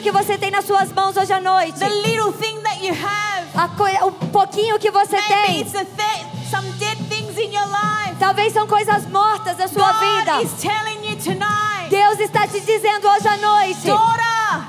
Aquilo 0.00 0.18
que 0.18 0.24
você 0.24 0.38
tem 0.38 0.50
nas 0.50 0.64
suas 0.64 0.90
mãos 0.92 1.16
hoje 1.16 1.32
à 1.32 1.40
noite? 1.40 1.78
The 1.78 1.88
little 1.88 2.32
thing 2.32 2.60
that 2.62 2.82
you 2.84 2.92
have. 2.94 3.48
A 3.54 4.06
o 4.06 4.12
pouquinho 4.12 4.78
que 4.78 4.90
você 4.90 5.16
Maybe 5.16 5.46
tem. 5.46 5.60
it's 5.60 5.72
the 5.72 5.84
thi- 5.84 6.26
some 6.50 6.66
dead 6.78 6.96
things 7.08 7.36
in 7.38 7.52
your 7.52 7.66
life. 7.66 8.16
Talvez 8.18 8.52
são 8.52 8.66
coisas 8.66 9.06
mortas 9.06 9.56
da 9.56 9.68
sua 9.68 9.92
God 9.92 10.00
vida. 10.00 10.42
is 10.42 10.52
telling 10.60 11.06
you 11.08 11.16
tonight. 11.16 11.88
Deus 11.90 12.18
está 12.20 12.46
te 12.46 12.60
dizendo 12.60 13.06
hoje 13.08 13.28
à 13.28 13.36
noite. 13.36 13.86
Daughter, 13.86 14.68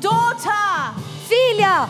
daughter, 0.00 0.94
Filha, 1.28 1.88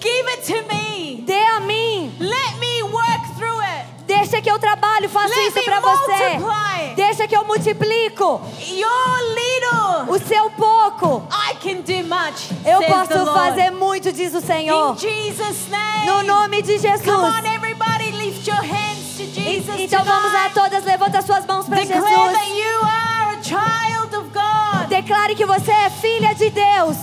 give 0.00 0.28
it 0.32 0.42
to 0.46 0.62
me. 0.74 1.22
dê 1.26 1.38
a 1.56 1.60
mim. 1.60 2.12
Let 2.18 2.58
me 2.58 2.82
work 2.84 3.36
through 3.36 3.60
it. 3.60 3.86
Deixa 4.06 4.40
que 4.42 4.50
eu 4.50 4.58
trabalho, 4.58 5.08
faço 5.08 5.28
Let 5.34 5.48
isso 5.48 5.62
para 5.64 5.80
você. 5.80 6.38
multiply. 6.38 6.94
Deixa 6.96 7.26
que 7.28 7.36
eu 7.36 7.44
multiplico 7.44 8.40
Your 8.68 9.18
little, 9.34 10.14
o 10.14 10.18
seu 10.18 10.50
pouco. 10.50 11.22
I 11.30 11.54
can 11.54 11.80
do 11.82 12.02
much. 12.08 12.50
Eu 12.64 12.82
posso 12.82 13.24
fazer 13.32 13.70
muito, 13.70 14.12
diz 14.12 14.34
o 14.34 14.40
Senhor. 14.40 14.94
In 14.94 14.98
Jesus' 14.98 15.68
name. 15.70 16.06
No 16.06 16.22
nome 16.22 16.62
de 16.62 16.78
Come 16.78 16.88
on, 16.88 17.32
Jesus. 17.32 17.54
everybody, 17.54 18.10
lift 18.12 18.46
your 18.48 18.60
hands 18.60 19.16
to 19.16 19.24
Jesus 19.24 19.80
Então 19.80 20.04
vamos 20.04 20.32
lá, 20.32 20.48
tonight. 20.50 20.54
todas, 20.54 20.84
levanta 20.84 21.22
suas 21.22 21.46
mãos 21.46 21.66
para 21.66 21.80
Declare 21.80 22.02
that 22.02 22.44
Jesus. 22.44 22.58
you 22.58 22.78
are 22.82 23.38
a 23.38 23.42
child 23.42 24.16
of 24.16 24.28
God. 24.32 24.88
Declare 24.88 25.34
que 25.34 25.46
você 25.46 25.70
é 25.70 25.90
filha 25.90 26.34
de 26.34 26.50
Deus. 26.50 26.96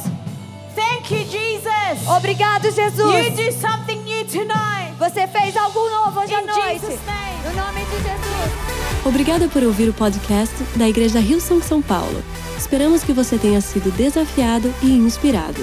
Thank 0.75 1.11
you, 1.13 1.25
Jesus. 1.25 2.07
Obrigado, 2.15 2.65
You 2.65 2.71
Jesus. 2.71 3.35
do 3.35 3.51
something 3.67 4.08
tonight. 4.29 4.93
Você 4.97 5.27
fez 5.27 5.55
algo 5.57 5.79
novo 5.89 6.19
hoje 6.19 6.33
à 6.33 6.41
noite. 6.41 6.79
Jesus' 6.79 6.99
name. 7.05 7.37
No 7.45 7.53
nome 7.55 7.85
de 7.85 7.97
Jesus. 7.97 9.05
Obrigada 9.05 9.47
por 9.47 9.63
ouvir 9.63 9.87
o 9.89 9.93
podcast 9.93 10.55
da 10.75 10.87
Igreja 10.87 11.19
Rio 11.19 11.41
São 11.41 11.61
São 11.61 11.81
Paulo. 11.81 12.23
Esperamos 12.57 13.03
que 13.03 13.13
você 13.13 13.37
tenha 13.37 13.61
sido 13.61 13.91
desafiado 13.95 14.73
e 14.81 14.91
inspirado. 14.91 15.61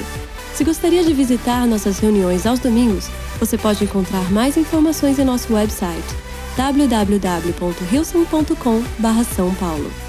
Se 0.54 0.62
gostaria 0.64 1.04
de 1.04 1.12
visitar 1.12 1.66
nossas 1.66 1.98
reuniões 1.98 2.46
aos 2.46 2.58
domingos, 2.58 3.10
você 3.38 3.58
pode 3.58 3.84
encontrar 3.84 4.32
mais 4.32 4.56
informações 4.56 5.18
em 5.18 5.24
nosso 5.24 5.52
website 5.52 6.16
www.rilson.com/são 6.56 9.54
paulo. 9.54 10.05